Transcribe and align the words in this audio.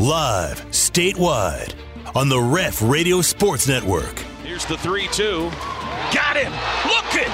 Live, 0.00 0.64
statewide, 0.70 1.74
on 2.14 2.30
the 2.30 2.40
Ref 2.40 2.80
Radio 2.80 3.20
Sports 3.20 3.68
Network. 3.68 4.20
Here's 4.42 4.64
the 4.64 4.78
3 4.78 5.06
2. 5.08 5.50
Got 6.10 6.38
him! 6.38 6.50
Look 6.88 7.14
it! 7.16 7.28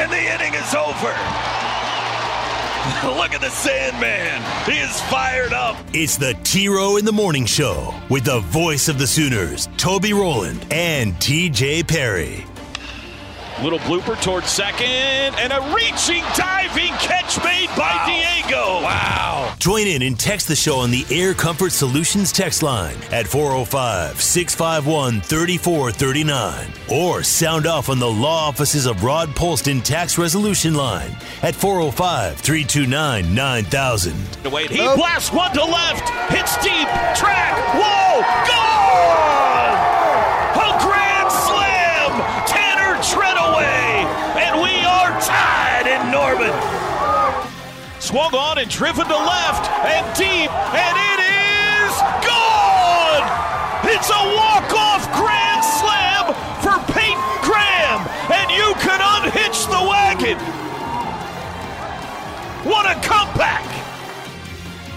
And 0.00 0.10
the 0.10 0.16
inning 0.16 0.54
is 0.54 0.74
over! 0.74 1.12
Look 3.20 3.34
at 3.34 3.42
the 3.42 3.50
Sandman! 3.50 4.40
He 4.64 4.80
is 4.80 4.98
fired 5.10 5.52
up! 5.52 5.76
It's 5.92 6.16
the 6.16 6.32
T 6.42 6.70
Row 6.70 6.96
in 6.96 7.04
the 7.04 7.12
Morning 7.12 7.44
Show 7.44 7.92
with 8.08 8.24
the 8.24 8.40
voice 8.40 8.88
of 8.88 8.98
the 8.98 9.06
Sooners, 9.06 9.68
Toby 9.76 10.14
Rowland 10.14 10.66
and 10.70 11.12
TJ 11.16 11.86
Perry. 11.86 12.46
Little 13.62 13.78
blooper 13.80 14.20
towards 14.22 14.48
second, 14.48 14.86
and 14.86 15.50
a 15.50 15.74
reaching, 15.74 16.22
diving 16.36 16.92
catch 16.98 17.42
made 17.42 17.68
by 17.68 17.88
wow. 17.88 18.06
Diego. 18.06 18.82
Wow. 18.82 19.54
Join 19.58 19.86
in 19.86 20.02
and 20.02 20.20
text 20.20 20.46
the 20.46 20.54
show 20.54 20.76
on 20.76 20.90
the 20.90 21.06
Air 21.10 21.32
Comfort 21.32 21.72
Solutions 21.72 22.32
text 22.32 22.62
line 22.62 22.96
at 23.10 23.26
405 23.26 24.20
651 24.20 25.22
3439. 25.22 26.70
Or 26.90 27.22
sound 27.22 27.66
off 27.66 27.88
on 27.88 27.98
the 27.98 28.10
law 28.10 28.46
offices 28.48 28.84
of 28.84 29.02
Rod 29.02 29.30
Polston 29.30 29.82
Tax 29.82 30.18
Resolution 30.18 30.74
line 30.74 31.16
at 31.42 31.54
405 31.54 32.36
329 32.36 33.34
9000. 33.34 34.14
He 34.68 34.76
blasts 34.76 35.32
one 35.32 35.52
to 35.54 35.64
left, 35.64 36.06
hits 36.30 36.56
deep, 36.58 36.88
track, 37.16 37.56
whoa, 37.74 38.20
gone! 38.46 39.45
Norman. 46.26 46.50
Swung 48.00 48.34
on 48.34 48.58
and 48.58 48.68
driven 48.68 49.06
to 49.06 49.16
left 49.16 49.70
and 49.86 50.04
deep, 50.16 50.50
and 50.50 50.96
it 51.14 51.20
is 51.22 51.94
gone! 52.26 53.22
It's 53.86 54.10
a 54.10 54.22
walk-off 54.34 55.06
grand 55.14 55.62
slam 55.62 56.34
for 56.62 56.92
Peyton 56.92 57.22
Graham, 57.46 58.02
and 58.34 58.50
you 58.50 58.74
can 58.82 58.98
unhitch 59.22 59.66
the 59.66 59.82
wagon. 59.86 60.38
What 62.68 62.86
a 62.86 63.00
comeback! 63.06 63.64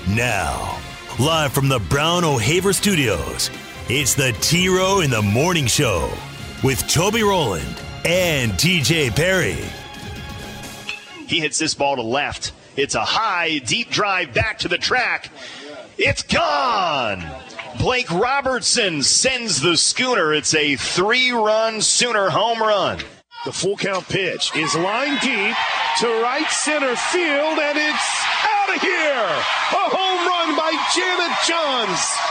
Now, 0.07 0.79
live 1.19 1.53
from 1.53 1.69
the 1.69 1.79
Brown 1.79 2.23
O'Haver 2.23 2.73
Studios, 2.73 3.51
it's 3.87 4.15
the 4.15 4.35
T 4.41 4.67
Row 4.67 5.01
in 5.01 5.11
the 5.11 5.21
Morning 5.21 5.67
Show 5.67 6.11
with 6.63 6.87
Toby 6.87 7.21
Rowland 7.21 7.79
and 8.03 8.53
TJ 8.53 9.15
Perry. 9.15 9.63
He 11.29 11.39
hits 11.39 11.59
this 11.59 11.75
ball 11.75 11.95
to 11.95 12.01
left. 12.01 12.53
It's 12.75 12.95
a 12.95 13.05
high, 13.05 13.59
deep 13.59 13.91
drive 13.91 14.33
back 14.33 14.57
to 14.59 14.67
the 14.67 14.79
track. 14.79 15.31
It's 15.95 16.23
gone. 16.23 17.23
Blake 17.77 18.09
Robertson 18.09 19.03
sends 19.03 19.61
the 19.61 19.77
schooner. 19.77 20.33
It's 20.33 20.55
a 20.55 20.75
three 20.75 21.31
run 21.31 21.81
Sooner 21.81 22.31
home 22.31 22.59
run. 22.59 22.97
The 23.45 23.51
full 23.51 23.77
count 23.77 24.09
pitch 24.09 24.55
is 24.55 24.73
lined 24.73 25.21
deep 25.21 25.55
to 25.99 26.07
right 26.23 26.49
center 26.49 26.95
field, 26.95 27.59
and 27.59 27.77
it's 27.77 28.25
out 28.49 28.75
of 28.75 28.81
here. 28.81 29.29
A 29.69 29.85
home 29.85 30.27
run 30.27 30.57
by 30.57 30.71
Jana 30.95 31.37
Johns. 31.45 32.28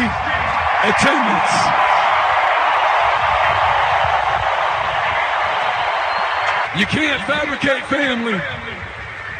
attendance. 0.85 1.55
You 6.79 6.85
can't 6.85 7.23
fabricate 7.23 7.83
family. 7.87 8.39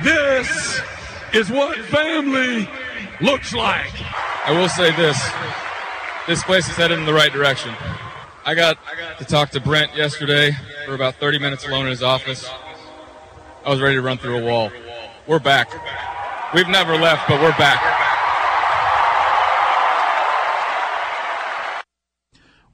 This 0.03 0.81
is 1.35 1.51
what 1.51 1.79
family 1.87 2.69
looks 3.21 3.55
like. 3.55 3.93
I 4.47 4.53
will 4.53 4.69
say 4.69 4.95
this 4.97 5.19
this 6.27 6.43
place 6.45 6.69
is 6.69 6.77
headed 6.77 6.99
in 6.99 7.07
the 7.07 7.15
right 7.15 7.33
direction. 7.33 7.75
I 8.45 8.55
got 8.55 8.79
to 9.19 9.25
talk 9.25 9.51
to 9.51 9.61
Brent 9.61 9.97
yesterday 9.97 10.53
for 10.87 10.95
about 10.95 11.17
30 11.17 11.39
minutes 11.39 11.67
alone 11.67 11.85
in 11.87 11.91
his 11.91 12.03
office. 12.03 12.49
I 13.65 13.71
was 13.71 13.81
ready 13.81 13.97
to 13.97 14.03
run 14.03 14.19
through 14.19 14.39
a 14.39 14.45
wall. 14.45 14.71
We're 15.27 15.39
back. 15.39 15.71
We've 16.55 16.69
never 16.69 16.97
left, 16.97 17.29
but 17.29 17.41
we're 17.41 17.57
back. 17.59 17.81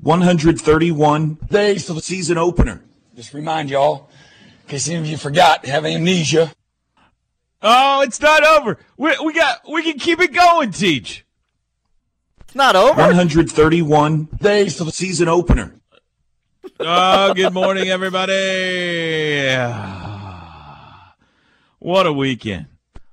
131 0.00 1.38
days 1.50 1.86
to 1.86 1.94
the 1.94 2.00
season 2.00 2.38
opener. 2.38 2.84
Just 3.16 3.34
remind 3.34 3.70
y'all, 3.70 4.08
in 4.62 4.68
case 4.68 4.88
any 4.88 4.98
of 4.98 5.06
you 5.06 5.16
forgot, 5.16 5.66
have 5.66 5.84
amnesia. 5.84 6.52
Oh, 7.68 8.02
it's 8.02 8.20
not 8.20 8.44
over. 8.44 8.78
We, 8.96 9.12
we 9.24 9.32
got 9.32 9.68
we 9.68 9.82
can 9.82 9.98
keep 9.98 10.20
it 10.20 10.32
going, 10.32 10.70
Teach. 10.70 11.26
It's 12.42 12.54
not 12.54 12.76
over. 12.76 12.94
131 12.94 14.28
days 14.40 14.76
to 14.76 14.84
the 14.84 14.92
season 14.92 15.26
opener. 15.26 15.74
oh, 16.78 17.34
good 17.34 17.52
morning, 17.52 17.88
everybody. 17.88 19.48
What 21.80 22.06
a 22.06 22.12
weekend. 22.12 22.66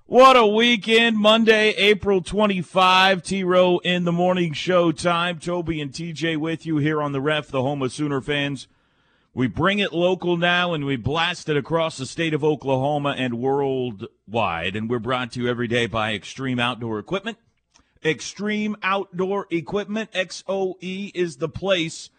What 0.06 0.38
a 0.38 0.46
weekend. 0.46 1.18
Monday, 1.18 1.70
April 1.70 2.22
25. 2.22 3.24
T 3.24 3.44
Row 3.44 3.80
in 3.80 4.04
the 4.04 4.12
morning 4.12 4.54
show 4.54 4.92
time. 4.92 5.40
Toby 5.40 5.82
and 5.82 5.92
TJ 5.92 6.38
with 6.38 6.64
you 6.68 6.78
here 6.78 7.02
on 7.02 7.12
the 7.12 7.22
ref, 7.22 7.48
the 7.48 7.64
home 7.64 7.82
of 7.82 7.92
Sooner 7.92 8.22
fans. 8.22 8.68
We 9.36 9.48
bring 9.48 9.80
it 9.80 9.94
local 9.94 10.38
now 10.38 10.74
and 10.74 10.86
we 10.86 10.96
blast 10.96 11.50
it 11.50 11.58
across 11.58 11.98
the 11.98 12.06
state 12.06 12.36
of 12.36 12.44
Oklahoma 12.44 13.16
and 13.18 13.40
worldwide. 13.40 14.76
And 14.76 14.88
we're 14.88 15.00
brought 15.00 15.32
to 15.32 15.42
you 15.42 15.50
every 15.50 15.68
day 15.68 15.88
by 15.88 16.14
Extreme 16.14 16.60
Outdoor 16.60 17.00
Equipment. 17.00 17.40
Extreme 18.06 18.76
Outdoor 18.84 19.48
Equipment, 19.50 20.12
XOE, 20.12 21.12
is 21.16 21.38
the 21.38 21.50
place 21.50 22.12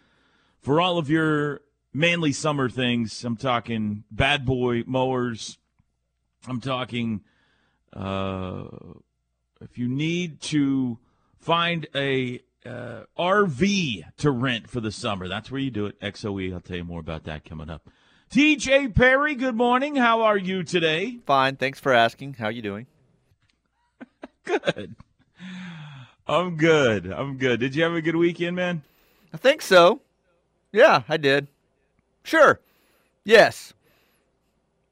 for 0.59 0.81
all 0.81 0.97
of 0.97 1.09
your 1.09 1.61
manly 1.93 2.33
summer 2.33 2.69
things. 2.69 3.23
I'm 3.23 3.37
talking 3.37 4.03
bad 4.11 4.45
boy 4.45 4.83
mowers. 4.85 5.57
I'm 6.49 6.59
talking 6.59 7.21
uh, 7.93 8.65
if 9.61 9.77
you 9.77 9.87
need 9.87 10.41
to 10.41 10.99
find 11.39 11.87
a 11.95 12.41
uh, 12.65 13.03
RV 13.17 14.03
to 14.17 14.31
rent 14.31 14.69
for 14.69 14.79
the 14.81 14.91
summer. 14.91 15.27
That's 15.27 15.51
where 15.51 15.61
you 15.61 15.71
do 15.71 15.85
it. 15.85 15.99
XOE. 16.01 16.53
I'll 16.53 16.61
tell 16.61 16.77
you 16.77 16.83
more 16.83 16.99
about 16.99 17.23
that 17.25 17.45
coming 17.45 17.69
up. 17.69 17.87
TJ 18.31 18.95
Perry, 18.95 19.35
good 19.35 19.55
morning. 19.55 19.95
How 19.95 20.21
are 20.23 20.37
you 20.37 20.63
today? 20.63 21.19
Fine. 21.25 21.57
Thanks 21.57 21.79
for 21.79 21.93
asking. 21.93 22.33
How 22.33 22.45
are 22.45 22.51
you 22.51 22.61
doing? 22.61 22.87
good. 24.43 24.95
I'm 26.27 26.57
good. 26.57 27.05
I'm 27.11 27.37
good. 27.37 27.59
Did 27.59 27.75
you 27.75 27.83
have 27.83 27.93
a 27.93 28.01
good 28.01 28.15
weekend, 28.15 28.55
man? 28.55 28.81
I 29.33 29.37
think 29.37 29.61
so. 29.61 30.01
Yeah, 30.71 31.03
I 31.07 31.17
did. 31.17 31.47
Sure. 32.23 32.59
Yes. 33.23 33.73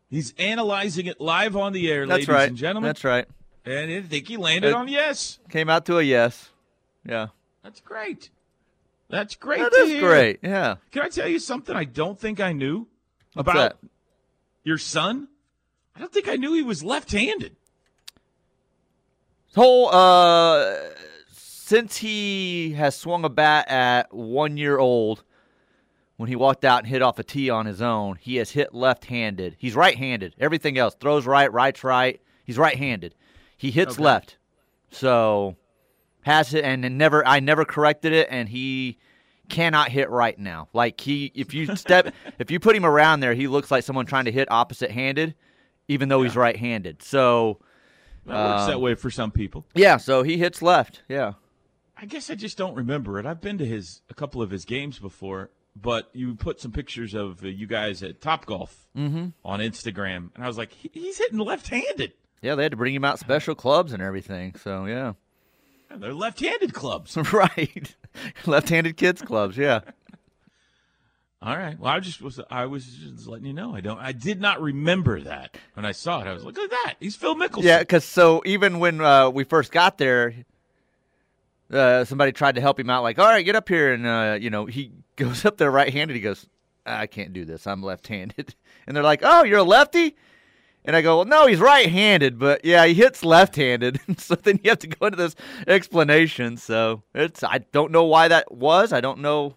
He's 0.10 0.34
analyzing 0.38 1.08
it 1.08 1.20
live 1.20 1.56
on 1.58 1.74
the 1.74 1.92
air, 1.92 2.06
That's 2.06 2.12
ladies 2.20 2.28
right. 2.30 2.48
and 2.50 2.58
gentlemen. 2.58 2.90
That's 2.90 3.04
right. 3.04 3.28
And 3.66 3.92
I 3.92 4.02
think 4.02 4.28
he 4.28 4.38
landed 4.38 4.70
It- 4.70 4.76
on 4.76 4.88
yes. 4.88 5.40
Came 5.50 5.70
out 5.70 5.86
to 5.88 5.98
a 5.98 6.04
yes. 6.04 6.50
Yeah. 7.08 7.28
That's 7.64 7.80
great. 7.82 8.30
That's 9.10 9.36
great. 9.36 9.60
That 9.60 9.74
is 9.74 9.90
hear. 9.90 10.02
great. 10.02 10.40
Yeah. 10.44 10.76
Can 10.92 11.04
I 11.04 11.10
tell 11.10 11.28
you 11.28 11.40
something 11.40 11.76
I 11.76 11.84
don't 11.84 12.20
think 12.20 12.40
I 12.40 12.52
knew 12.54 12.88
What's 13.34 13.50
about 13.50 13.54
that? 13.82 13.90
your 14.64 14.78
son? 14.78 15.28
I 15.96 16.00
don't 16.00 16.12
think 16.12 16.28
I 16.28 16.36
knew 16.36 16.54
he 16.54 16.64
was 16.64 16.84
left-handed. 16.84 17.56
Whole 19.56 19.90
uh 19.94 20.76
since 21.32 21.98
he 21.98 22.74
has 22.74 22.96
swung 22.96 23.24
a 23.24 23.30
bat 23.30 23.68
at 23.70 24.14
one 24.14 24.58
year 24.58 24.78
old, 24.80 25.24
when 26.18 26.28
he 26.28 26.36
walked 26.36 26.66
out 26.66 26.80
and 26.80 26.88
hit 26.88 27.02
off 27.02 27.20
a 27.20 27.24
tee 27.24 27.50
on 27.50 27.66
his 27.66 27.82
own, 27.82 28.18
he 28.20 28.36
has 28.38 28.52
hit 28.52 28.74
left 28.74 29.06
handed. 29.06 29.56
He's 29.60 29.76
right 29.76 29.96
handed. 29.98 30.36
Everything 30.40 30.78
else 30.78 30.96
throws 31.00 31.26
right, 31.26 31.52
right's 31.52 31.84
right. 31.84 32.20
He's 32.44 32.58
right 32.58 32.76
handed. 32.76 33.16
He 33.58 33.72
hits 33.72 33.94
Okay. 33.94 34.04
left. 34.04 34.38
So 34.92 35.56
has 36.24 36.54
it 36.54 36.64
and 36.64 36.98
never 36.98 37.26
I 37.28 37.40
never 37.40 37.66
corrected 37.66 38.14
it 38.14 38.28
and 38.32 38.50
he 38.50 38.98
cannot 39.50 39.90
hit 39.90 40.10
right 40.10 40.38
now. 40.40 40.70
Like 40.74 41.00
he 41.02 41.32
if 41.36 41.54
you 41.54 41.76
step 41.76 42.14
if 42.40 42.50
you 42.52 42.60
put 42.60 42.76
him 42.76 42.86
around 42.86 43.20
there, 43.20 43.34
he 43.34 43.48
looks 43.48 43.70
like 43.72 43.84
someone 43.84 44.06
trying 44.06 44.26
to 44.26 44.32
hit 44.32 44.50
opposite 44.52 44.92
handed, 44.92 45.36
even 45.88 46.10
though 46.10 46.24
he's 46.24 46.36
right 46.36 46.56
handed. 46.56 47.02
So 47.04 47.60
That 48.26 48.34
works 48.52 48.62
Um, 48.64 48.70
that 48.70 48.80
way 48.82 48.96
for 48.96 49.10
some 49.12 49.32
people. 49.32 49.66
yeah, 49.76 49.98
so 49.98 50.24
he 50.24 50.38
hits 50.38 50.62
left. 50.62 51.04
Yeah. 51.10 51.34
I 51.98 52.06
guess 52.06 52.30
I 52.30 52.36
just 52.36 52.58
don't 52.58 52.74
remember 52.76 53.20
it. 53.20 53.26
I've 53.26 53.40
been 53.42 53.58
to 53.60 53.66
his 53.66 54.02
a 54.10 54.14
couple 54.14 54.42
of 54.42 54.50
his 54.50 54.66
games 54.66 54.98
before, 55.00 55.52
but 55.76 56.10
you 56.14 56.36
put 56.36 56.60
some 56.60 56.72
pictures 56.72 57.14
of 57.14 57.44
uh, 57.44 57.48
you 57.48 57.68
guys 57.68 58.02
at 58.04 58.20
Top 58.22 58.46
Golf 58.46 58.88
Mm-hmm. 58.98 59.28
on 59.44 59.60
Instagram, 59.60 60.30
and 60.36 60.44
I 60.44 60.48
was 60.48 60.58
like, 60.58 60.72
he's 60.72 61.18
hitting 61.18 61.40
left-handed. 61.40 62.14
Yeah, 62.44 62.56
they 62.56 62.64
had 62.64 62.72
to 62.74 62.78
bring 62.78 62.94
him 62.94 63.04
out 63.06 63.20
special 63.20 63.56
clubs 63.56 63.92
and 63.94 64.02
everything. 64.04 64.54
So 64.56 64.86
yeah, 64.86 65.14
Yeah, 65.94 66.00
they're 66.00 66.14
left-handed 66.14 66.74
clubs. 66.74 67.18
right. 67.34 67.96
Left-handed 68.46 68.98
kids 68.98 69.22
clubs. 69.22 69.58
Yeah. 69.58 69.82
All 71.42 71.58
right. 71.58 71.78
Well, 71.78 71.92
I 71.92 72.00
just 72.00 72.22
was 72.22 72.40
I 72.50 72.68
was 72.68 72.86
just 72.86 73.28
letting 73.28 73.46
you 73.46 73.54
know. 73.54 73.76
I 73.76 73.82
don't. 73.82 74.00
I 74.00 74.14
did 74.14 74.40
not 74.40 74.62
remember 74.62 75.20
that 75.22 75.58
when 75.74 75.86
I 75.86 75.92
saw 75.92 76.22
it. 76.22 76.28
I 76.28 76.34
was 76.34 76.44
like, 76.44 76.56
look 76.56 76.64
at 76.64 76.70
that. 76.70 76.96
He's 77.02 77.18
Phil 77.18 77.36
Mickelson. 77.36 77.64
Yeah, 77.64 77.80
because 77.80 78.06
so 78.06 78.42
even 78.46 78.80
when 78.80 79.02
uh, 79.02 79.30
we 79.30 79.44
first 79.44 79.74
got 79.74 79.98
there, 79.98 80.34
uh, 81.70 82.06
somebody 82.06 82.32
tried 82.32 82.56
to 82.56 82.62
help 82.62 82.80
him 82.80 82.90
out. 82.90 83.04
Like, 83.04 83.20
all 83.20 83.26
right, 83.26 83.44
get 83.44 83.58
up 83.58 83.68
here, 83.68 83.92
and 83.92 84.08
uh, 84.08 84.38
you 84.40 84.50
know, 84.50 84.66
he 84.66 84.94
goes 85.18 85.44
up 85.44 85.58
there 85.58 85.70
right-handed. 85.70 86.16
He 86.16 86.22
goes, 86.22 86.48
I 86.86 87.08
can't 87.08 87.34
do 87.34 87.44
this. 87.44 87.68
I'm 87.68 87.84
left-handed. 87.84 88.56
And 88.88 88.96
they're 88.96 89.04
like, 89.04 89.22
oh, 89.24 89.44
you're 89.44 89.60
a 89.60 89.64
lefty. 89.64 90.16
And 90.86 90.96
I 90.96 91.02
go, 91.02 91.18
well, 91.18 91.26
no, 91.26 91.48
he's 91.48 91.60
right-handed, 91.60 92.38
but 92.38 92.66
yeah, 92.66 92.86
he 92.86 92.94
hits 92.94 93.24
left-handed. 93.24 94.00
so 94.18 94.36
then 94.36 94.60
you 94.64 94.70
have 94.70 94.80
to 94.80 94.88
go 94.88 95.06
into 95.08 95.16
this 95.18 95.36
explanation. 95.66 96.58
So 96.58 97.04
it's 97.16 97.44
I 97.44 97.60
don't 97.72 97.92
know 97.92 98.04
why 98.04 98.28
that 98.28 98.52
was. 98.52 98.92
I 98.92 99.00
don't 99.02 99.20
know. 99.20 99.56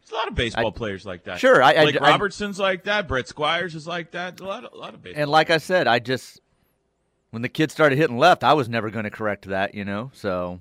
There's 0.00 0.12
a 0.12 0.14
lot 0.14 0.28
of 0.28 0.34
baseball 0.34 0.72
players 0.72 1.04
like 1.04 1.24
that. 1.24 1.38
Sure, 1.40 1.62
I- 1.62 1.72
I- 1.72 1.84
like 1.84 2.00
I- 2.00 2.10
Robertson's 2.10 2.58
like 2.58 2.84
that. 2.84 3.08
Brett 3.08 3.26
Squires 3.28 3.74
is 3.74 3.86
like 3.86 4.12
that. 4.12 4.40
A 4.40 4.44
lot, 4.44 4.64
of, 4.64 4.72
a 4.72 4.76
lot 4.76 4.94
of 4.94 5.02
baseball. 5.02 5.22
And 5.22 5.30
like 5.30 5.50
I 5.50 5.58
said, 5.58 5.86
I 5.88 5.98
just 5.98 6.40
when 7.30 7.42
the 7.42 7.48
kids 7.48 7.72
started 7.72 7.96
hitting 7.98 8.18
left, 8.18 8.42
I 8.44 8.52
was 8.54 8.68
never 8.68 8.90
going 8.90 9.04
to 9.04 9.10
correct 9.10 9.46
that, 9.48 9.74
you 9.74 9.84
know. 9.84 10.10
So 10.14 10.60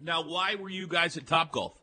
Now, 0.00 0.22
why 0.22 0.54
were 0.54 0.70
you 0.70 0.86
guys 0.86 1.16
at 1.16 1.26
Top 1.26 1.52
Golf? 1.52 1.74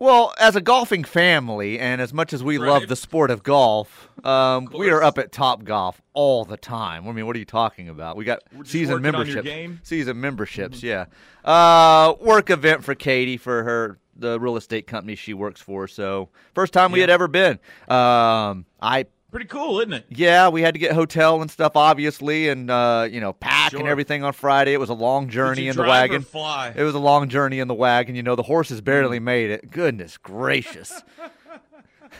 Well, 0.00 0.32
as 0.38 0.54
a 0.54 0.60
golfing 0.60 1.02
family, 1.02 1.78
and 1.78 2.00
as 2.00 2.14
much 2.14 2.32
as 2.32 2.44
we 2.44 2.56
love 2.58 2.86
the 2.86 2.94
sport 2.94 3.32
of 3.32 3.42
golf, 3.42 4.08
um, 4.24 4.68
we 4.72 4.90
are 4.90 5.02
up 5.02 5.18
at 5.18 5.32
Top 5.32 5.64
Golf 5.64 6.00
all 6.12 6.44
the 6.44 6.56
time. 6.56 7.08
I 7.08 7.12
mean, 7.12 7.26
what 7.26 7.34
are 7.34 7.40
you 7.40 7.44
talking 7.44 7.88
about? 7.88 8.16
We 8.16 8.24
got 8.24 8.44
season 8.64 8.94
working 9.02 9.14
on 9.14 9.26
your 9.26 9.42
memberships. 9.42 9.48
Mm-hmm. 9.48 9.74
Season 9.82 10.20
memberships, 10.20 10.82
yeah. 10.84 11.06
Uh, 11.44 12.14
work 12.20 12.48
event 12.48 12.84
for 12.84 12.94
Katie 12.94 13.36
for 13.36 13.64
her 13.64 13.98
the 14.14 14.38
real 14.38 14.56
estate 14.56 14.86
company 14.86 15.14
she 15.16 15.34
works 15.34 15.60
for. 15.60 15.88
So 15.88 16.28
first 16.54 16.72
time 16.72 16.92
we 16.92 16.98
Yeah. 17.00 17.04
had 17.04 17.10
ever 17.10 17.26
been. 17.28 17.58
Um, 17.88 18.66
I 18.80 19.06
Pretty 19.38 19.50
cool, 19.50 19.78
isn't 19.78 19.92
it? 19.92 20.04
yeah, 20.08 20.48
we 20.48 20.62
had 20.62 20.74
to 20.74 20.80
get 20.80 20.92
hotel 20.94 21.40
and 21.40 21.48
stuff, 21.48 21.76
obviously, 21.76 22.48
and 22.48 22.68
uh, 22.68 23.06
you 23.08 23.20
know, 23.20 23.32
pack 23.32 23.72
and 23.72 23.86
everything 23.86 24.24
on 24.24 24.32
Friday. 24.32 24.72
It 24.72 24.80
was 24.80 24.90
a 24.90 24.94
long 24.94 25.28
journey 25.28 25.62
you 25.62 25.70
in 25.70 25.76
the 25.76 25.84
wagon. 25.84 26.22
fly? 26.22 26.72
It 26.74 26.82
was 26.82 26.96
a 26.96 26.98
long 26.98 27.28
journey 27.28 27.60
in 27.60 27.68
the 27.68 27.74
wagon. 27.74 28.16
You 28.16 28.24
know, 28.24 28.34
the 28.34 28.42
horses 28.42 28.80
Mm. 28.80 28.84
barely 28.84 29.20
made 29.20 29.50
it. 29.52 29.70
Goodness 29.70 30.16
gracious! 30.18 31.02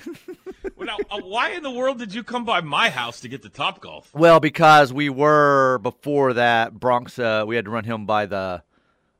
Well, 0.76 0.87
now, 0.87 0.97
uh, 1.11 1.20
why 1.23 1.50
in 1.50 1.65
the 1.65 1.73
world 1.73 1.99
did 1.99 2.15
you 2.15 2.23
come 2.23 2.44
by 2.44 2.61
my 2.61 2.88
house 2.88 3.19
to 3.23 3.29
get 3.29 3.43
the 3.43 3.49
Top 3.49 3.81
Golf? 3.81 4.15
well, 4.15 4.38
because 4.38 4.93
we 4.93 5.09
were 5.09 5.79
before 5.79 6.35
that 6.35 6.79
Bronx. 6.79 7.19
Uh, 7.19 7.43
we 7.49 7.56
had 7.56 7.65
to 7.65 7.70
run 7.73 7.82
him 7.82 8.06
by 8.06 8.26
the 8.26 8.62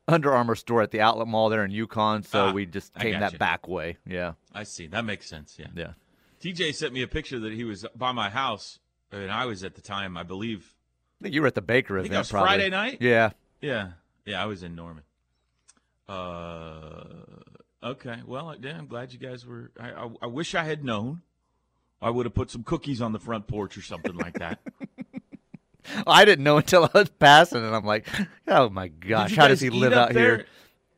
Under 0.07 0.33
Armour 0.33 0.55
store 0.55 0.81
at 0.81 0.91
the 0.91 1.01
outlet 1.01 1.27
mall 1.27 1.49
there 1.49 1.65
in 1.65 1.71
Yukon, 1.71 2.23
so 2.23 2.45
Ah, 2.47 2.51
we 2.53 2.65
just 2.65 2.93
came 2.95 3.13
that 3.13 3.19
gotcha. 3.31 3.37
back 3.39 3.67
way. 3.67 3.97
Yeah, 4.07 4.33
I 4.53 4.63
see. 4.63 4.87
That 4.87 5.03
makes 5.03 5.27
sense. 5.27 5.57
Yeah. 5.59 5.67
yeah. 5.75 5.91
TJ 6.41 6.73
sent 6.75 6.93
me 6.93 7.01
a 7.01 7.07
picture 7.07 7.39
that 7.39 7.53
he 7.53 7.63
was 7.63 7.85
by 7.95 8.11
my 8.11 8.29
house, 8.29 8.79
and 9.11 9.31
I 9.31 9.45
was 9.45 9.63
at 9.63 9.75
the 9.75 9.81
time, 9.81 10.17
I 10.17 10.23
believe. 10.23 10.75
I 11.19 11.23
think 11.23 11.35
you 11.35 11.41
were 11.41 11.47
at 11.47 11.55
the 11.55 11.61
Baker 11.61 11.97
I 11.97 12.01
event. 12.01 12.13
that 12.13 12.19
was 12.19 12.31
probably. 12.31 12.47
Friday 12.47 12.69
night. 12.69 12.97
Yeah. 13.01 13.31
Yeah, 13.61 13.89
yeah, 14.25 14.41
I 14.41 14.45
was 14.45 14.63
in 14.63 14.75
Norman. 14.75 15.03
Uh, 16.07 17.03
okay. 17.83 18.19
Well, 18.25 18.55
yeah, 18.61 18.77
I'm 18.77 18.87
glad 18.87 19.11
you 19.11 19.19
guys 19.19 19.45
were. 19.45 19.71
I, 19.79 19.91
I, 19.91 20.09
I 20.23 20.25
wish 20.27 20.55
I 20.55 20.63
had 20.63 20.83
known. 20.83 21.21
I 22.01 22.09
would 22.09 22.25
have 22.25 22.33
put 22.33 22.49
some 22.49 22.63
cookies 22.63 23.01
on 23.01 23.11
the 23.11 23.19
front 23.19 23.47
porch 23.47 23.77
or 23.77 23.81
something 23.81 24.15
like 24.15 24.39
that. 24.39 24.59
I 26.07 26.23
didn't 26.23 26.43
know 26.43 26.57
until 26.57 26.85
I 26.85 26.89
was 26.93 27.09
passing, 27.09 27.63
and 27.65 27.75
I'm 27.75 27.85
like, 27.85 28.07
oh 28.47 28.69
my 28.69 28.87
gosh, 28.87 29.35
how 29.35 29.47
does 29.47 29.59
he 29.59 29.69
live 29.69 29.91
out 29.91 30.13
there? 30.13 30.37
here? 30.37 30.45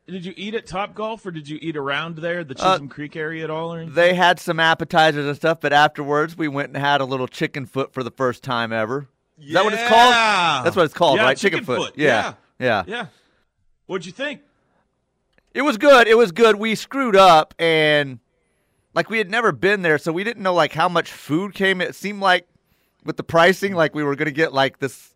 Did 0.08 0.26
you 0.26 0.34
eat 0.36 0.56
at 0.56 0.66
Top 0.66 0.94
Golf 0.94 1.26
or 1.26 1.32
did 1.32 1.48
you 1.48 1.58
eat 1.62 1.78
around 1.78 2.18
there, 2.18 2.44
the 2.44 2.56
Uh, 2.60 2.74
Chisholm 2.74 2.90
Creek 2.90 3.16
area 3.16 3.44
at 3.46 3.50
all? 3.50 3.74
Or 3.74 3.78
anything? 3.78 3.96
They 3.96 4.14
had 4.14 4.40
some 4.40 4.60
appetizers 4.60 5.26
and 5.26 5.36
stuff, 5.36 5.60
but 5.62 5.72
afterwards 5.72 6.36
we 6.38 6.48
went 6.48 6.70
and 6.70 6.78
had 6.78 7.00
a 7.02 7.06
little 7.06 7.28
chicken 7.28 7.66
foot 7.66 7.94
for 7.94 8.04
the 8.04 8.12
first 8.12 8.44
time 8.44 8.74
ever. 8.74 9.08
Is 9.42 9.54
that 9.54 9.64
what 9.64 9.74
it's 9.74 9.88
called? 9.88 10.14
That's 10.66 10.76
what 10.76 10.86
it's 10.86 10.94
called, 10.94 11.18
Yeah, 11.18 11.24
right? 11.24 11.38
chicken 11.38 11.64
foot. 11.64 11.94
Yeah. 11.96 12.34
yeah. 12.60 12.84
yeah. 12.88 13.06
What'd 13.86 14.06
you 14.06 14.12
think? 14.12 14.42
It 15.54 15.62
was 15.64 15.78
good. 15.78 16.08
It 16.08 16.18
was 16.18 16.32
good. 16.32 16.56
We 16.58 16.76
screwed 16.76 17.16
up 17.16 17.54
and 17.60 18.20
like 18.94 19.10
we 19.10 19.18
had 19.18 19.30
never 19.30 19.52
been 19.52 19.82
there, 19.82 19.98
so 19.98 20.12
we 20.12 20.24
didn't 20.24 20.44
know 20.44 20.54
like 20.54 20.74
how 20.74 20.90
much 20.90 21.12
food 21.12 21.54
came. 21.54 21.80
It 21.82 21.96
seemed 21.96 22.22
like 22.22 22.48
with 23.04 23.18
the 23.18 23.24
pricing, 23.24 23.74
like 23.74 23.96
we 23.96 24.04
were 24.04 24.16
gonna 24.16 24.32
get 24.32 24.54
like 24.54 24.80
this 24.80 25.14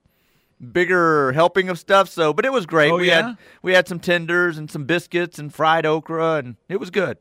bigger 0.72 1.32
helping 1.34 1.70
of 1.70 1.78
stuff. 1.80 2.10
So, 2.10 2.34
but 2.34 2.46
it 2.46 2.52
was 2.52 2.66
great. 2.66 2.92
Oh, 2.92 2.98
we 2.98 3.08
yeah? 3.08 3.28
had 3.30 3.38
we 3.62 3.74
had 3.74 3.88
some 3.88 4.00
tenders 4.00 4.58
and 4.58 4.70
some 4.72 4.86
biscuits 4.86 5.38
and 5.40 5.54
fried 5.54 5.86
okra, 5.86 6.36
and 6.36 6.56
it 6.70 6.80
was 6.80 6.90
good. 6.90 7.18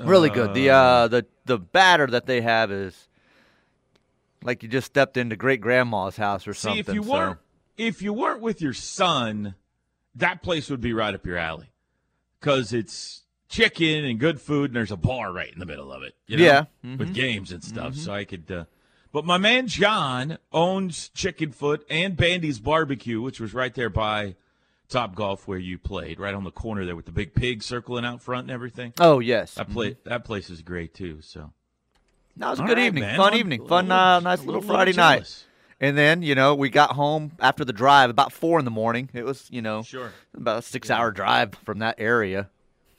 Really 0.00 0.28
good. 0.28 0.52
The 0.54 0.70
uh 0.70 1.08
the 1.08 1.26
the 1.46 1.58
batter 1.58 2.06
that 2.08 2.26
they 2.26 2.42
have 2.42 2.70
is 2.70 3.08
like 4.42 4.62
you 4.62 4.68
just 4.68 4.86
stepped 4.86 5.16
into 5.16 5.36
great 5.36 5.60
grandma's 5.60 6.16
house 6.16 6.46
or 6.46 6.52
See, 6.54 6.60
something. 6.60 6.78
if 6.80 6.94
you 6.94 7.02
so- 7.02 7.10
weren't 7.12 7.38
if 7.78 8.02
you 8.02 8.12
weren't 8.12 8.40
with 8.42 8.60
your 8.60 8.72
son, 8.74 9.54
that 10.14 10.42
place 10.42 10.68
would 10.70 10.80
be 10.80 10.92
right 10.92 11.14
up 11.14 11.24
your 11.26 11.38
alley 11.38 11.70
because 12.40 12.72
it's 12.72 13.22
chicken 13.48 14.04
and 14.04 14.18
good 14.18 14.40
food, 14.40 14.70
and 14.70 14.76
there's 14.76 14.90
a 14.90 14.96
bar 14.96 15.32
right 15.32 15.52
in 15.52 15.58
the 15.60 15.66
middle 15.66 15.92
of 15.92 16.02
it. 16.02 16.14
You 16.26 16.36
know, 16.38 16.44
Yeah. 16.44 16.64
with 16.82 17.10
Mhm. 17.10 17.14
games 17.14 17.52
and 17.52 17.62
stuff. 17.64 17.94
So 17.94 18.12
I 18.12 18.24
could. 18.24 18.50
Uh, 18.50 18.64
but 19.16 19.24
my 19.24 19.38
man 19.38 19.66
John 19.66 20.36
owns 20.52 21.08
Chicken 21.08 21.50
Foot 21.50 21.86
and 21.88 22.18
Bandy's 22.18 22.58
Barbecue, 22.58 23.22
which 23.22 23.40
was 23.40 23.54
right 23.54 23.74
there 23.74 23.88
by 23.88 24.34
Top 24.90 25.14
Golf 25.14 25.48
where 25.48 25.56
you 25.56 25.78
played, 25.78 26.20
right 26.20 26.34
on 26.34 26.44
the 26.44 26.50
corner 26.50 26.84
there 26.84 26.94
with 26.94 27.06
the 27.06 27.12
big 27.12 27.32
pig 27.34 27.62
circling 27.62 28.04
out 28.04 28.20
front 28.20 28.42
and 28.42 28.50
everything. 28.50 28.92
Oh 29.00 29.20
yes. 29.20 29.54
That 29.54 29.70
play 29.70 29.96
that 30.04 30.26
place 30.26 30.50
is 30.50 30.60
great 30.60 30.92
too. 30.92 31.22
So 31.22 31.50
That 32.36 32.50
was 32.50 32.58
a 32.58 32.62
All 32.62 32.68
good 32.68 32.76
right, 32.76 32.88
evening, 32.88 33.04
man. 33.04 33.16
fun 33.16 33.32
I'm 33.32 33.38
evening, 33.38 33.66
fun, 33.66 33.86
little- 33.88 33.98
uh, 34.02 34.20
nice 34.20 34.40
little 34.40 34.60
little 34.60 34.68
Friday 34.68 34.92
night. 34.92 35.44
And 35.80 35.96
then 35.96 36.20
you 36.20 36.34
know 36.34 36.54
we 36.54 36.68
got 36.68 36.90
home 36.90 37.32
after 37.40 37.64
the 37.64 37.72
drive 37.72 38.10
about 38.10 38.34
four 38.34 38.58
in 38.58 38.66
the 38.66 38.70
morning. 38.70 39.08
It 39.14 39.24
was 39.24 39.46
you 39.50 39.62
know 39.62 39.80
Sure. 39.82 40.12
about 40.34 40.58
a 40.58 40.62
six 40.62 40.90
hour 40.90 41.10
drive 41.10 41.54
from 41.64 41.78
that 41.78 41.94
area. 41.96 42.50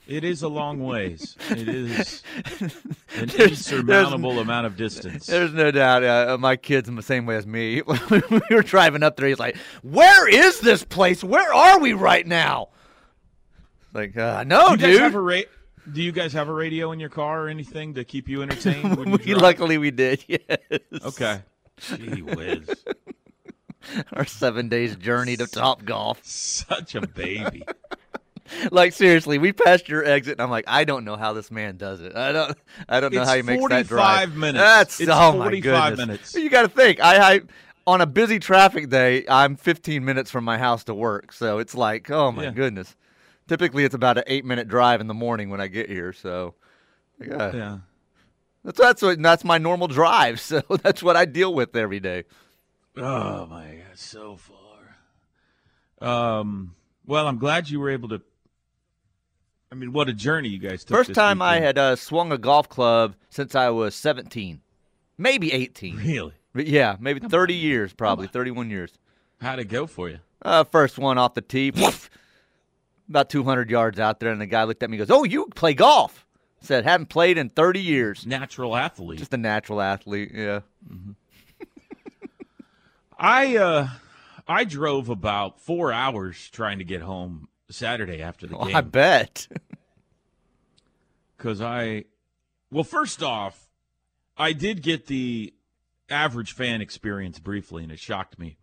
It 0.08 0.24
is 0.24 0.42
a 0.42 0.48
long 0.48 0.82
ways. 0.82 1.36
It 1.50 1.68
is 1.68 2.22
an 3.14 3.30
insurmountable 3.38 4.38
amount 4.40 4.66
of 4.66 4.74
distance. 4.74 5.26
There's 5.26 5.52
no 5.52 5.70
doubt. 5.70 6.02
Uh, 6.02 6.38
my 6.40 6.56
kid's 6.56 6.88
in 6.88 6.96
the 6.96 7.02
same 7.02 7.26
way 7.26 7.36
as 7.36 7.46
me. 7.46 7.82
We 8.10 8.40
were 8.50 8.62
driving 8.62 9.02
up 9.02 9.16
there, 9.16 9.28
he's 9.28 9.38
like, 9.38 9.56
"Where 9.82 10.26
is 10.26 10.60
this 10.60 10.82
place? 10.82 11.22
Where 11.22 11.52
are 11.52 11.78
we 11.78 11.92
right 11.92 12.26
now?" 12.26 12.68
Like, 13.92 14.16
uh, 14.16 14.44
no, 14.46 14.70
you 14.70 14.76
dude. 14.78 15.00
have 15.02 15.14
a 15.14 15.20
ra- 15.20 15.40
Do 15.92 16.02
you 16.02 16.12
guys 16.12 16.32
have 16.32 16.48
a 16.48 16.54
radio 16.54 16.92
in 16.92 17.00
your 17.00 17.10
car 17.10 17.44
or 17.44 17.48
anything 17.48 17.94
to 17.94 18.04
keep 18.04 18.28
you 18.28 18.40
entertained? 18.42 18.96
When 18.96 19.08
you 19.12 19.18
we 19.26 19.34
luckily 19.34 19.76
we 19.76 19.90
did. 19.90 20.24
Yes. 20.26 20.40
Okay. 21.04 21.42
Gee 21.80 22.22
whiz. 22.22 22.68
Our 24.14 24.24
seven 24.24 24.68
days 24.70 24.96
journey 24.96 25.36
to 25.36 25.46
Top 25.46 25.84
Golf. 25.84 26.20
Such 26.24 26.94
a 26.94 27.06
baby. 27.06 27.62
like 28.70 28.92
seriously, 28.92 29.38
we 29.38 29.52
passed 29.52 29.88
your 29.88 30.04
exit, 30.04 30.32
and 30.32 30.42
I'm 30.42 30.50
like, 30.50 30.64
I 30.66 30.84
don't 30.84 31.04
know 31.04 31.16
how 31.16 31.32
this 31.32 31.50
man 31.50 31.76
does 31.76 32.00
it. 32.00 32.14
I 32.16 32.32
don't, 32.32 32.56
I 32.88 33.00
don't 33.00 33.12
know 33.12 33.20
It's 33.20 33.30
how 33.30 33.36
he 33.36 33.42
makes 33.42 33.62
that 33.68 33.86
45 33.86 33.88
drive. 33.88 34.36
minutes. 34.36 34.62
That's 34.64 35.00
It's 35.00 35.10
oh 35.12 35.32
my 35.32 35.44
45 35.44 35.62
goodness. 35.92 35.98
minutes. 36.08 36.34
You 36.34 36.50
got 36.50 36.62
to 36.62 36.68
think. 36.68 37.00
I, 37.00 37.34
I 37.34 37.40
on 37.86 38.00
a 38.00 38.06
busy 38.06 38.38
traffic 38.38 38.90
day, 38.90 39.24
I'm 39.28 39.56
15 39.56 40.04
minutes 40.04 40.30
from 40.30 40.44
my 40.44 40.58
house 40.58 40.84
to 40.84 40.94
work, 40.94 41.32
so 41.32 41.58
it's 41.58 41.74
like, 41.74 42.10
oh 42.10 42.30
my 42.32 42.44
Yeah. 42.44 42.50
goodness. 42.50 42.96
Typically, 43.46 43.84
it's 43.84 43.94
about 43.94 44.18
an 44.18 44.24
eight 44.26 44.44
minute 44.44 44.68
drive 44.68 45.00
in 45.00 45.06
the 45.06 45.14
morning 45.14 45.48
when 45.48 45.60
I 45.60 45.68
get 45.68 45.88
here. 45.88 46.12
So, 46.12 46.54
yeah, 47.18 47.52
Yeah. 47.54 47.78
that's 48.62 48.78
that's 48.78 49.00
what 49.00 49.22
that's 49.22 49.42
my 49.44 49.56
normal 49.58 49.88
drive. 49.88 50.38
So 50.48 50.60
that's 50.82 51.02
what 51.02 51.16
I 51.16 51.24
deal 51.24 51.54
with 51.54 51.74
every 51.74 51.98
day. 52.00 52.24
Oh 52.96 53.46
my 53.46 53.66
god, 53.88 53.96
so 53.96 54.36
far. 54.36 54.96
Um. 56.00 56.74
Well, 57.06 57.26
I'm 57.26 57.38
glad 57.38 57.70
you 57.70 57.80
were 57.80 57.88
able 57.90 58.10
to. 58.10 58.20
I 59.70 59.74
mean, 59.74 59.92
what 59.92 60.08
a 60.08 60.12
journey 60.12 60.48
you 60.48 60.58
guys 60.58 60.84
took. 60.84 60.96
First 60.96 61.08
this 61.08 61.14
time 61.14 61.42
I 61.42 61.60
had 61.60 61.76
uh, 61.76 61.96
swung 61.96 62.32
a 62.32 62.38
golf 62.38 62.68
club 62.68 63.14
since 63.28 63.54
I 63.54 63.68
was 63.70 63.94
17, 63.94 64.60
maybe 65.18 65.52
18. 65.52 65.96
Really? 65.96 66.32
But 66.54 66.66
yeah, 66.66 66.96
maybe 66.98 67.20
30 67.20 67.54
years, 67.54 67.92
probably 67.92 68.26
31 68.26 68.70
years. 68.70 68.92
How'd 69.40 69.58
it 69.58 69.66
go 69.66 69.86
for 69.86 70.08
you? 70.08 70.18
Uh, 70.40 70.64
first 70.64 70.98
one 70.98 71.18
off 71.18 71.34
the 71.34 71.42
tee, 71.42 71.72
about 73.08 73.28
200 73.28 73.70
yards 73.70 74.00
out 74.00 74.20
there, 74.20 74.32
and 74.32 74.40
the 74.40 74.46
guy 74.46 74.64
looked 74.64 74.82
at 74.82 74.90
me 74.90 74.98
and 74.98 75.06
goes, 75.06 75.16
"Oh, 75.16 75.24
you 75.24 75.46
play 75.54 75.74
golf?" 75.74 76.26
Said, 76.60 76.84
"Haven't 76.84 77.08
played 77.08 77.38
in 77.38 77.50
30 77.50 77.80
years." 77.80 78.26
Natural 78.26 78.76
athlete. 78.76 79.18
Just 79.18 79.34
a 79.34 79.36
natural 79.36 79.80
athlete, 79.80 80.30
yeah. 80.34 80.60
I 83.18 83.56
uh, 83.56 83.88
I 84.46 84.64
drove 84.64 85.08
about 85.08 85.60
four 85.60 85.92
hours 85.92 86.48
trying 86.50 86.78
to 86.78 86.84
get 86.84 87.02
home 87.02 87.48
Saturday 87.70 88.22
after 88.22 88.46
the 88.46 88.56
Oh, 88.56 88.64
game. 88.66 88.76
I 88.76 88.80
bet. 88.80 89.48
because 91.36 91.60
I, 91.60 92.04
well, 92.70 92.84
first 92.84 93.22
off, 93.22 93.68
I 94.36 94.52
did 94.52 94.82
get 94.82 95.06
the 95.06 95.52
average 96.10 96.52
fan 96.52 96.80
experience 96.80 97.38
briefly, 97.38 97.82
and 97.82 97.92
it 97.92 97.98
shocked 97.98 98.38
me. 98.38 98.56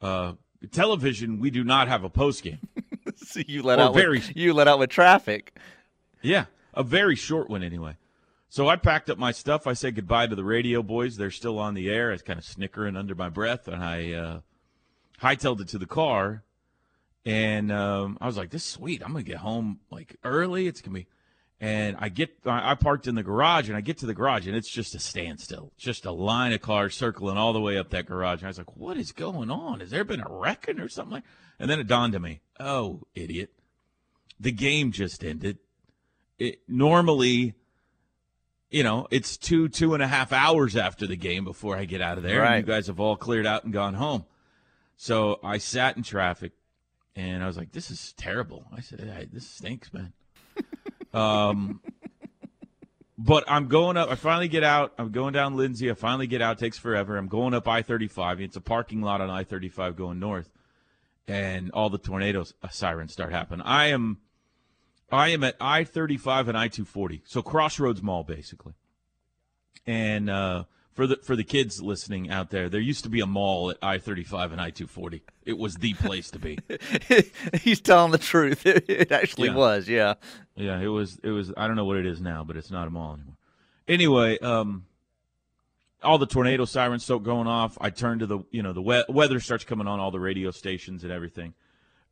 Uh, 0.00 0.32
television, 0.72 1.38
we 1.40 1.50
do 1.50 1.62
not 1.64 1.88
have 1.88 2.04
a 2.04 2.10
post 2.10 2.42
game. 2.42 2.58
so 3.16 3.40
you 3.46 3.62
let 3.62 3.78
Or 3.78 3.82
out 3.82 3.94
very- 3.94 4.18
with, 4.18 4.36
you 4.36 4.52
let 4.54 4.68
out 4.68 4.78
with 4.78 4.90
traffic. 4.90 5.56
Yeah, 6.22 6.46
a 6.74 6.82
very 6.82 7.16
short 7.16 7.48
one 7.48 7.62
anyway. 7.62 7.96
So 8.48 8.68
I 8.68 8.74
packed 8.76 9.08
up 9.08 9.16
my 9.16 9.30
stuff. 9.30 9.66
I 9.68 9.74
said 9.74 9.94
goodbye 9.94 10.26
to 10.26 10.34
the 10.34 10.42
radio 10.44 10.82
boys. 10.82 11.16
They're 11.16 11.30
still 11.30 11.58
on 11.58 11.74
the 11.74 11.88
air. 11.88 12.08
I 12.08 12.12
was 12.12 12.22
kind 12.22 12.38
of 12.38 12.44
snickering 12.44 12.96
under 12.96 13.14
my 13.14 13.28
breath, 13.28 13.68
and 13.68 13.82
I 13.82 14.12
uh, 14.12 14.40
hightailed 15.22 15.60
it 15.60 15.68
to 15.68 15.78
the 15.78 15.86
car. 15.86 16.42
And 17.24 17.70
um, 17.70 18.18
I 18.20 18.26
was 18.26 18.36
like, 18.36 18.50
"This 18.50 18.64
is 18.64 18.70
sweet. 18.70 19.02
I'm 19.02 19.12
gonna 19.12 19.22
get 19.22 19.38
home 19.38 19.80
like 19.90 20.16
early. 20.24 20.66
It's 20.66 20.80
gonna 20.80 20.94
be." 20.94 21.06
And 21.62 21.96
I 21.98 22.08
get, 22.08 22.30
I 22.46 22.74
parked 22.74 23.06
in 23.06 23.16
the 23.16 23.22
garage, 23.22 23.68
and 23.68 23.76
I 23.76 23.82
get 23.82 23.98
to 23.98 24.06
the 24.06 24.14
garage, 24.14 24.46
and 24.46 24.56
it's 24.56 24.70
just 24.70 24.94
a 24.94 24.98
standstill. 24.98 25.72
It's 25.74 25.84
just 25.84 26.06
a 26.06 26.10
line 26.10 26.54
of 26.54 26.62
cars 26.62 26.94
circling 26.94 27.36
all 27.36 27.52
the 27.52 27.60
way 27.60 27.76
up 27.76 27.90
that 27.90 28.06
garage. 28.06 28.38
And 28.38 28.46
I 28.46 28.48
was 28.48 28.56
like, 28.56 28.76
"What 28.76 28.96
is 28.96 29.12
going 29.12 29.50
on? 29.50 29.80
Has 29.80 29.90
there 29.90 30.04
been 30.04 30.22
a 30.22 30.28
wrecking 30.28 30.80
or 30.80 30.88
something?" 30.88 31.14
Like? 31.14 31.24
And 31.58 31.70
then 31.70 31.78
it 31.78 31.86
dawned 31.86 32.14
on 32.14 32.22
me, 32.22 32.40
"Oh, 32.58 33.02
idiot! 33.14 33.52
The 34.38 34.52
game 34.52 34.90
just 34.90 35.22
ended." 35.22 35.58
it, 36.40 36.60
normally, 36.66 37.54
you 38.70 38.82
know, 38.82 39.06
it's 39.10 39.36
two, 39.36 39.68
two 39.68 39.94
and 39.94 40.02
a 40.02 40.08
half 40.08 40.32
hours 40.32 40.74
after 40.74 41.06
the 41.06 41.16
game 41.16 41.44
before 41.44 41.76
I 41.76 41.84
get 41.84 42.00
out 42.00 42.16
of 42.16 42.24
there. 42.24 42.40
Right. 42.40 42.56
And 42.56 42.66
you 42.66 42.72
guys 42.72 42.88
have 42.88 42.98
all 42.98 43.16
cleared 43.16 43.46
out 43.46 43.64
and 43.64 43.72
gone 43.72 43.94
home. 43.94 44.24
So 44.96 45.38
I 45.44 45.58
sat 45.58 45.96
in 45.96 46.02
traffic 46.02 46.52
and 47.16 47.42
I 47.42 47.46
was 47.46 47.56
like, 47.56 47.72
this 47.72 47.90
is 47.90 48.12
terrible. 48.14 48.66
I 48.76 48.80
said, 48.80 49.00
hey, 49.00 49.28
this 49.32 49.46
stinks, 49.46 49.92
man. 49.92 50.12
um, 51.14 51.80
but 53.18 53.44
I'm 53.48 53.68
going 53.68 53.96
up. 53.96 54.10
I 54.10 54.14
finally 54.14 54.48
get 54.48 54.64
out. 54.64 54.94
I'm 54.98 55.10
going 55.10 55.34
down 55.34 55.56
Lindsey. 55.56 55.90
I 55.90 55.94
finally 55.94 56.26
get 56.26 56.40
out. 56.40 56.58
takes 56.58 56.78
forever. 56.78 57.16
I'm 57.16 57.28
going 57.28 57.52
up 57.52 57.68
I 57.68 57.82
35. 57.82 58.40
It's 58.40 58.56
a 58.56 58.60
parking 58.60 59.02
lot 59.02 59.20
on 59.20 59.28
I 59.28 59.44
35 59.44 59.96
going 59.96 60.18
north. 60.18 60.50
And 61.28 61.70
all 61.72 61.90
the 61.90 61.98
tornadoes 61.98 62.54
uh, 62.62 62.68
sirens 62.68 63.12
start 63.12 63.30
happening. 63.30 63.64
I 63.66 63.88
am 63.88 64.18
I 65.12 65.28
am 65.28 65.44
at 65.44 65.56
I 65.60 65.84
35 65.84 66.48
and 66.48 66.56
I 66.56 66.68
240. 66.68 67.22
So 67.26 67.42
Crossroads 67.42 68.02
Mall, 68.02 68.24
basically. 68.24 68.74
And 69.86 70.30
uh, 70.30 70.64
for 70.92 71.06
the 71.06 71.16
for 71.22 71.36
the 71.36 71.44
kids 71.44 71.80
listening 71.82 72.30
out 72.30 72.50
there, 72.50 72.68
there 72.68 72.80
used 72.80 73.04
to 73.04 73.10
be 73.10 73.20
a 73.20 73.26
mall 73.26 73.70
at 73.70 73.78
I 73.82 73.98
35 73.98 74.52
and 74.52 74.60
I 74.60 74.70
240. 74.70 75.22
It 75.46 75.56
was 75.58 75.76
the 75.76 75.94
place 75.94 76.30
to 76.32 76.38
be. 76.38 76.58
He's 77.62 77.80
telling 77.80 78.12
the 78.12 78.18
truth. 78.18 78.62
It 78.66 79.10
actually 79.12 79.48
Yeah. 79.48 79.54
was, 79.54 79.88
yeah. 79.88 80.14
Yeah, 80.56 80.78
it 80.80 80.88
was. 80.88 81.18
It 81.22 81.30
was. 81.30 81.52
I 81.56 81.66
don't 81.66 81.76
know 81.76 81.84
what 81.84 81.96
it 81.96 82.06
is 82.06 82.20
now, 82.20 82.44
but 82.44 82.56
it's 82.56 82.70
not 82.70 82.86
a 82.86 82.90
mall 82.90 83.14
anymore. 83.14 83.36
Anyway, 83.88 84.38
um, 84.40 84.84
all 86.02 86.18
the 86.18 86.26
tornado 86.26 86.64
sirens 86.64 87.04
start 87.04 87.22
going 87.22 87.46
off. 87.46 87.76
I 87.80 87.90
turn 87.90 88.18
to 88.20 88.26
the, 88.26 88.40
you 88.50 88.62
know, 88.62 88.72
the 88.72 88.82
we- 88.82 89.04
weather 89.08 89.40
starts 89.40 89.64
coming 89.64 89.86
on 89.86 90.00
all 90.00 90.10
the 90.10 90.20
radio 90.20 90.50
stations 90.50 91.02
and 91.04 91.12
everything, 91.12 91.54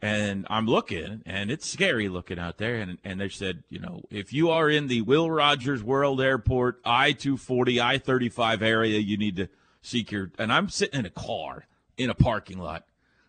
and 0.00 0.47
I'm 0.49 0.67
looking, 0.67 1.23
and 1.26 1.50
it's 1.50 1.67
scary 1.69 2.09
looking 2.09 2.38
out 2.38 2.59
there. 2.59 2.76
And 2.76 2.99
and 3.05 3.21
they 3.21 3.28
said, 3.28 3.64
you 3.69 3.78
know, 3.78 4.02
if 4.11 4.33
you 4.33 4.50
are 4.50 4.71
in 4.71 4.87
the 4.88 5.02
Will 5.02 5.31
Rogers 5.31 5.83
World 5.83 6.21
Airport 6.21 6.81
I 6.85 7.12
two 7.12 7.37
forty 7.37 7.81
I 7.81 7.99
thirty 7.99 8.28
five 8.28 8.62
area, 8.62 8.99
you 8.99 9.17
need 9.17 9.37
to 9.37 9.49
seek 9.83 10.11
your. 10.12 10.31
And 10.38 10.52
I'm 10.52 10.69
sitting 10.69 11.00
in 11.00 11.07
a 11.07 11.11
car 11.11 11.67
in 11.97 12.11
a 12.11 12.14
parking 12.14 12.59
lot. 12.59 12.85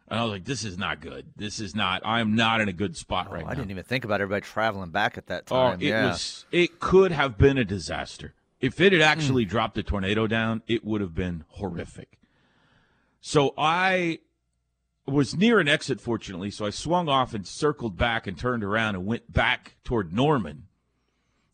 And 0.08 0.20
I 0.20 0.24
was 0.24 0.32
like, 0.32 0.46
"This 0.46 0.64
is 0.64 0.78
not 0.78 1.02
good. 1.02 1.28
This 1.36 1.60
is 1.60 1.76
not. 1.76 2.02
I 2.04 2.20
am 2.20 2.36
not 2.36 2.62
in 2.62 2.68
a 2.70 2.74
good 2.74 2.98
spot 2.98 3.32
right 3.32 3.44
Oh, 3.44 3.48
I 3.48 3.50
now." 3.52 3.56
didn't 3.56 3.72
even 3.72 3.84
think 3.84 4.06
about 4.06 4.22
everybody 4.22 4.42
traveling 4.44 4.90
back 4.90 5.18
at 5.18 5.28
that 5.28 5.46
time. 5.48 5.78
Oh, 5.80 5.86
it 5.86 5.88
yeah. 5.90 6.08
was. 6.10 6.46
It 6.52 6.80
could 6.80 7.12
have 7.12 7.38
been 7.38 7.58
a 7.60 7.66
disaster. 7.66 8.34
If 8.60 8.82
it 8.82 8.92
had 8.92 9.02
actually 9.02 9.44
Hmm. 9.44 9.50
dropped 9.52 9.78
a 9.78 9.84
tornado 9.84 10.28
down, 10.28 10.64
it 10.68 10.84
would 10.84 11.00
have 11.02 11.14
been 11.16 11.46
horrific. 11.50 12.18
So 13.22 13.54
I 13.58 14.20
was 15.06 15.36
near 15.36 15.60
an 15.60 15.68
exit, 15.68 16.00
fortunately. 16.00 16.52
So 16.52 16.66
I 16.66 16.70
swung 16.70 17.10
off 17.10 17.34
and 17.34 17.46
circled 17.46 17.98
back 17.98 18.28
and 18.28 18.38
turned 18.38 18.64
around 18.64 18.96
and 18.96 19.06
went 19.06 19.32
back 19.32 19.76
toward 19.84 20.14
Norman, 20.14 20.68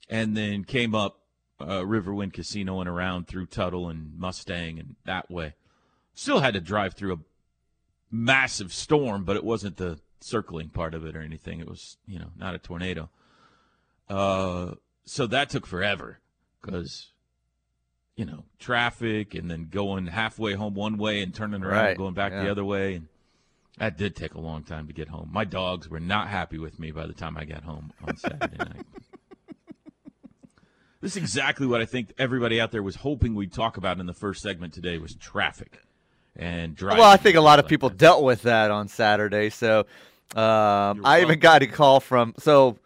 and 0.10 0.36
then 0.36 0.64
came 0.64 0.94
up 0.94 1.22
uh, 1.60 1.82
Riverwind 1.82 2.34
Casino 2.34 2.80
and 2.80 2.90
around 2.90 3.28
through 3.28 3.48
Tuttle 3.48 3.90
and 3.90 4.18
Mustang 4.18 4.80
and 4.80 4.96
that 5.06 5.32
way. 5.32 5.54
Still 6.14 6.40
had 6.40 6.54
to 6.54 6.62
drive 6.62 6.94
through 6.94 7.14
a 7.14 7.20
massive 8.12 8.74
storm, 8.74 9.24
but 9.24 9.36
it 9.36 9.44
wasn't 9.44 9.78
the 9.78 10.00
circling 10.20 10.70
part 10.70 10.94
of 10.94 11.06
it 11.06 11.16
or 11.16 11.22
anything. 11.22 11.60
It 11.60 11.68
was, 11.68 11.98
you 12.08 12.20
know, 12.20 12.32
not 12.38 12.56
a 12.56 12.58
tornado. 12.58 13.10
Uh, 14.10 14.76
so 15.06 15.28
that 15.28 15.50
took 15.50 15.66
forever 15.66 16.20
because, 16.62 17.12
you 18.16 18.26
know, 18.26 18.46
traffic 18.60 19.36
and 19.36 19.50
then 19.50 19.68
going 19.70 20.08
halfway 20.08 20.54
home 20.54 20.74
one 20.74 20.98
way 20.98 21.22
and 21.22 21.34
turning 21.34 21.64
around 21.64 21.84
Right, 21.84 21.90
and 21.90 21.98
going 21.98 22.14
back 22.14 22.32
yeah. 22.32 22.44
the 22.44 22.52
other 22.52 22.66
way. 22.66 22.96
And 22.96 23.08
that 23.78 23.98
did 23.98 24.16
take 24.16 24.34
a 24.34 24.40
long 24.40 24.64
time 24.64 24.88
to 24.88 24.94
get 24.94 25.10
home. 25.10 25.30
My 25.32 25.44
dogs 25.44 25.90
were 25.90 26.00
not 26.00 26.30
happy 26.30 26.58
with 26.58 26.80
me 26.80 26.92
by 26.92 27.08
the 27.08 27.14
time 27.14 27.38
I 27.38 27.46
got 27.46 27.64
home 27.64 27.92
on 28.08 28.18
Saturday 28.18 28.58
night. 28.58 28.86
This 31.02 31.12
is 31.12 31.18
exactly 31.18 31.68
what 31.68 31.82
I 31.82 31.86
think 31.86 32.14
everybody 32.18 32.60
out 32.60 32.72
there 32.72 32.82
was 32.82 32.96
hoping 32.96 33.36
we'd 33.36 33.54
talk 33.54 33.78
about 33.78 34.00
in 34.00 34.08
the 34.08 34.14
first 34.14 34.42
segment 34.42 34.74
today 34.74 34.98
was 34.98 35.14
traffic 35.14 35.84
and 36.36 36.76
driving. 36.76 37.00
Well, 37.00 37.12
I 37.12 37.18
think 37.18 37.36
a 37.36 37.42
lot 37.42 37.60
of 37.60 37.68
people 37.68 37.90
dealt 37.90 38.24
with 38.24 38.42
that 38.42 38.72
on 38.72 38.88
Saturday. 38.88 39.52
So 39.52 39.82
um, 40.36 41.06
I 41.06 41.22
even 41.22 41.38
got 41.38 41.62
a 41.62 41.68
call 41.68 42.00
from 42.00 42.34
so 42.40 42.80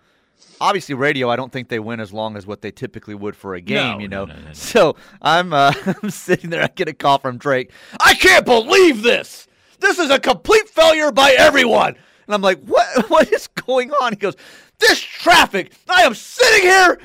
obviously 0.60 0.96
radio. 0.96 1.30
I 1.30 1.38
don't 1.38 1.52
think 1.52 1.70
they 1.70 1.80
win 1.80 2.00
as 2.00 2.12
long 2.12 2.36
as 2.36 2.46
what 2.46 2.62
they 2.62 2.72
typically 2.72 3.16
would 3.16 3.38
for 3.38 3.56
a 3.56 3.62
game. 3.62 3.94
No, 3.94 4.00
you 4.00 4.08
know, 4.10 4.26
no, 4.26 4.36
no, 4.36 4.48
no. 4.48 4.54
so 4.54 4.96
I'm 5.22 5.54
uh, 5.54 5.72
I'm 6.04 6.10
sitting 6.10 6.50
there. 6.50 6.64
I 6.64 6.68
get 6.68 6.90
a 6.90 6.94
call 6.94 7.20
from 7.20 7.38
Drake. 7.38 7.72
I 8.00 8.16
can't 8.16 8.46
believe 8.46 9.02
this. 9.02 9.48
This 9.80 10.00
is 10.00 10.10
a 10.12 10.20
complete 10.20 10.70
failure 10.70 11.12
by 11.12 11.32
everyone. 11.32 11.96
And 12.26 12.36
I'm 12.36 12.42
like, 12.42 12.64
what? 12.64 12.88
What 13.10 13.32
is 13.34 13.48
going 13.48 13.92
on? 13.92 14.14
He 14.14 14.18
goes, 14.18 14.36
this 14.80 15.00
traffic. 15.00 15.74
I 15.90 16.04
am 16.04 16.14
sitting 16.14 16.62
here. 16.64 17.00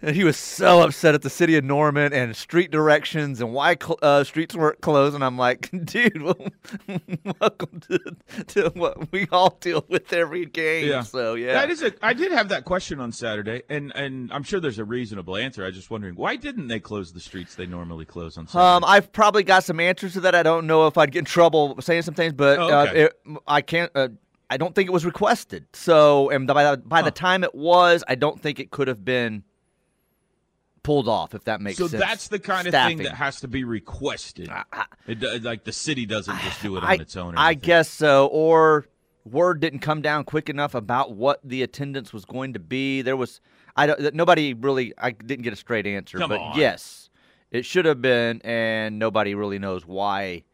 And 0.00 0.14
he 0.14 0.22
was 0.22 0.36
so 0.36 0.82
upset 0.82 1.14
at 1.16 1.22
the 1.22 1.30
city 1.30 1.56
of 1.56 1.64
Norman 1.64 2.12
and 2.12 2.36
street 2.36 2.70
directions 2.70 3.40
and 3.40 3.52
why 3.52 3.76
cl- 3.80 3.98
uh, 4.00 4.22
streets 4.22 4.54
weren't 4.54 4.80
closed. 4.80 5.16
And 5.16 5.24
I'm 5.24 5.36
like, 5.36 5.70
dude, 5.84 6.22
well, 6.22 6.36
welcome 7.40 7.80
to, 7.88 7.98
to 8.46 8.70
what 8.76 9.10
we 9.10 9.26
all 9.32 9.56
deal 9.60 9.84
with 9.88 10.12
every 10.12 10.46
game. 10.46 10.88
Yeah. 10.88 11.02
So, 11.02 11.34
yeah. 11.34 11.54
That 11.54 11.70
is 11.70 11.82
a. 11.82 11.92
I 12.00 12.12
did 12.12 12.30
have 12.30 12.48
that 12.50 12.64
question 12.64 13.00
on 13.00 13.10
Saturday, 13.10 13.62
and 13.68 13.92
and 13.96 14.32
I'm 14.32 14.44
sure 14.44 14.60
there's 14.60 14.78
a 14.78 14.84
reasonable 14.84 15.36
answer. 15.36 15.64
I 15.64 15.66
was 15.66 15.74
just 15.76 15.90
wondering 15.90 16.14
why 16.14 16.36
didn't 16.36 16.68
they 16.68 16.78
close 16.80 17.12
the 17.12 17.20
streets 17.20 17.56
they 17.56 17.66
normally 17.66 18.04
close 18.04 18.38
on 18.38 18.46
Saturday? 18.46 18.64
Um, 18.76 18.84
I've 18.84 19.10
probably 19.12 19.42
got 19.42 19.64
some 19.64 19.80
answers 19.80 20.12
to 20.12 20.20
that. 20.20 20.34
I 20.34 20.44
don't 20.44 20.66
know 20.68 20.86
if 20.86 20.96
I'd 20.96 21.10
get 21.10 21.20
in 21.20 21.24
trouble 21.24 21.76
saying 21.80 22.02
some 22.02 22.14
things, 22.14 22.34
but 22.34 22.58
Oh, 22.60 22.68
uh, 22.68 22.92
it, 22.94 23.12
I 23.46 23.62
can't. 23.62 23.90
Uh, 23.96 24.08
I 24.50 24.56
don't 24.56 24.74
think 24.74 24.88
it 24.88 24.92
was 24.92 25.04
requested. 25.04 25.66
So, 25.74 26.30
and 26.30 26.46
by 26.46 26.64
the, 26.70 26.76
by 26.78 27.02
the 27.02 27.10
time 27.10 27.44
it 27.44 27.54
was, 27.54 28.02
I 28.08 28.14
don't 28.14 28.40
think 28.40 28.58
it 28.58 28.70
could 28.70 28.88
have 28.88 29.04
been 29.04 29.42
pulled 30.88 31.08
off. 31.08 31.34
If 31.34 31.44
that 31.44 31.60
makes 31.60 31.76
so 31.76 31.86
sense. 31.86 32.02
So 32.02 32.08
that's 32.08 32.28
the 32.28 32.38
kind 32.38 32.66
of 32.66 32.72
Staffing. 32.72 32.98
thing 32.98 33.04
that 33.04 33.14
has 33.14 33.40
to 33.42 33.48
be 33.48 33.62
requested. 33.62 34.50
It, 35.06 35.42
like 35.42 35.64
the 35.64 35.72
city 35.72 36.06
doesn't 36.06 36.38
just 36.40 36.62
do 36.62 36.76
it 36.76 36.82
on 36.82 36.88
I, 36.88 36.94
its 36.94 37.14
own. 37.14 37.34
Or 37.34 37.38
I 37.38 37.52
guess 37.52 37.90
so. 37.90 38.26
Or 38.28 38.86
word 39.26 39.60
didn't 39.60 39.80
come 39.80 40.00
down 40.00 40.24
quick 40.24 40.48
enough 40.48 40.74
about 40.74 41.12
what 41.12 41.40
the 41.44 41.62
attendance 41.62 42.14
was 42.14 42.24
going 42.24 42.54
to 42.54 42.58
be. 42.58 43.02
There 43.02 43.16
was, 43.16 43.42
I 43.76 43.86
don't. 43.86 44.14
Nobody 44.14 44.54
really. 44.54 44.94
I 44.96 45.10
didn't 45.10 45.42
get 45.42 45.52
a 45.52 45.56
straight 45.56 45.86
answer. 45.86 46.16
Come 46.16 46.30
but 46.30 46.40
on. 46.40 46.58
yes, 46.58 47.10
it 47.50 47.66
should 47.66 47.84
have 47.84 48.00
been, 48.00 48.40
and 48.42 48.98
nobody 48.98 49.34
really 49.34 49.58
knows 49.58 49.86
why 49.86 50.44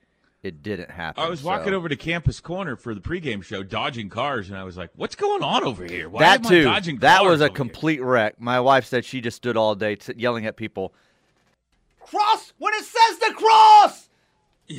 it 0.45 0.63
didn't 0.63 0.91
happen. 0.91 1.25
I 1.25 1.29
was 1.29 1.43
walking 1.43 1.73
so. 1.73 1.77
over 1.77 1.89
to 1.89 1.97
Campus 1.97 2.39
Corner 2.39 2.77
for 2.77 2.95
the 2.95 3.01
pregame 3.01 3.43
show, 3.43 3.63
dodging 3.63 4.11
cars, 4.11 4.51
and 4.51 4.59
I 4.59 4.63
was 4.63 4.77
like, 4.77 4.91
"What's 4.95 5.15
going 5.15 5.43
on 5.43 5.65
over 5.65 5.85
here? 5.85 6.09
Why 6.09 6.21
that 6.21 6.41
am 6.41 6.47
I 6.75 6.81
too. 6.81 6.99
That 6.99 7.25
was 7.25 7.41
a 7.41 7.45
over 7.45 7.51
here?" 7.51 7.57
complete 7.57 8.03
wreck. 8.03 8.39
My 8.39 8.61
wife 8.61 8.85
said 8.85 9.05
she 9.07 9.23
just 9.23 9.39
stood 9.39 9.57
all 9.57 9.75
day 9.75 9.97
t- 9.97 10.13
yelling 10.17 10.45
at 10.45 10.57
people. 10.57 10.95
Cross 11.99 12.53
when 12.59 12.75
it 12.75 12.85
says 12.85 13.19
to 13.21 13.35
cross. 13.35 14.09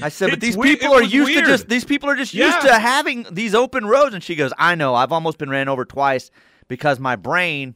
I 0.02 0.10
said, 0.10 0.30
but 0.30 0.34
It's 0.44 0.56
these 0.56 0.58
people 0.58 0.94
it 0.94 1.02
are 1.02 1.04
used 1.04 1.32
weird. 1.32 1.46
to 1.46 1.52
just 1.52 1.68
these 1.68 1.86
people 1.86 2.10
are 2.10 2.16
just 2.16 2.34
used 2.34 2.62
to 2.62 2.80
having 2.80 3.26
these 3.32 3.54
open 3.54 3.86
roads. 3.86 4.16
And 4.16 4.24
she 4.24 4.36
goes, 4.36 4.52
I 4.58 4.76
know. 4.76 4.96
I've 4.96 5.12
almost 5.12 5.38
been 5.38 5.50
ran 5.50 5.68
over 5.68 5.86
twice 5.86 6.32
because 6.68 7.00
my 7.00 7.16
brain 7.16 7.76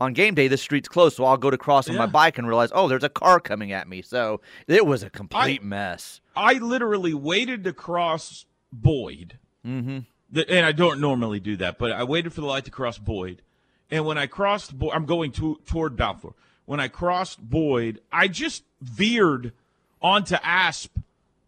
on 0.00 0.14
game 0.14 0.34
day 0.34 0.48
this 0.48 0.62
street's 0.62 0.88
closed, 0.88 1.16
so 1.16 1.24
I'll 1.24 1.36
go 1.36 1.50
to 1.50 1.58
cross 1.58 1.88
on 1.88 1.96
my 1.96 2.06
bike 2.06 2.38
and 2.38 2.48
realize, 2.48 2.70
oh, 2.74 2.88
there's 2.88 3.04
a 3.04 3.10
car 3.10 3.38
coming 3.38 3.70
at 3.70 3.86
me. 3.86 4.00
So 4.00 4.40
it 4.66 4.86
was 4.86 5.02
a 5.02 5.10
complete 5.10 5.62
mess. 5.62 6.20
I 6.34 6.54
literally 6.54 7.12
waited 7.12 7.64
to 7.64 7.72
cross 7.72 8.46
Boyd. 8.72 9.38
Mm-hmm. 9.64 10.00
The, 10.32 10.48
and 10.50 10.64
I 10.64 10.72
don't 10.72 11.00
normally 11.00 11.38
do 11.38 11.56
that, 11.58 11.78
but 11.78 11.92
I 11.92 12.04
waited 12.04 12.32
for 12.32 12.40
the 12.40 12.46
light 12.46 12.64
to 12.64 12.70
cross 12.70 12.98
Boyd. 12.98 13.42
And 13.90 14.06
when 14.06 14.16
I 14.16 14.26
crossed, 14.26 14.78
Boyd, 14.78 14.92
I'm 14.94 15.04
going 15.04 15.32
to, 15.32 15.60
toward 15.66 15.96
Balfour. 15.96 16.34
When 16.64 16.80
I 16.80 16.88
crossed 16.88 17.40
Boyd, 17.40 18.00
I 18.12 18.28
just 18.28 18.62
veered 18.80 19.52
onto 20.00 20.36
Asp 20.42 20.96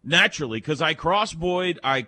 naturally 0.03 0.59
because 0.59 0.81
I 0.81 0.93
cross 0.93 1.33
Boyd, 1.33 1.79
I 1.83 2.07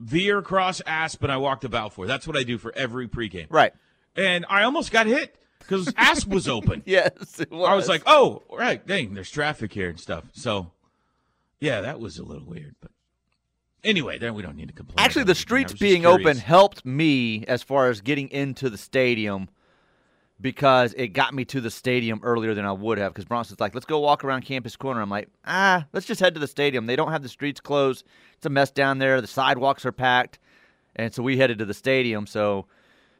veer 0.00 0.38
across 0.38 0.80
Asp, 0.86 1.22
and 1.22 1.30
I 1.30 1.36
walk 1.36 1.60
to 1.60 1.68
Balfour. 1.68 2.06
That's 2.06 2.26
what 2.26 2.36
I 2.36 2.42
do 2.42 2.56
for 2.56 2.72
every 2.74 3.06
pregame. 3.06 3.46
Right. 3.50 3.74
And 4.16 4.46
I 4.48 4.62
almost 4.62 4.90
got 4.90 5.06
hit 5.06 5.36
because 5.58 5.92
Asp 5.96 6.28
was 6.28 6.48
open. 6.48 6.82
Yes, 6.86 7.40
it 7.40 7.50
was. 7.50 7.68
I 7.68 7.74
was 7.74 7.88
like, 7.88 8.02
oh, 8.06 8.42
right, 8.50 8.84
dang, 8.86 9.14
there's 9.14 9.30
traffic 9.30 9.72
here 9.72 9.88
and 9.90 10.00
stuff. 10.00 10.24
So 10.32 10.70
Yeah, 11.60 11.80
that 11.82 12.00
was 12.00 12.18
a 12.18 12.24
little 12.24 12.46
weird, 12.46 12.76
but 12.80 12.90
anyway, 13.84 14.18
then 14.18 14.34
we 14.34 14.42
don't 14.42 14.56
need 14.56 14.68
to 14.68 14.74
complain. 14.74 14.96
Actually, 14.98 15.24
the 15.24 15.34
streets 15.34 15.72
being 15.72 16.06
open 16.06 16.36
helped 16.36 16.84
me 16.84 17.44
as 17.46 17.62
far 17.62 17.88
as 17.88 18.00
getting 18.00 18.28
into 18.28 18.70
the 18.70 18.78
stadium 18.78 19.48
because 20.40 20.94
it 20.96 21.08
got 21.08 21.34
me 21.34 21.44
to 21.46 21.60
the 21.60 21.70
stadium 21.70 22.20
earlier 22.22 22.54
than 22.54 22.64
I 22.64 22.72
would 22.72 22.98
have. 22.98 23.12
Because 23.12 23.24
Bronson's 23.24 23.60
like, 23.60 23.74
let's 23.74 23.86
go 23.86 23.98
walk 23.98 24.24
around 24.24 24.44
Campus 24.44 24.76
Corner. 24.76 25.00
I'm 25.00 25.10
like, 25.10 25.28
ah, 25.44 25.86
let's 25.92 26.06
just 26.06 26.20
head 26.20 26.34
to 26.34 26.40
the 26.40 26.46
stadium. 26.46 26.86
They 26.86 26.96
don't 26.96 27.10
have 27.10 27.22
the 27.22 27.28
streets 27.28 27.60
closed. 27.60 28.04
It's 28.36 28.46
a 28.46 28.50
mess 28.50 28.70
down 28.70 28.98
there. 28.98 29.20
The 29.20 29.26
sidewalks 29.26 29.84
are 29.84 29.92
packed. 29.92 30.38
And 30.94 31.12
so 31.12 31.22
we 31.22 31.36
headed 31.36 31.58
to 31.58 31.64
the 31.64 31.74
stadium. 31.74 32.26
So 32.26 32.66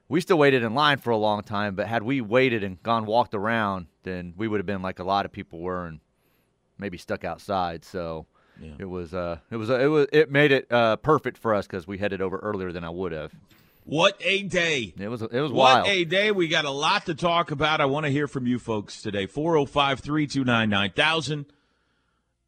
we 0.08 0.20
still 0.20 0.38
waited 0.38 0.62
in 0.62 0.74
line 0.74 0.98
for 0.98 1.10
a 1.10 1.16
long 1.16 1.42
time. 1.42 1.74
But 1.74 1.86
had 1.86 2.02
we 2.02 2.20
waited 2.20 2.64
and 2.64 2.82
gone 2.82 3.06
walked 3.06 3.34
around, 3.34 3.86
then 4.02 4.34
we 4.36 4.48
would 4.48 4.58
have 4.58 4.66
been 4.66 4.82
like 4.82 4.98
a 4.98 5.04
lot 5.04 5.24
of 5.24 5.32
people 5.32 5.60
were 5.60 5.86
and 5.86 6.00
maybe 6.78 6.98
stuck 6.98 7.24
outside. 7.24 7.84
So. 7.84 8.26
Yeah. 8.60 8.72
It 8.80 8.86
was 8.86 9.14
uh 9.14 9.38
it 9.52 9.56
was 9.56 9.70
it 9.70 9.86
was 9.86 10.08
it 10.12 10.32
made 10.32 10.50
it 10.50 10.72
uh 10.72 10.96
perfect 10.96 11.38
for 11.38 11.54
us 11.54 11.64
because 11.68 11.86
we 11.86 11.96
headed 11.96 12.20
over 12.20 12.38
earlier 12.38 12.72
than 12.72 12.82
I 12.82 12.90
would 12.90 13.12
have. 13.12 13.32
What 13.84 14.16
a 14.20 14.42
day! 14.42 14.92
It 14.98 15.08
was 15.08 15.22
it 15.22 15.32
was 15.32 15.50
What 15.50 15.76
wild. 15.76 15.86
What 15.86 15.92
a 15.92 16.04
day. 16.04 16.30
We 16.30 16.46
got 16.48 16.66
a 16.66 16.70
lot 16.70 17.06
to 17.06 17.14
talk 17.14 17.52
about. 17.52 17.80
I 17.80 17.86
want 17.86 18.04
to 18.04 18.10
hear 18.10 18.28
from 18.28 18.46
you 18.46 18.58
folks 18.58 19.00
today. 19.00 19.26
405 19.26 20.00
329 20.00 20.68
9000. 20.68 21.46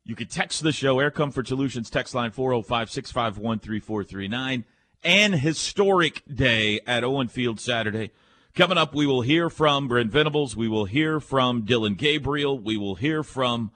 You 0.05 0.17
can 0.17 0.26
text 0.26 0.62
the 0.62 0.73
show, 0.73 0.99
Air 0.99 1.11
Comfort 1.11 1.49
Solutions 1.49 1.88
text 1.88 2.14
line 2.14 2.31
405 2.33 2.90
651 2.90 3.61
3439. 3.61 4.64
An 5.02 5.33
historic 5.33 6.23
day 6.33 6.80
at 6.87 7.04
Owen 7.04 7.28
Field 7.28 7.59
Saturday. 7.59 8.11
Coming 8.54 8.76
up, 8.76 8.95
we 8.95 9.07
will 9.07 9.23
hear 9.23 9.49
from 9.49 9.88
Brent 9.88 10.11
Venables. 10.11 10.57
We 10.57 10.69
will 10.69 10.85
hear 10.85 11.21
from 11.21 11.62
Dillon 11.62 11.95
Gabriel. 11.95 12.59
We 12.59 12.76
will 12.76 12.97
hear 12.97 13.23
from 13.23 13.71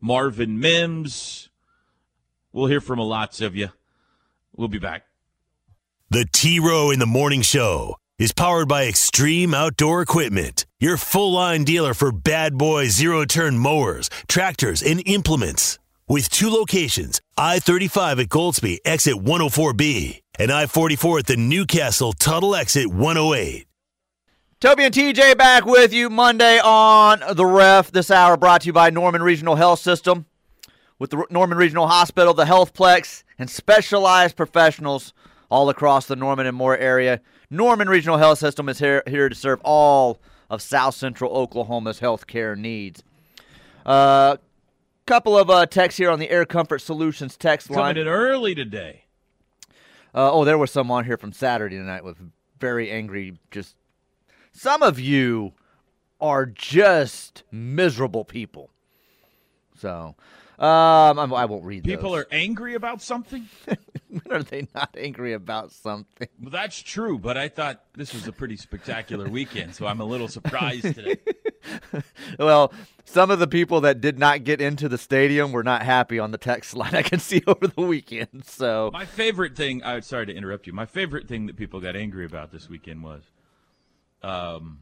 Marvin 0.00 0.58
Mims. 0.58 1.50
We'll 2.52 2.66
hear 2.66 2.80
from 2.80 2.98
a 2.98 3.02
lots 3.02 3.40
of 3.40 3.54
you. 3.54 3.68
We'll 4.56 4.68
be 4.68 4.78
back. 4.78 5.04
The 6.10 6.26
T 6.32 6.58
Row 6.58 6.90
in 6.90 6.98
the 6.98 7.06
Morning 7.06 7.42
Show 7.42 7.96
is 8.18 8.32
powered 8.32 8.68
by 8.68 8.86
Extreme 8.86 9.54
Outdoor 9.54 10.02
Equipment, 10.02 10.66
your 10.78 10.96
full 10.96 11.32
line 11.32 11.64
dealer 11.64 11.94
for 11.94 12.10
bad 12.10 12.56
boy 12.56 12.88
zero 12.88 13.24
turn 13.24 13.58
mowers, 13.58 14.10
tractors, 14.28 14.82
and 14.82 15.02
implements. 15.06 15.78
With 16.08 16.28
two 16.28 16.50
locations 16.50 17.20
I 17.36 17.60
35 17.60 18.18
at 18.18 18.28
Goldsby, 18.28 18.78
exit 18.84 19.14
104B, 19.14 20.20
and 20.40 20.50
I 20.50 20.64
44 20.64 21.18
at 21.18 21.26
the 21.26 21.36
Newcastle 21.36 22.14
Tuttle 22.14 22.56
exit 22.56 22.86
108. 22.86 23.66
Toby 24.58 24.84
and 24.84 24.94
TJ 24.94 25.36
back 25.36 25.66
with 25.66 25.92
you 25.92 26.08
Monday 26.08 26.58
on 26.58 27.22
the 27.34 27.44
ref. 27.44 27.92
This 27.92 28.10
hour 28.10 28.38
brought 28.38 28.62
to 28.62 28.68
you 28.68 28.72
by 28.72 28.88
Norman 28.88 29.22
Regional 29.22 29.56
Health 29.56 29.80
System. 29.80 30.24
With 30.98 31.10
the 31.10 31.26
Norman 31.28 31.58
Regional 31.58 31.88
Hospital, 31.88 32.32
the 32.32 32.46
Healthplex, 32.46 33.22
and 33.38 33.50
specialized 33.50 34.34
professionals 34.34 35.12
all 35.50 35.68
across 35.68 36.06
the 36.06 36.16
Norman 36.16 36.46
and 36.46 36.56
Moore 36.56 36.78
area. 36.78 37.20
Norman 37.50 37.90
Regional 37.90 38.16
Health 38.16 38.38
System 38.38 38.70
is 38.70 38.78
here, 38.78 39.02
here 39.06 39.28
to 39.28 39.34
serve 39.34 39.60
all 39.62 40.20
of 40.48 40.62
South 40.62 40.94
Central 40.94 41.36
Oklahoma's 41.36 42.00
healthcare 42.00 42.56
needs. 42.56 43.02
A 43.84 43.90
uh, 43.90 44.36
couple 45.04 45.36
of 45.36 45.50
uh, 45.50 45.66
texts 45.66 45.98
here 45.98 46.10
on 46.10 46.18
the 46.18 46.30
Air 46.30 46.46
Comfort 46.46 46.78
Solutions 46.78 47.36
text 47.36 47.68
line. 47.68 47.94
Coming 47.94 48.02
in 48.02 48.08
early 48.08 48.54
today. 48.54 49.04
Uh, 50.14 50.32
oh, 50.32 50.44
there 50.44 50.58
was 50.58 50.70
some 50.70 50.90
on 50.90 51.04
here 51.04 51.16
from 51.16 51.32
Saturday 51.32 51.76
night 51.78 52.04
with 52.04 52.16
very 52.58 52.90
angry. 52.90 53.38
Just 53.50 53.76
some 54.52 54.82
of 54.82 54.98
you 54.98 55.52
are 56.20 56.44
just 56.46 57.44
miserable 57.52 58.24
people. 58.24 58.70
So, 59.76 60.14
um, 60.58 61.18
I'm- 61.18 61.32
I 61.32 61.46
won't 61.46 61.64
read 61.64 61.84
People 61.84 62.10
those. 62.10 62.24
are 62.24 62.26
angry 62.30 62.74
about 62.74 63.00
something? 63.00 63.48
when 64.08 64.22
are 64.30 64.42
they 64.42 64.68
not 64.74 64.94
angry 64.98 65.32
about 65.32 65.72
something? 65.72 66.28
Well, 66.40 66.50
that's 66.50 66.78
true, 66.82 67.18
but 67.18 67.38
I 67.38 67.48
thought 67.48 67.82
this 67.94 68.12
was 68.12 68.26
a 68.28 68.32
pretty 68.32 68.56
spectacular 68.56 69.28
weekend, 69.28 69.74
so 69.74 69.86
I'm 69.86 70.00
a 70.00 70.04
little 70.04 70.28
surprised 70.28 70.94
today. 70.94 71.16
Well, 72.38 72.72
some 73.04 73.30
of 73.30 73.38
the 73.38 73.46
people 73.48 73.80
that 73.82 74.00
did 74.00 74.18
not 74.18 74.44
get 74.44 74.60
into 74.60 74.88
the 74.88 74.98
stadium 74.98 75.50
were 75.52 75.62
not 75.64 75.82
happy 75.82 76.18
on 76.18 76.30
the 76.30 76.38
text 76.38 76.74
line. 76.80 76.94
I 76.94 77.02
can 77.02 77.18
see 77.18 77.42
over 77.46 77.66
the 77.66 77.82
weekend. 77.82 78.44
So, 78.46 78.90
My 78.92 79.04
favorite 79.04 79.56
thing, 79.56 79.82
I'm 79.84 80.02
sorry 80.02 80.26
to 80.26 80.34
interrupt 80.34 80.66
you. 80.66 80.72
My 80.72 80.86
favorite 80.86 81.26
thing 81.28 81.46
that 81.46 81.56
people 81.56 81.80
got 81.80 81.96
angry 81.96 82.24
about 82.24 82.52
this 82.52 82.68
weekend 82.68 83.02
was 83.02 83.22
um, 84.22 84.80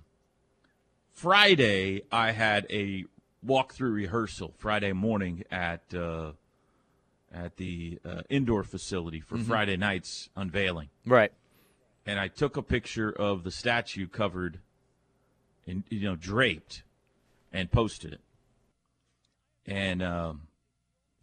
Friday, 1.12 2.02
I 2.12 2.32
had 2.32 2.66
a 2.70 3.04
walkthrough 3.46 3.92
rehearsal 3.94 4.52
Friday 4.58 4.92
morning 4.92 5.44
at 5.50 5.82
uh, 5.94 6.32
at 7.32 7.56
the 7.56 7.98
uh, 8.04 8.22
indoor 8.30 8.64
facility 8.64 9.20
for 9.20 9.36
Mhm. 9.36 9.44
Friday 9.46 9.76
night's 9.76 10.28
unveiling. 10.36 10.88
right. 11.06 11.32
and 12.06 12.18
I 12.18 12.28
took 12.28 12.56
a 12.56 12.62
picture 12.62 13.10
of 13.12 13.44
the 13.44 13.50
statue 13.50 14.06
covered 14.08 14.60
and 15.68 15.84
you 15.90 16.00
know 16.00 16.16
draped 16.16 16.82
and 17.52 17.70
posted 17.70 18.12
it. 18.14 18.20
And 19.66 20.02
um, 20.02 20.42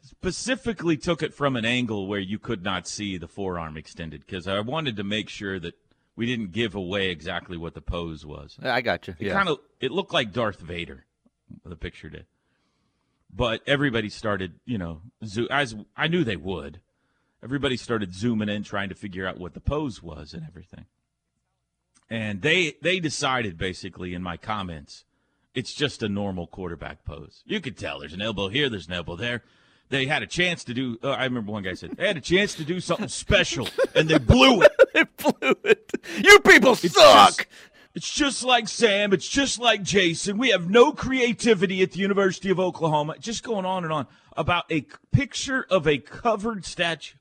specifically 0.02 0.98
took 0.98 1.24
it 1.24 1.34
from 1.34 1.56
an 1.56 1.66
angle 1.66 2.08
where 2.08 2.20
you 2.20 2.38
could 2.40 2.64
not 2.64 2.88
see 2.88 3.18
the 3.18 3.28
forearm 3.28 3.76
extended 3.76 4.22
because 4.26 4.48
I 4.48 4.60
wanted 4.60 4.96
to 4.98 5.04
make 5.04 5.30
sure 5.30 5.60
that 5.60 5.74
we 6.16 6.26
didn't 6.28 6.52
give 6.52 6.76
away 6.76 7.10
exactly 7.10 7.58
what 7.58 7.74
the 7.74 7.82
pose 7.82 8.26
was. 8.26 8.58
I 8.62 8.82
got 8.82 9.08
you. 9.08 9.16
It 9.20 9.28
Yeah. 9.28 9.34
kind 9.34 9.50
of 9.50 9.60
it 9.80 9.92
looked 9.92 10.14
like 10.14 10.32
Darth 10.32 10.60
Vader. 10.62 11.06
The 11.64 11.76
picture 11.76 12.10
did, 12.10 12.26
but 13.34 13.62
everybody 13.68 14.10
started, 14.10 14.60
you 14.66 14.78
know, 14.80 15.02
zo- 15.24 15.46
as 15.52 15.76
I 15.96 16.08
knew 16.08 16.24
they 16.24 16.36
would. 16.38 16.80
Everybody 17.44 17.78
started 17.78 18.16
zooming 18.16 18.50
in, 18.50 18.64
trying 18.64 18.90
to 18.90 18.96
figure 18.96 19.28
out 19.28 19.38
what 19.38 19.54
the 19.54 19.60
pose 19.60 20.02
was 20.02 20.34
and 20.34 20.44
everything. 20.48 20.86
And 22.10 22.42
they 22.42 22.76
they 22.82 23.00
decided 23.00 23.58
basically 23.58 24.14
in 24.14 24.22
my 24.22 24.38
comments, 24.38 25.06
it's 25.54 25.74
just 25.74 26.04
a 26.04 26.10
normal 26.10 26.46
quarterback 26.48 27.04
pose. 27.06 27.42
You 27.46 27.60
could 27.62 27.78
tell 27.78 28.00
there's 28.00 28.14
an 28.14 28.22
elbow 28.22 28.48
here, 28.50 28.70
there's 28.70 28.88
an 28.88 28.94
elbow 28.94 29.16
there. 29.16 29.42
They 29.90 30.06
had 30.08 30.24
a 30.24 30.28
chance 30.28 30.64
to 30.66 30.74
do. 30.74 30.98
Uh, 31.04 31.12
I 31.12 31.24
remember 31.26 31.52
one 31.52 31.64
guy 31.64 31.74
said 31.74 31.92
they 31.98 32.08
had 32.08 32.18
a 32.18 32.22
chance 32.22 32.56
to 32.56 32.64
do 32.64 32.80
something 32.80 33.08
special, 33.08 33.68
and 33.94 34.10
they 34.10 34.18
blew 34.18 34.62
it. 34.64 34.72
they 34.94 35.04
blew 35.04 35.56
it. 35.64 35.92
You 36.24 36.40
people 36.40 36.72
It's 36.74 36.94
suck. 36.94 37.38
just- 37.38 37.48
it's 37.94 38.14
just 38.14 38.44
like 38.44 38.68
Sam. 38.68 39.14
It's 39.14 39.28
just 39.30 39.58
like 39.58 39.82
Jason. 39.82 40.38
We 40.38 40.50
have 40.50 40.70
no 40.70 40.92
creativity 40.92 41.82
at 41.82 41.92
the 41.94 42.00
University 42.00 42.50
of 42.50 42.60
Oklahoma. 42.60 43.16
Just 43.20 43.42
going 43.42 43.64
on 43.66 43.86
and 43.86 43.94
on 43.94 44.06
about 44.36 44.66
a 44.70 44.86
picture 45.14 45.66
of 45.70 45.88
a 45.88 45.98
covered 46.00 46.66
statue. 46.66 47.16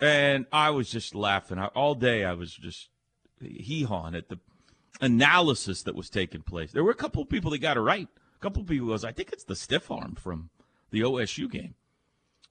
And 0.00 0.46
I 0.52 0.70
was 0.70 0.90
just 0.90 1.14
laughing. 1.14 1.58
I, 1.58 1.66
all 1.66 1.94
day 1.94 2.24
I 2.24 2.32
was 2.32 2.54
just 2.54 2.88
hee 3.40 3.84
hawing 3.84 4.14
at 4.14 4.28
the 4.28 4.38
analysis 5.00 5.82
that 5.84 5.94
was 5.94 6.10
taking 6.10 6.42
place. 6.42 6.72
There 6.72 6.84
were 6.84 6.90
a 6.90 6.94
couple 6.94 7.22
of 7.22 7.28
people 7.28 7.50
that 7.52 7.58
got 7.58 7.76
it 7.76 7.80
right. 7.80 8.08
A 8.36 8.38
couple 8.40 8.62
of 8.62 8.68
people 8.68 8.88
was, 8.88 9.04
I 9.04 9.12
think 9.12 9.32
it's 9.32 9.44
the 9.44 9.56
stiff 9.56 9.90
arm 9.90 10.14
from 10.14 10.50
the 10.90 11.00
OSU 11.00 11.50
game. 11.50 11.74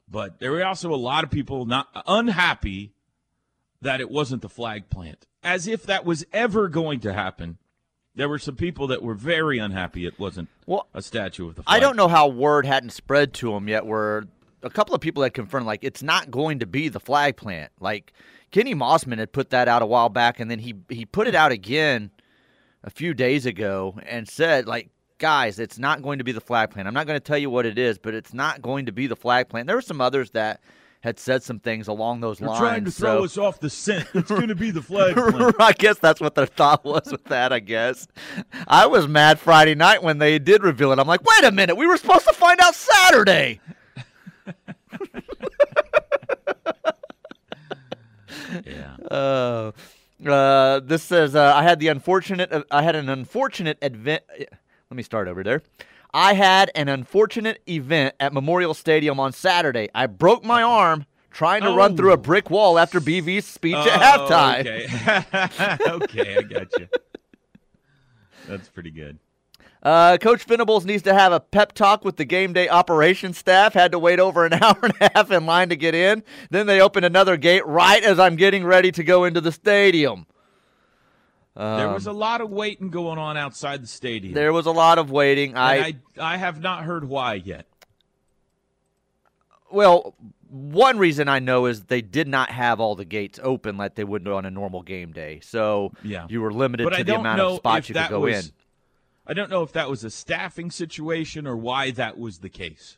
But 0.10 0.40
there 0.40 0.52
were 0.52 0.66
also 0.66 0.94
a 0.94 0.96
lot 0.96 1.24
of 1.24 1.30
people 1.30 1.66
not 1.66 1.88
unhappy 2.08 2.94
that 3.82 4.02
it 4.02 4.10
wasn't 4.10 4.42
the 4.42 4.50
flag 4.50 4.90
plant, 4.90 5.28
as 5.44 5.68
if 5.68 5.84
that 5.84 6.06
was 6.06 6.26
ever 6.32 6.68
going 6.68 7.00
to 7.02 7.14
happen. 7.14 7.58
There 8.16 8.30
were 8.30 8.40
some 8.40 8.56
people 8.56 8.88
that 8.88 9.04
were 9.04 9.14
very 9.14 9.60
unhappy 9.60 10.08
it 10.08 10.18
wasn't 10.20 10.50
Well, 10.66 10.88
a 10.94 11.02
statue 11.04 11.50
of 11.50 11.56
the 11.56 11.64
flag. 11.64 11.78
I 11.78 11.80
don't 11.80 11.96
know 11.96 12.08
how 12.08 12.28
word 12.28 12.66
hadn't 12.66 12.90
spread 12.90 13.34
to 13.36 13.52
them 13.52 13.68
yet. 13.68 13.86
Where 13.86 14.26
a 14.64 14.70
couple 14.70 14.96
of 14.96 15.02
people 15.02 15.24
had 15.24 15.34
confirmed, 15.34 15.66
like 15.66 15.84
it's 15.84 16.04
not 16.04 16.32
going 16.32 16.60
to 16.60 16.66
be 16.66 16.90
the 16.90 17.00
flag 17.00 17.38
plant. 17.38 17.72
Like 17.80 18.14
Kenny 18.52 18.74
Mossman 18.76 19.18
had 19.20 19.32
put 19.32 19.50
that 19.52 19.68
out 19.68 19.82
a 19.82 19.86
while 19.86 20.10
back, 20.10 20.40
and 20.40 20.50
then 20.50 20.60
he 20.60 20.76
he 20.90 21.06
put 21.06 21.28
it 21.28 21.36
out 21.36 21.52
again 21.52 22.12
a 22.84 22.90
few 22.90 23.14
days 23.14 23.46
ago 23.46 24.00
and 24.08 24.28
said, 24.30 24.66
like, 24.68 24.90
guys, 25.18 25.60
it's 25.60 25.78
not 25.80 26.02
going 26.02 26.20
to 26.20 26.24
be 26.24 26.32
the 26.32 26.40
flag 26.42 26.70
plant. 26.72 26.88
I'm 26.88 26.94
not 26.94 27.08
going 27.08 27.20
to 27.20 27.24
tell 27.24 27.38
you 27.38 27.50
what 27.50 27.66
it 27.66 27.78
is, 27.78 27.98
but 27.98 28.14
it's 28.14 28.34
not 28.34 28.62
going 28.62 28.86
to 28.86 28.92
be 28.92 29.08
the 29.08 29.16
flag 29.16 29.50
plant. 29.50 29.68
There 29.68 29.76
were 29.76 29.82
some 29.82 30.00
others 30.00 30.32
that 30.32 30.62
had 31.02 31.20
said 31.20 31.44
some 31.44 31.60
things 31.60 31.88
along 31.88 32.22
those 32.22 32.40
They're 32.40 32.48
lines. 32.48 32.60
trying 32.60 32.86
to 32.86 32.92
throw 32.92 33.20
so- 33.20 33.24
us 33.26 33.38
off 33.38 33.60
the 33.60 33.70
scent. 33.70 34.08
It's 34.14 34.30
going 34.30 34.48
to 34.48 34.56
be 34.56 34.72
the 34.72 34.82
flag 34.82 35.16
plant. 35.16 35.56
I 35.60 35.74
guess 35.74 36.00
that's 36.00 36.20
what 36.22 36.36
their 36.36 36.46
thought 36.48 36.84
was 36.86 37.12
with 37.12 37.24
that, 37.26 37.52
I 37.54 37.60
guess. 37.60 38.08
I 38.68 38.86
was 38.88 39.08
mad 39.08 39.40
Friday 39.40 39.76
night 39.76 40.02
when 40.02 40.18
they 40.20 40.40
did 40.40 40.64
reveal 40.64 40.92
it. 40.92 41.00
I'm 41.00 41.08
like, 41.08 41.24
wait 41.24 41.44
a 41.44 41.52
minute, 41.52 41.76
we 41.76 41.86
were 41.88 41.98
supposed 41.98 42.28
to 42.28 42.34
find 42.34 42.60
out 42.62 42.74
Saturday. 42.76 43.60
yeah. 48.66 48.96
Uh, 49.10 49.72
uh, 50.26 50.80
this 50.82 51.04
says 51.04 51.36
uh, 51.36 51.54
I 51.56 51.62
had 51.64 51.80
the 51.80 51.88
unfortunate. 51.90 52.52
uh, 52.52 52.64
I 52.72 52.82
had 52.82 52.96
an 52.96 53.08
unfortunate 53.10 53.78
event. 53.82 54.24
Let 54.38 54.96
me 54.96 55.04
start 55.04 55.28
over 55.28 55.44
there. 55.44 55.62
I 56.14 56.34
had 56.34 56.72
an 56.74 56.88
unfortunate 56.90 57.62
event 57.68 58.16
at 58.20 58.34
Memorial 58.34 58.74
Stadium 58.74 59.20
on 59.20 59.34
Saturday. 59.34 59.90
I 59.94 60.08
broke 60.08 60.44
my 60.44 60.64
arm 60.64 61.06
trying 61.32 61.62
to 61.62 61.72
run 61.74 61.96
through 61.98 62.14
a 62.14 62.18
brick 62.18 62.50
wall 62.50 62.80
after 62.80 63.00
BV's 63.00 63.46
speech 63.46 63.76
at 63.76 64.20
Oh, 64.20 64.28
halftime. 64.28 64.60
Okay. 64.62 65.90
okay, 65.92 66.38
I 66.38 66.42
got 66.42 66.80
you. 66.80 66.88
That's 68.48 68.70
pretty 68.70 68.90
good. 68.92 69.20
Uh, 69.84 70.18
Coach 70.18 70.44
Venables 70.44 70.86
needs 70.86 71.04
to 71.04 71.14
have 71.14 71.32
a 71.32 71.40
pep 71.40 71.72
talk 71.74 72.04
with 72.04 72.18
the 72.18 72.26
game 72.26 72.52
day 72.52 72.68
operations 72.68 73.38
staff. 73.38 73.74
Had 73.74 73.92
to 73.92 74.00
wait 74.00 74.20
over 74.20 74.46
an 74.46 74.54
hour 74.62 74.78
and 74.82 74.94
a 75.00 75.10
half 75.16 75.32
in 75.32 75.46
line 75.46 75.70
to 75.70 75.76
get 75.76 75.94
in. 75.96 76.24
Then 76.50 76.66
they 76.68 76.82
opened 76.82 77.06
another 77.06 77.38
gate 77.38 77.66
right 77.66 78.04
as 78.04 78.20
I'm 78.20 78.36
getting 78.36 78.64
ready 78.66 78.92
to 78.92 79.04
go 79.04 79.24
into 79.24 79.40
the 79.40 79.52
stadium. 79.52 80.26
there 81.56 81.90
was 81.90 82.08
a 82.08 82.12
Um, 82.12 82.18
lot 82.18 82.42
of 82.42 82.50
waiting 82.50 82.90
going 82.90 83.18
on 83.20 83.38
outside 83.38 83.84
the 83.84 83.88
stadium. 83.88 84.34
there 84.34 84.52
was 84.52 84.66
a 84.66 84.72
lot 84.72 84.98
of 84.98 85.12
waiting. 85.12 85.56
I, 85.56 85.78
I, 85.78 85.96
I 86.20 86.38
have 86.38 86.60
not 86.62 86.84
heard 86.84 87.04
why 87.08 87.36
yet. 87.36 87.66
well, 89.72 90.16
one 90.50 90.98
reason 90.98 91.28
I 91.28 91.40
know 91.40 91.66
is 91.66 91.84
they 91.86 92.02
did 92.02 92.28
not 92.28 92.50
have 92.50 92.80
all 92.80 92.96
the 92.96 93.06
gates 93.06 93.40
open 93.44 93.76
like 93.78 93.96
they 93.96 94.04
would 94.04 94.28
on 94.28 94.46
a 94.46 94.52
normal 94.52 94.82
game 94.82 95.12
day. 95.12 95.40
So 95.44 95.92
Yeah. 96.04 96.26
you 96.30 96.42
were 96.42 96.54
limited 96.54 96.86
But 96.86 96.92
to 96.92 97.00
I 97.00 97.04
the 97.04 97.16
amount 97.16 97.42
of 97.42 97.58
spots 97.58 97.90
you 97.90 97.96
could 97.96 98.10
go 98.10 98.22
was, 98.22 98.48
in. 98.48 98.54
I 99.28 99.34
don't 99.34 99.50
know 99.50 99.62
if 99.64 99.74
that 99.74 99.90
was 99.90 100.04
a 100.04 100.10
staffing 100.10 100.72
situation 100.72 101.46
or 101.46 101.56
why 101.58 101.92
that 101.92 102.18
was 102.18 102.40
the 102.40 102.50
case. 102.50 102.98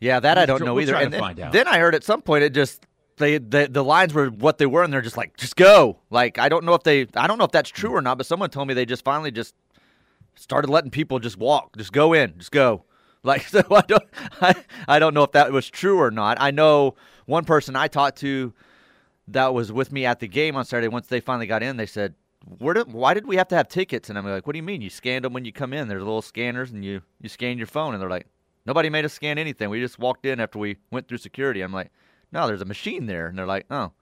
Yeah, 0.00 0.18
that 0.20 0.38
I 0.38 0.42
We'll 0.42 0.46
don't 0.46 0.58
tr- 0.58 0.64
know 0.64 0.80
either. 0.80 0.94
and 0.96 1.12
then, 1.12 1.20
find 1.20 1.40
out. 1.40 1.52
then 1.52 1.68
I 1.68 1.78
heard 1.78 1.94
at 1.94 2.02
some 2.04 2.22
point 2.22 2.42
it 2.42 2.54
just 2.54 2.86
they 3.18 3.36
the, 3.36 3.68
the 3.70 3.84
lines 3.84 4.14
were 4.14 4.28
what 4.28 4.56
they 4.56 4.64
were, 4.64 4.82
and 4.82 4.90
they're 4.92 5.02
just 5.02 5.18
like, 5.18 5.36
just 5.36 5.56
go. 5.56 5.98
Like 6.08 6.38
I 6.38 6.48
don't 6.48 6.64
know 6.64 6.72
if 6.74 6.82
they 6.84 7.06
I 7.14 7.26
don't 7.26 7.36
know 7.38 7.44
if 7.44 7.52
that's 7.52 7.68
true 7.70 7.90
or 7.94 8.00
not, 8.00 8.16
but 8.16 8.26
someone 8.26 8.48
told 8.50 8.66
me 8.66 8.72
they 8.74 8.86
just 8.86 9.04
finally 9.04 9.30
just 9.30 9.54
started 10.36 10.70
letting 10.70 10.90
people 10.90 11.18
just 11.18 11.36
walk, 11.36 11.76
just 11.76 11.92
go 11.92 12.12
in, 12.14 12.34
just 12.38 12.52
go. 12.52 12.84
Like 13.22 13.42
so, 13.48 13.62
I 13.70 13.82
don't 13.82 14.02
I, 14.40 14.54
I 14.88 14.98
don't 14.98 15.12
know 15.12 15.24
if 15.24 15.32
that 15.32 15.52
was 15.52 15.68
true 15.68 15.98
or 16.00 16.10
not. 16.10 16.38
I 16.40 16.50
know 16.50 16.94
one 17.26 17.44
person 17.44 17.76
I 17.76 17.86
talked 17.86 18.16
to 18.20 18.54
that 19.28 19.52
was 19.52 19.70
with 19.70 19.92
me 19.92 20.06
at 20.06 20.20
the 20.20 20.26
game 20.26 20.56
on 20.56 20.64
Saturday. 20.64 20.88
Once 20.88 21.06
they 21.08 21.20
finally 21.20 21.46
got 21.46 21.62
in, 21.62 21.76
they 21.76 21.84
said, 21.84 22.14
"Where 22.58 22.74
did, 22.74 22.92
why 22.92 23.14
did 23.14 23.26
we 23.26 23.36
have 23.36 23.48
to 23.48 23.56
have 23.56 23.68
tickets?" 23.68 24.08
And 24.08 24.18
I'm 24.18 24.26
like, 24.26 24.46
"What 24.46 24.54
do 24.54 24.58
you 24.58 24.62
mean? 24.62 24.80
You 24.82 24.90
scanned 24.90 25.24
them 25.24 25.32
when 25.32 25.44
you 25.44 25.52
come 25.52 25.72
in? 25.72 25.88
There's 25.88 26.02
little 26.02 26.22
scanners, 26.22 26.70
and 26.70 26.84
you 26.84 27.02
you 27.20 27.28
scan 27.28 27.58
your 27.58 27.66
phone." 27.66 27.94
And 27.94 28.02
they're 28.02 28.10
like, 28.10 28.26
"Nobody 28.66 28.90
made 28.90 29.04
us 29.04 29.12
scan 29.12 29.38
anything. 29.38 29.68
We 29.70 29.80
just 29.80 29.98
walked 29.98 30.26
in 30.26 30.40
after 30.40 30.58
we 30.58 30.76
went 30.90 31.08
through 31.08 31.18
security." 31.18 31.60
I'm 31.60 31.72
like, 31.72 31.90
"No, 32.32 32.46
there's 32.46 32.62
a 32.62 32.66
machine 32.66 33.06
there." 33.06 33.26
And 33.26 33.38
they're 33.38 33.46
like, 33.46 33.66
"Oh." 33.70 33.92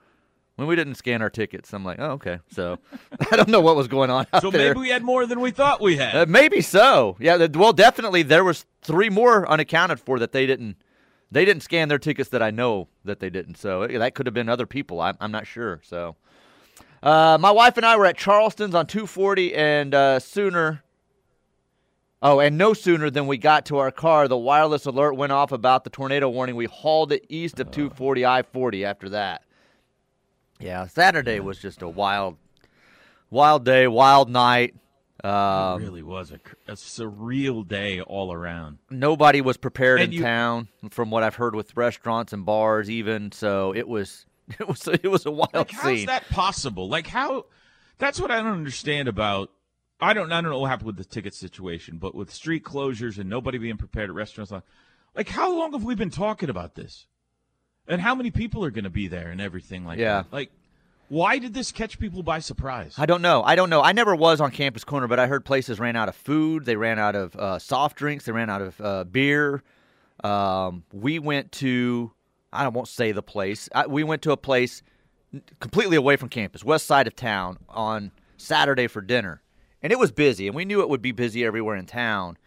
When 0.57 0.67
we 0.67 0.75
didn't 0.75 0.97
scan 0.97 1.23
our 1.23 1.31
tickets, 1.31 1.73
I'm 1.73 1.85
like, 1.85 2.01
oh, 2.01 2.11
okay. 2.15 2.41
So 2.51 2.81
I 3.31 3.37
don't 3.37 3.49
know 3.49 3.61
what 3.61 3.77
was 3.77 3.87
going 3.87 4.11
on 4.11 4.27
out 4.33 4.43
So 4.43 4.51
there. 4.51 4.75
maybe 4.75 4.81
we 4.81 4.89
had 4.89 5.05
more 5.05 5.25
than 5.25 5.39
we 5.39 5.53
thought 5.53 5.81
we 5.81 5.97
had. 5.99 6.17
Uh, 6.17 6.27
maybe 6.29 6.63
so. 6.63 7.17
Yeah. 7.21 7.47
Well, 7.55 7.73
definitely 7.73 8.25
there 8.25 8.43
was 8.43 8.67
three 8.83 9.09
more 9.09 9.49
unaccounted 9.49 10.01
for 10.01 10.19
that 10.19 10.33
they 10.33 10.47
didn't. 10.47 10.75
They 11.31 11.45
didn't 11.45 11.63
scan 11.63 11.89
their 11.89 12.01
tickets 12.01 12.31
that 12.31 12.43
I 12.43 12.51
know 12.51 12.89
that 13.05 13.21
they 13.21 13.31
didn't. 13.31 13.57
So 13.57 13.87
that 13.87 14.17
could 14.17 14.27
have 14.27 14.35
been 14.35 14.49
other 14.49 14.67
people. 14.67 15.01
I'm, 15.01 15.17
I'm 15.21 15.31
not 15.31 15.47
sure. 15.47 15.81
So, 15.85 16.17
uh, 17.03 17.39
my 17.41 17.51
wife 17.51 17.77
and 17.77 17.87
I 17.87 17.97
were 17.97 18.07
at 18.07 18.17
Charleston's 18.17 18.75
on 18.75 18.87
240, 18.87 19.55
and 19.55 19.95
uh, 19.95 20.19
sooner. 20.19 20.83
Oh, 22.21 22.41
and 22.41 22.59
no 22.59 22.75
sooner 22.75 23.11
than 23.11 23.29
we 23.29 23.39
got 23.39 23.65
to 23.67 23.79
our 23.79 23.93
car, 23.93 24.27
the 24.27 24.37
wireless 24.37 24.87
alert 24.87 25.13
went 25.15 25.31
off 25.31 25.53
about 25.53 25.85
the 25.85 25.91
tornado 25.91 26.29
warning. 26.29 26.57
We 26.57 26.65
hauled 26.67 27.13
it 27.13 27.25
east 27.29 27.61
of 27.61 27.71
240 27.71 28.27
I 28.27 28.43
40 28.43 28.85
after 28.85 29.09
that. 29.11 29.43
Yeah, 30.59 30.89
Saturday 30.89 31.39
was 31.39 31.61
just 31.61 31.81
a 31.83 31.89
wild, 31.89 32.37
wild 33.31 33.65
day, 33.65 33.87
wild 33.87 34.29
night. 34.29 34.75
Um, 35.23 35.81
it 35.81 35.85
really 35.85 36.03
was 36.03 36.33
a, 36.33 36.41
a 36.67 36.75
surreal 36.75 37.67
day 37.67 38.01
all 38.01 38.33
around. 38.33 38.79
nobody 38.91 39.41
was 39.41 39.57
prepared 39.57 40.01
And 40.01 40.13
in 40.13 40.17
you- 40.19 40.23
town, 40.25 40.69
from 40.91 41.11
what 41.13 41.23
I've 41.23 41.37
heard 41.37 41.55
with 41.55 41.77
restaurants 41.77 42.33
and 42.33 42.45
bars, 42.45 42.91
even. 42.91 43.31
So 43.31 43.73
it 43.77 43.87
was, 43.87 44.27
it 44.61 44.69
was, 44.69 44.87
it 44.89 45.09
was 45.09 45.27
a 45.27 45.31
wild 45.31 45.55
Like, 45.55 45.71
how's 45.71 45.85
scene. 45.99 46.07
that 46.07 46.29
possible? 46.31 46.89
Like, 46.89 47.07
how? 47.07 47.47
That's 47.99 48.21
what 48.21 48.31
I 48.31 48.37
don't 48.37 48.53
understand 48.53 49.09
about. 49.09 49.51
I 50.01 50.13
don't. 50.15 50.31
I 50.33 50.41
don't 50.41 50.51
know 50.51 50.61
what 50.61 50.71
happened 50.71 50.87
with 50.87 50.97
the 50.97 51.05
ticket 51.05 51.35
situation, 51.35 51.99
but 51.99 52.15
with 52.15 52.33
street 52.33 52.63
closures 52.65 53.19
and 53.19 53.29
nobody 53.29 53.59
being 53.59 53.77
prepared 53.77 54.11
at 54.11 54.15
restaurants, 54.15 54.53
like, 54.53 54.63
like 55.17 55.29
how 55.29 55.57
long 55.57 55.73
have 55.73 55.83
we 55.83 55.95
been 55.97 56.11
talking 56.11 56.49
about 56.51 56.77
this? 56.77 57.07
And 57.89 58.01
how 58.01 58.15
many 58.15 58.31
people 58.31 58.65
are 58.65 58.71
going 58.71 58.85
to 58.85 58.91
be 58.91 59.09
there 59.09 59.31
and 59.31 59.41
everything 59.41 59.85
like 59.85 59.99
Yeah. 59.99 60.23
that? 60.23 60.33
Like, 60.33 60.51
why 61.09 61.39
did 61.39 61.55
this 61.55 61.73
catch 61.73 61.99
people 61.99 62.23
by 62.23 62.39
surprise? 62.39 62.95
I 62.99 63.07
don't 63.07 63.23
know. 63.23 63.43
I 63.43 63.57
don't 63.57 63.71
know. 63.71 63.81
I 63.83 63.93
never 63.93 64.15
was 64.15 64.41
on 64.43 64.51
Campus 64.53 64.85
Corner, 64.85 65.09
but 65.09 65.19
I 65.19 65.27
heard 65.27 65.45
places 65.45 65.81
ran 65.81 65.97
out 65.97 66.09
of 66.09 66.15
food. 66.15 66.65
They 66.67 66.77
ran 66.77 66.99
out 66.99 67.17
of 67.17 67.35
uh, 67.35 67.59
soft 67.59 67.97
drinks. 67.97 68.27
They 68.27 68.33
ran 68.33 68.51
out 68.51 68.61
of 68.63 68.81
uh, 68.81 69.05
beer. 69.05 69.63
Um, 70.23 70.85
we 70.93 71.19
went 71.19 71.51
to, 71.53 72.13
I 72.53 72.67
won't 72.69 72.89
say 72.89 73.13
the 73.13 73.23
place. 73.23 73.69
I, 73.75 73.87
we 73.87 74.05
went 74.05 74.23
to 74.23 74.33
a 74.33 74.37
place 74.37 74.83
completely 75.61 75.97
away 75.97 76.17
from 76.17 76.29
campus, 76.29 76.65
west 76.65 76.87
side 76.87 77.07
of 77.07 77.15
town, 77.15 77.59
on 77.69 78.11
Saturday 78.37 78.87
for 78.87 79.01
dinner, 79.01 79.43
and 79.83 79.93
it 79.93 79.99
was 79.99 80.11
busy. 80.11 80.47
And 80.47 80.57
we 80.57 80.65
knew 80.65 80.81
it 80.81 80.89
would 80.89 81.03
be 81.03 81.13
busy 81.13 81.45
everywhere 81.45 81.77
in 81.77 81.87
town. 81.87 82.39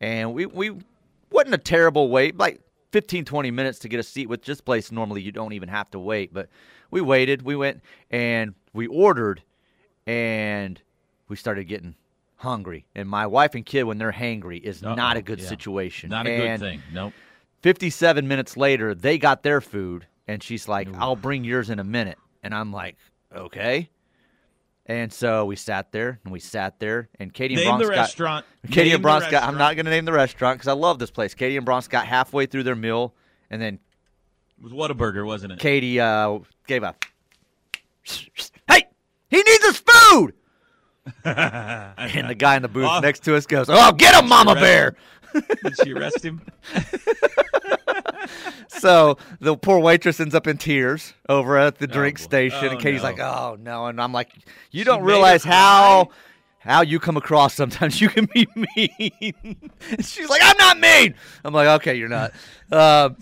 And 0.00 0.32
we 0.34 0.46
we 0.46 0.70
wasn't 1.30 1.54
a 1.54 1.58
terrible 1.58 2.08
wait, 2.08 2.36
like 2.36 2.60
15, 2.92 3.24
20 3.24 3.50
minutes 3.50 3.78
to 3.80 3.88
get 3.88 4.00
a 4.00 4.02
seat. 4.02 4.28
With 4.28 4.44
this 4.44 4.60
place, 4.60 4.90
normally 4.90 5.22
you 5.22 5.32
don't 5.32 5.52
even 5.52 5.68
have 5.68 5.90
to 5.90 5.98
wait, 5.98 6.32
but 6.32 6.48
we 6.90 7.00
waited. 7.00 7.42
We 7.42 7.56
went 7.56 7.82
and 8.10 8.54
we 8.72 8.86
ordered, 8.86 9.42
and 10.06 10.80
we 11.28 11.36
started 11.36 11.64
getting 11.64 11.94
hungry. 12.36 12.86
And 12.94 13.08
my 13.08 13.26
wife 13.26 13.54
and 13.54 13.64
kid, 13.64 13.84
when 13.84 13.98
they're 13.98 14.12
hangry, 14.12 14.60
is 14.60 14.82
Uh-oh, 14.82 14.94
not 14.94 15.16
a 15.16 15.22
good 15.22 15.40
yeah. 15.40 15.48
situation. 15.48 16.10
Not 16.10 16.26
a 16.26 16.30
And 16.30 16.60
good 16.60 16.66
thing. 16.68 16.82
Nope. 16.92 17.12
57 17.62 18.26
minutes 18.26 18.56
later, 18.56 18.94
they 18.94 19.18
got 19.18 19.42
their 19.42 19.60
food, 19.60 20.06
and 20.26 20.42
she's 20.42 20.66
like, 20.68 20.88
I'll 20.96 21.16
bring 21.16 21.44
yours 21.44 21.70
in 21.70 21.78
a 21.78 21.84
minute. 21.84 22.18
And 22.42 22.54
I'm 22.54 22.72
like, 22.72 22.96
okay. 23.34 23.88
And 24.86 25.12
so 25.12 25.44
we 25.44 25.54
sat 25.54 25.92
there, 25.92 26.18
and 26.24 26.32
we 26.32 26.40
sat 26.40 26.80
there, 26.80 27.08
and 27.20 27.32
Katie 27.32 27.54
and 27.54 27.62
Name 27.62 27.70
Bronx 27.70 27.86
the 27.86 27.94
got, 27.94 28.00
restaurant. 28.00 28.46
Katie 28.66 28.88
Name 28.88 28.94
and 28.94 29.02
Bronx 29.02 29.28
got, 29.28 29.44
I'm 29.44 29.56
not 29.56 29.76
going 29.76 29.84
to 29.84 29.92
name 29.92 30.04
the 30.04 30.12
restaurant 30.12 30.58
because 30.58 30.68
I 30.68 30.72
love 30.72 30.98
this 30.98 31.12
place. 31.12 31.34
Katie 31.34 31.56
and 31.56 31.64
Bronx 31.64 31.86
got 31.86 32.04
halfway 32.04 32.46
through 32.46 32.64
their 32.64 32.74
meal, 32.74 33.14
and 33.48 33.62
then 33.62 33.78
It 34.58 34.64
was 34.64 34.72
Whataburger, 34.72 35.24
wasn't 35.24 35.52
it? 35.52 35.60
Katie 35.60 36.00
uh, 36.00 36.40
gave 36.66 36.82
a, 36.82 36.96
hey, 38.68 38.88
he 39.28 39.36
needs 39.36 39.64
his 39.64 39.82
food. 39.86 40.34
and 41.24 42.28
the 42.28 42.34
guy 42.36 42.56
in 42.56 42.62
the 42.62 42.68
booth 42.68 43.02
next 43.02 43.24
to 43.24 43.36
us 43.36 43.46
goes, 43.46 43.66
oh, 43.68 43.92
get 43.92 44.20
him, 44.20 44.28
Mama 44.28 44.54
Bear. 44.54 44.96
Did 45.32 45.76
she 45.82 45.92
arrest 45.92 46.24
him? 46.24 46.42
So 48.68 49.18
the 49.40 49.56
poor 49.56 49.78
waitress 49.78 50.20
ends 50.20 50.34
up 50.34 50.46
in 50.46 50.58
tears 50.58 51.14
over 51.28 51.56
at 51.58 51.78
the 51.78 51.86
drink 51.86 52.18
boy. 52.18 52.22
station, 52.24 52.68
Oh, 52.68 52.70
and 52.72 52.80
Katie's 52.80 53.02
no. 53.02 53.08
like, 53.08 53.18
"Oh 53.20 53.56
no!" 53.60 53.86
And 53.86 54.00
I'm 54.00 54.12
like, 54.12 54.32
"You 54.70 54.80
She 54.80 54.84
don't 54.84 55.02
realize 55.02 55.44
how 55.44 56.06
cry? 56.06 56.16
how 56.58 56.82
you 56.82 56.98
come 57.00 57.16
across. 57.16 57.54
Sometimes 57.54 58.00
you 58.00 58.08
can 58.08 58.28
be 58.32 58.46
mean." 58.76 59.70
She's 60.00 60.28
like, 60.28 60.42
"I'm 60.44 60.56
not 60.58 60.78
mean." 60.78 61.14
I'm 61.44 61.52
like, 61.54 61.68
"Okay, 61.80 61.94
you're 61.96 62.08
not." 62.08 62.32
Um, 62.70 63.16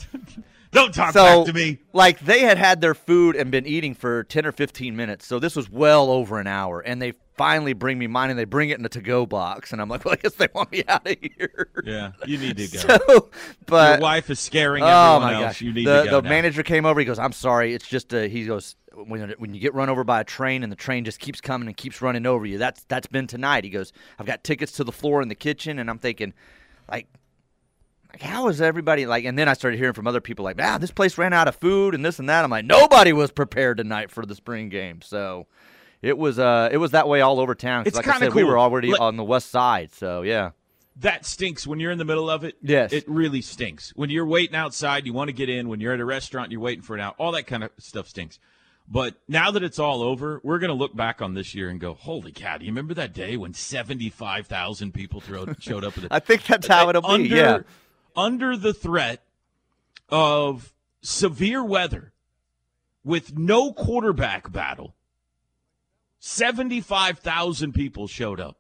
Don't 0.73 0.95
talk 0.95 1.13
so, 1.13 1.39
back 1.45 1.47
to 1.47 1.53
me. 1.53 1.79
like, 1.93 2.21
they 2.21 2.41
had 2.41 2.57
had 2.57 2.81
their 2.81 2.95
food 2.95 3.35
and 3.35 3.51
been 3.51 3.67
eating 3.67 3.93
for 3.95 4.23
ten 4.25 4.47
or 4.47 4.53
fifteen 4.53 4.95
minutes, 4.95 5.27
so 5.27 5.39
this 5.41 5.57
was 5.57 5.69
well 5.69 6.11
over 6.11 6.39
an 6.39 6.47
hour, 6.47 6.81
and 6.81 7.03
they 7.03 7.15
finally 7.41 7.73
bring 7.73 7.99
me 7.99 8.07
mine, 8.07 8.29
and 8.29 8.39
they 8.39 8.45
bring 8.45 8.69
it 8.69 8.79
in 8.79 8.85
a 8.85 8.89
to-go 8.91 9.25
box, 9.25 9.73
and 9.73 9.81
I'm 9.81 9.89
like, 9.89 10.05
"Well, 10.05 10.13
I 10.13 10.17
guess 10.17 10.35
they 10.35 10.49
want 10.55 10.71
me 10.71 10.85
out 10.87 11.07
of 11.07 11.17
here." 11.23 11.69
Yeah, 11.87 12.13
you 12.27 12.37
need 12.37 12.59
to 12.59 12.67
go. 12.87 12.99
So, 12.99 13.31
but 13.65 13.93
Your 13.93 14.03
wife 14.03 14.29
is 14.29 14.39
scaring 14.39 14.83
oh 14.83 14.87
everyone 14.87 15.23
my 15.23 15.33
else. 15.35 15.43
gosh, 15.55 15.63
You 15.63 15.73
need 15.73 15.87
the 15.87 16.03
to 16.05 16.11
go 16.11 16.17
the 16.21 16.23
now. 16.25 16.29
manager 16.29 16.63
came 16.63 16.85
over. 16.85 17.01
He 17.01 17.07
goes, 17.07 17.19
"I'm 17.19 17.33
sorry. 17.33 17.73
It's 17.73 17.89
just 17.89 18.13
a." 18.13 18.29
He 18.29 18.45
goes, 18.45 18.77
"When 18.95 19.31
when 19.39 19.55
you 19.55 19.61
get 19.61 19.73
run 19.73 19.89
over 19.89 20.05
by 20.05 20.21
a 20.21 20.25
train 20.25 20.63
and 20.63 20.71
the 20.71 20.77
train 20.77 21.07
just 21.07 21.19
keeps 21.19 21.41
coming 21.41 21.67
and 21.67 21.75
keeps 21.75 22.03
running 22.03 22.27
over 22.27 22.45
you, 22.45 22.59
that's 22.59 22.85
that's 22.89 23.07
been 23.07 23.27
tonight." 23.27 23.65
He 23.65 23.71
goes, 23.71 23.93
"I've 24.19 24.27
got 24.27 24.45
tickets 24.45 24.73
to 24.73 24.85
the 24.85 24.93
floor 24.93 25.23
in 25.23 25.29
the 25.29 25.35
kitchen," 25.35 25.79
and 25.79 25.89
I'm 25.89 25.99
thinking, 25.99 26.35
like. 26.91 27.07
Like 28.13 28.23
how 28.23 28.49
is 28.49 28.61
everybody 28.61 29.07
like? 29.07 29.25
And 29.25 29.39
then 29.39 29.49
I 29.49 29.53
started 29.53 29.77
hearing 29.79 29.93
from 29.95 30.09
other 30.09 30.21
people 30.21 30.45
like, 30.45 30.61
"Ah, 30.61 30.79
this 30.79 30.91
place 30.91 31.17
ran 31.17 31.33
out 31.33 31.47
of 31.47 31.55
food 31.55 31.95
and 31.95 32.05
this 32.05 32.19
and 32.19 32.29
that." 32.29 32.43
I'm 32.45 32.51
like, 32.51 32.65
nobody 32.65 33.13
was 33.13 33.31
prepared 33.31 33.77
tonight 33.77 34.11
for 34.11 34.27
the 34.27 34.35
spring 34.35 34.69
game, 34.69 35.01
so 35.01 35.47
it 36.03 36.17
was 36.17 36.39
uh 36.39 36.69
it 36.73 36.79
was 36.79 36.93
that 36.93 37.09
way 37.09 37.21
all 37.21 37.41
over 37.41 37.55
town. 37.55 37.85
It's 37.87 37.97
like 37.97 38.05
kinda 38.05 38.19
said, 38.21 38.35
we 38.35 38.45
were 38.45 38.59
already 38.59 38.93
Let- 38.93 39.01
on 39.01 39.17
the 39.17 39.25
west 39.25 39.51
side, 39.51 39.93
so 39.93 40.23
yeah. 40.23 40.51
that 40.97 41.25
stinks 41.27 41.67
when 41.67 41.81
you're 41.81 41.93
in 41.93 41.99
the 41.99 42.05
middle 42.05 42.29
of 42.31 42.45
it. 42.45 42.57
Yes. 42.63 42.93
It 42.93 43.05
really 43.09 43.43
stinks. 43.43 43.91
When 43.97 44.11
you're 44.11 44.27
waiting 44.27 44.57
outside, 44.57 45.07
you 45.07 45.13
want 45.13 45.29
to 45.29 45.33
get 45.33 45.49
in. 45.49 45.69
When 45.69 45.81
you're 45.81 45.93
at 45.95 46.01
a 46.01 46.05
restaurant, 46.05 46.53
you're 46.53 46.61
waiting 46.61 46.83
for 46.83 46.95
an 46.95 47.01
hour. 47.03 47.15
All 47.19 47.33
that 47.33 47.47
kind 47.47 47.65
of 47.65 47.71
stuff 47.79 48.09
stinks. 48.09 48.39
But 48.93 49.15
now 49.29 49.53
that 49.53 49.63
it's 49.63 49.79
all 49.79 50.03
over, 50.03 50.41
we're 50.43 50.59
going 50.59 50.71
to 50.71 50.75
look 50.75 50.97
back 50.97 51.23
on 51.23 51.35
this 51.35 51.55
year 51.55 51.69
and 51.69 51.79
go, 51.79 51.95
holy 51.95 52.33
cow, 52.33 52.59
do 52.59 52.65
you 52.65 52.73
remember 52.73 52.93
that 52.95 53.13
day 53.13 53.37
when 53.37 53.55
75,000 53.55 54.93
people 54.93 55.23
showed 55.61 55.85
up? 55.85 55.97
At 55.97 56.03
the, 56.09 56.09
I 56.11 56.19
think 56.19 56.45
that's 56.45 56.67
how 56.67 56.89
it'll 56.89 57.07
under, 57.07 57.29
be. 57.29 57.35
Yeah. 57.37 57.61
Under 58.17 58.57
the 58.57 58.75
threat 58.75 59.23
of 60.09 60.73
severe 61.03 61.65
weather 61.65 62.13
with 63.05 63.39
no 63.39 63.73
quarterback 63.73 64.51
battle, 64.51 64.95
75,000 66.21 67.73
people 67.73 68.07
showed 68.07 68.41
up 68.41 68.57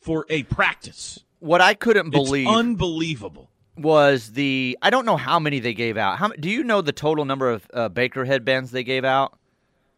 for 0.00 0.26
a 0.28 0.42
practice. 0.44 1.18
What 1.40 1.60
I 1.60 1.74
couldn't 1.74 2.08
It's 2.08 2.16
believe 2.16 2.46
unbelievable. 2.46 3.50
was 3.76 4.32
the 4.32 4.78
I 4.82 4.90
don't 4.90 5.06
know 5.06 5.16
how 5.16 5.38
many 5.38 5.58
they 5.60 5.74
gave 5.74 5.96
out. 5.96 6.18
How 6.18 6.28
do 6.28 6.48
you 6.50 6.62
know 6.62 6.80
the 6.82 6.92
total 6.92 7.24
number 7.24 7.50
of 7.50 7.66
uh, 7.72 7.88
Baker 7.88 8.24
headbands 8.24 8.70
they 8.70 8.84
gave 8.84 9.04
out? 9.04 9.36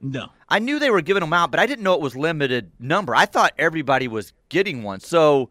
No. 0.00 0.28
I 0.48 0.58
knew 0.60 0.78
they 0.78 0.90
were 0.90 1.00
giving 1.00 1.20
them 1.22 1.32
out, 1.32 1.50
but 1.50 1.58
I 1.60 1.66
didn't 1.66 1.82
know 1.82 1.94
it 1.94 2.00
was 2.00 2.14
limited 2.16 2.70
number. 2.78 3.14
I 3.14 3.26
thought 3.26 3.52
everybody 3.58 4.06
was 4.06 4.32
getting 4.48 4.82
one. 4.82 5.00
So 5.00 5.50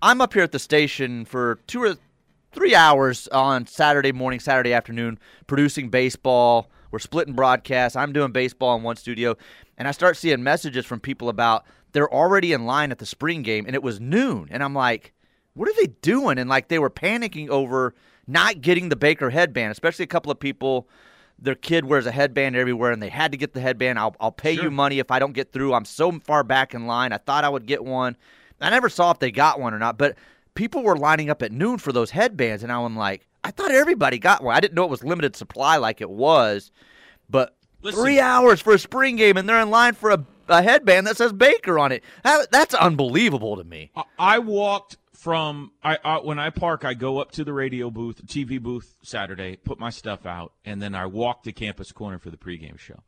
I'm 0.00 0.20
up 0.20 0.32
here 0.32 0.42
at 0.42 0.52
the 0.52 0.58
station 0.58 1.24
for 1.26 1.56
two 1.66 1.82
or 1.82 1.96
three 2.52 2.74
hours 2.74 3.28
on 3.28 3.66
Saturday 3.66 4.12
morning, 4.12 4.40
Saturday 4.40 4.72
afternoon, 4.72 5.18
producing 5.46 5.90
baseball. 5.90 6.70
We're 6.92 6.98
splitting 7.00 7.34
broadcasts. 7.34 7.96
I'm 7.96 8.12
doing 8.12 8.30
baseball 8.30 8.76
in 8.76 8.82
one 8.84 8.96
studio, 8.96 9.36
and 9.76 9.88
I 9.88 9.90
start 9.90 10.16
seeing 10.16 10.42
messages 10.42 10.86
from 10.86 11.00
people 11.00 11.28
about 11.28 11.64
they're 11.92 12.12
already 12.12 12.52
in 12.52 12.64
line 12.66 12.92
at 12.92 12.98
the 12.98 13.06
spring 13.06 13.42
game, 13.42 13.64
and 13.66 13.74
it 13.74 13.82
was 13.82 14.00
noon, 14.00 14.48
and 14.50 14.62
I'm 14.62 14.74
like, 14.74 15.12
what 15.54 15.68
are 15.68 15.74
they 15.80 15.88
doing? 16.02 16.38
And 16.38 16.48
like 16.48 16.68
they 16.68 16.78
were 16.78 16.90
panicking 16.90 17.48
over 17.48 17.94
not 18.26 18.60
getting 18.60 18.88
the 18.88 18.96
Baker 18.96 19.30
headband, 19.30 19.72
especially 19.72 20.04
a 20.04 20.08
couple 20.08 20.30
of 20.30 20.38
people. 20.38 20.88
Their 21.38 21.54
kid 21.56 21.86
wears 21.86 22.06
a 22.06 22.12
headband 22.12 22.54
everywhere, 22.54 22.92
and 22.92 23.02
they 23.02 23.08
had 23.08 23.32
to 23.32 23.38
get 23.38 23.52
the 23.52 23.60
headband. 23.60 23.98
I'll, 23.98 24.14
I'll 24.20 24.30
pay 24.30 24.54
Sure. 24.54 24.64
you 24.64 24.70
money 24.70 25.00
if 25.00 25.10
I 25.10 25.18
don't 25.18 25.32
get 25.32 25.50
through. 25.52 25.74
I'm 25.74 25.84
so 25.84 26.12
far 26.20 26.44
back 26.44 26.72
in 26.72 26.86
line. 26.86 27.12
I 27.12 27.18
thought 27.18 27.42
I 27.42 27.48
would 27.48 27.66
get 27.66 27.84
one. 27.84 28.16
I 28.60 28.70
never 28.70 28.88
saw 28.88 29.10
if 29.10 29.18
they 29.18 29.32
got 29.32 29.58
one 29.58 29.74
or 29.74 29.78
not, 29.80 29.98
but 29.98 30.16
people 30.54 30.84
were 30.84 30.96
lining 30.96 31.30
up 31.30 31.42
at 31.42 31.50
noon 31.50 31.78
for 31.78 31.90
those 31.90 32.10
headbands, 32.12 32.62
and 32.62 32.70
I'm 32.70 32.94
like, 32.96 33.26
I 33.44 33.50
thought 33.50 33.70
everybody 33.72 34.18
got 34.18 34.42
one. 34.42 34.54
I 34.56 34.60
didn't 34.60 34.74
know 34.74 34.84
it 34.84 34.90
was 34.90 35.02
limited 35.04 35.34
supply 35.36 35.76
like 35.76 36.00
it 36.00 36.10
was, 36.10 36.70
but 37.28 37.56
Listen. 37.82 38.00
three 38.00 38.20
hours 38.20 38.60
for 38.60 38.72
a 38.72 38.78
spring 38.78 39.16
game, 39.16 39.36
and 39.36 39.48
they're 39.48 39.60
in 39.60 39.70
line 39.70 39.94
for 39.94 40.10
a, 40.10 40.24
a 40.48 40.62
headband 40.62 41.06
that 41.06 41.16
says 41.16 41.32
Baker 41.32 41.78
on 41.78 41.90
it. 41.92 42.04
That- 42.22 42.50
that's 42.52 42.74
unbelievable 42.74 43.56
to 43.56 43.64
me. 43.64 43.90
I- 43.96 44.04
I 44.18 44.38
walked 44.38 44.96
from 45.12 45.70
I, 45.84 45.98
I 46.04 46.16
when 46.18 46.38
I 46.40 46.50
park, 46.50 46.84
I 46.84 46.94
go 46.94 47.18
up 47.18 47.30
to 47.32 47.44
the 47.44 47.52
radio 47.52 47.90
booth, 47.90 48.26
TV 48.26 48.60
booth 48.60 48.96
Saturday, 49.02 49.56
put 49.56 49.78
my 49.78 49.90
stuff 49.90 50.26
out, 50.26 50.52
and 50.64 50.82
then 50.82 50.94
I 50.94 51.06
walk 51.06 51.44
to 51.44 51.52
Campus 51.52 51.92
Corner 51.92 52.18
for 52.18 52.30
the 52.30 52.36
pregame 52.36 52.78
show. 52.78 53.00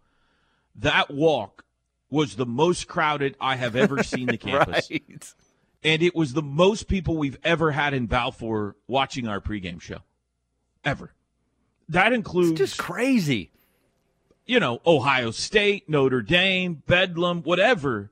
That 0.77 1.11
walk 1.13 1.65
was 2.11 2.37
the 2.37 2.47
most 2.47 2.87
crowded 2.89 3.37
I 3.41 3.57
have 3.57 3.75
ever 3.77 4.03
seen 4.05 4.27
the 4.27 4.39
campus, 4.39 4.89
Right. 4.91 5.35
and 5.83 6.03
it 6.03 6.15
was 6.15 6.33
the 6.35 6.43
most 6.43 6.87
people 6.89 7.17
we've 7.17 7.39
ever 7.45 7.71
had 7.73 7.95
in 7.95 8.07
Balfour 8.07 8.77
watching 8.87 9.27
our 9.27 9.41
pregame 9.41 9.81
show, 9.81 9.99
ever. 10.85 11.13
That 11.89 12.13
includes 12.13 12.53
It's 12.53 12.59
just 12.73 12.79
crazy. 12.79 13.51
you 14.47 14.61
know, 14.61 14.81
Ohio 14.87 15.31
State, 15.31 15.89
Notre 15.89 16.23
Dame, 16.23 16.83
Bedlam, 16.87 17.43
whatever. 17.43 18.11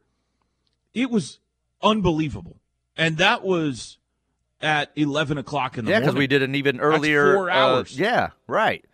It 0.95 1.11
was 1.11 1.39
unbelievable. 1.83 2.57
And 2.97 3.17
that 3.19 3.43
was 3.43 3.99
at 4.61 4.91
11 4.97 5.39
o'clock 5.39 5.77
in 5.79 5.85
the 5.85 5.91
Yeah, 5.91 5.97
morning. 5.99 6.05
Yeah, 6.07 6.11
because 6.11 6.19
we 6.19 6.27
did 6.27 6.43
an 6.43 6.55
even 6.55 6.81
earlier. 6.81 7.35
four 7.35 7.51
uh, 7.51 7.55
hours. 7.55 7.99
yeah, 7.99 8.31
right. 8.47 8.85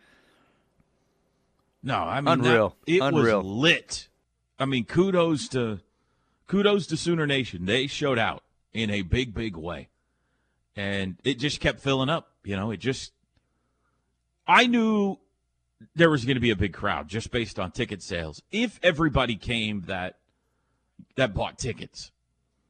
No, 1.82 1.96
I 1.96 2.20
mean, 2.20 2.24
that- 2.42 2.48
Unreal. 2.48 2.76
it 2.86 3.00
Unreal. 3.02 3.38
was 3.42 3.46
lit. 3.46 4.08
I 4.58 4.64
mean, 4.64 4.84
kudos 4.84 5.48
to 5.50 5.80
kudos 6.48 6.86
to 6.88 6.96
Sooner 6.96 7.26
Nation. 7.26 7.64
They 7.66 7.86
showed 7.86 8.18
out 8.18 8.42
in 8.72 8.90
a 8.90 9.02
big, 9.02 9.32
big 9.34 9.56
way. 9.56 9.88
And 10.74 11.16
it 11.24 11.38
just 11.38 11.60
kept 11.60 11.80
filling 11.80 12.08
up. 12.08 12.30
You 12.44 12.56
know, 12.56 12.70
it 12.70 12.78
just. 12.78 13.12
I 14.48 14.66
knew 14.66 15.18
there 15.94 16.10
was 16.10 16.24
going 16.24 16.36
to 16.36 16.40
be 16.40 16.50
a 16.50 16.56
big 16.56 16.72
crowd 16.72 17.06
just 17.06 17.30
based 17.30 17.58
on 17.58 17.70
ticket 17.70 18.02
sales. 18.02 18.42
If 18.50 18.80
everybody 18.82 19.36
came 19.36 19.82
that 19.82 20.16
that 21.16 21.34
bought 21.34 21.58
tickets, 21.58 22.10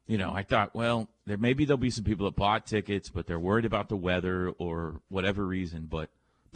you 0.07 0.19
know, 0.19 0.33
I 0.35 0.43
thought, 0.43 0.75
well, 0.75 1.09
there 1.25 1.38
maybe 1.38 1.64
there'll 1.64 1.79
be 1.79 1.91
some 1.91 2.05
people 2.05 2.27
that 2.27 2.35
bought 2.37 2.67
tickets, 2.67 3.09
but 3.09 3.27
they're 3.27 3.38
worried 3.38 3.64
about 3.64 3.88
the 3.88 3.97
weather 3.97 4.51
or 4.59 5.01
whatever 5.09 5.47
reason. 5.47 5.87
But 5.88 6.11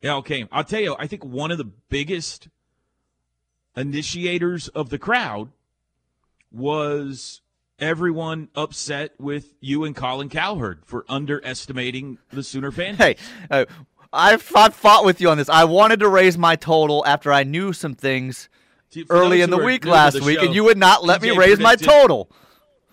yeah, 0.00 0.14
okay. 0.16 0.48
I'll 0.50 0.64
tell 0.64 0.80
you, 0.80 0.96
I 0.98 1.06
think 1.06 1.24
one 1.24 1.50
of 1.50 1.58
the 1.58 1.70
biggest 1.90 2.48
initiators 3.76 4.68
of 4.68 4.88
the 4.90 4.98
crowd 4.98 5.50
was 6.50 7.42
everyone 7.80 8.48
upset 8.54 9.12
with 9.18 9.54
you 9.60 9.84
and 9.84 9.96
Colin 9.96 10.28
Cowherd 10.28 10.82
for 10.84 11.04
underestimating 11.08 12.18
the 12.30 12.42
Sooner 12.42 12.70
fan. 12.70 12.96
Hey, 12.96 13.16
uh, 13.50 13.64
I 14.12 14.36
fought 14.36 15.04
with 15.04 15.20
you 15.20 15.30
on 15.30 15.38
this. 15.38 15.48
I 15.48 15.64
wanted 15.64 16.00
to 16.00 16.08
raise 16.08 16.36
my 16.36 16.56
total 16.56 17.04
after 17.06 17.32
I 17.32 17.44
knew 17.44 17.72
some 17.72 17.94
things 17.94 18.48
See, 18.90 19.04
early 19.08 19.40
in 19.40 19.50
the 19.50 19.58
week 19.58 19.84
last 19.84 20.14
the 20.14 20.24
week, 20.24 20.40
show, 20.40 20.46
and 20.46 20.54
you 20.54 20.64
would 20.64 20.78
not 20.78 21.04
let 21.04 21.22
me 21.22 21.28
TJ 21.28 21.36
raise 21.36 21.58
my 21.60 21.76
total. 21.76 22.30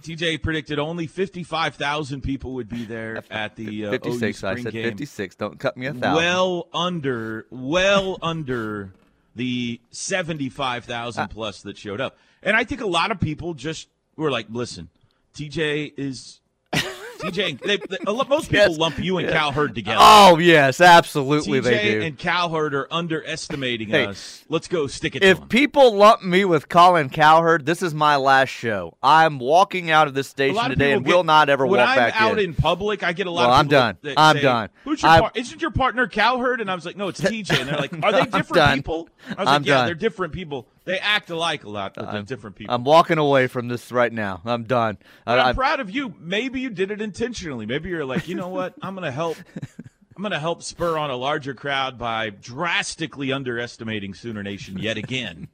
TJ 0.03 0.43
predicted 0.43 0.77
only 0.77 1.07
55,000 1.07 2.21
people 2.21 2.53
would 2.53 2.69
be 2.69 2.85
there 2.85 3.23
at 3.31 3.55
the 3.55 3.85
uh, 3.85 3.89
OU 3.89 3.91
56. 3.91 4.43
I 4.43 4.61
said 4.61 4.73
game. 4.73 4.83
56. 4.83 5.35
Don't 5.35 5.59
cut 5.59 5.75
me 5.75 5.87
a 5.87 5.93
thousand. 5.93 6.15
Well 6.15 6.67
under, 6.71 7.47
well 7.49 8.19
under 8.21 8.93
the 9.35 9.81
75,000 9.89 11.29
plus 11.29 11.63
that 11.63 11.77
showed 11.77 11.99
up. 11.99 12.17
And 12.43 12.55
I 12.55 12.63
think 12.63 12.81
a 12.81 12.87
lot 12.87 13.11
of 13.11 13.19
people 13.19 13.55
just 13.55 13.89
were 14.23 14.31
like, 14.31 14.47
listen, 14.49 14.89
TJ 15.35 15.93
is. 15.97 16.39
TJ, 17.17 17.59
they, 17.61 17.77
they, 17.77 17.97
most 18.05 18.51
people 18.51 18.67
Yes. 18.69 18.77
lump 18.77 18.99
you 18.99 19.17
and 19.17 19.27
Yeah. 19.27 19.33
Cowherd 19.33 19.73
together. 19.73 19.97
oh 19.99 20.37
yes, 20.37 20.79
absolutely 20.79 21.59
TJ 21.61 21.63
they 21.63 21.91
do. 21.95 22.01
and 22.03 22.15
Cowherd 22.19 22.75
are 22.75 22.87
underestimating 22.93 23.89
Hey, 23.89 24.05
us. 24.05 24.45
Let's 24.49 24.67
go 24.67 24.85
stick 24.85 25.15
it 25.15 25.21
to 25.21 25.25
if 25.27 25.49
people 25.49 25.95
lump 25.95 26.21
me 26.21 26.45
with 26.45 26.69
Colin 26.69 27.09
Cowherd, 27.09 27.65
this 27.65 27.81
is 27.81 27.95
my 27.95 28.17
last 28.17 28.49
show. 28.49 28.95
I'm 29.01 29.39
walking 29.39 29.89
out 29.89 30.07
of 30.07 30.13
this 30.13 30.27
station 30.27 30.59
of 30.59 30.67
today 30.69 30.91
and 30.91 31.03
get- 31.03 31.11
will 31.11 31.23
not 31.23 31.49
ever 31.49 31.65
when 31.65 31.79
walk 31.79 31.89
I'm 31.89 31.95
back 31.97 32.21
out 32.21 32.37
in. 32.37 32.49
in 32.49 32.53
public, 32.53 33.01
I 33.01 33.13
get 33.13 33.25
a 33.25 33.31
lot 33.31 33.47
Well, 33.47 33.53
of 33.53 33.59
I'm 33.61 33.67
done. 33.67 33.97
that 34.03 34.13
I'm 34.19 34.35
say, 34.35 34.41
done. 34.43 34.69
Who's 34.83 35.01
your 35.01 35.09
par- 35.19 35.31
isn't 35.33 35.59
your 35.59 35.71
partner 35.71 36.07
Cowherd? 36.07 36.61
And 36.61 36.69
I 36.69 36.75
was 36.75 36.85
like, 36.85 36.97
no, 36.97 37.07
it's 37.07 37.19
TJ. 37.21 37.61
And 37.61 37.67
they're 37.69 37.77
like, 37.79 37.93
are 37.93 38.11
they 38.11 38.19
I'm 38.19 38.29
different 38.29 38.75
people? 38.75 39.09
I 39.25 39.29
was 39.29 39.37
I'm 39.39 39.45
like, 39.45 39.65
yeah, 39.65 39.73
done. 39.77 39.85
they're 39.87 39.95
different 39.95 40.33
people. 40.33 40.67
They 40.87 40.99
act 40.99 41.29
alike 41.29 41.65
a 41.65 41.69
lot, 41.69 41.95
but 41.95 42.13
they're 42.13 42.21
different 42.21 42.55
people. 42.55 42.73
I'm 42.73 42.85
walking 42.85 43.17
away 43.17 43.47
from 43.47 43.67
this 43.67 43.91
right 43.91 44.11
now. 44.11 44.41
I'm 44.45 44.63
done. 44.63 44.97
But 45.25 45.37
I- 45.37 45.49
I'm 45.49 45.55
proud 45.55 45.81
of 45.81 45.91
you. 45.91 46.15
Maybe 46.17 46.61
you 46.61 46.69
did 46.69 46.91
it 46.91 47.01
intentionally. 47.01 47.65
Maybe 47.65 47.89
you're 47.89 48.05
like, 48.05 48.29
you 48.29 48.35
know 48.35 48.47
what? 48.47 48.73
I'm 48.81 48.95
gonna 48.95 49.11
help. 49.11 49.35
I'm 50.15 50.23
gonna 50.23 50.39
help 50.39 50.63
spur 50.63 50.97
on 50.97 51.09
a 51.09 51.17
larger 51.17 51.53
crowd 51.53 51.97
by 51.97 52.29
drastically 52.29 53.33
underestimating 53.33 54.13
Sooner 54.13 54.41
Nation 54.43 54.77
yet 54.79 54.95
again, 54.95 55.49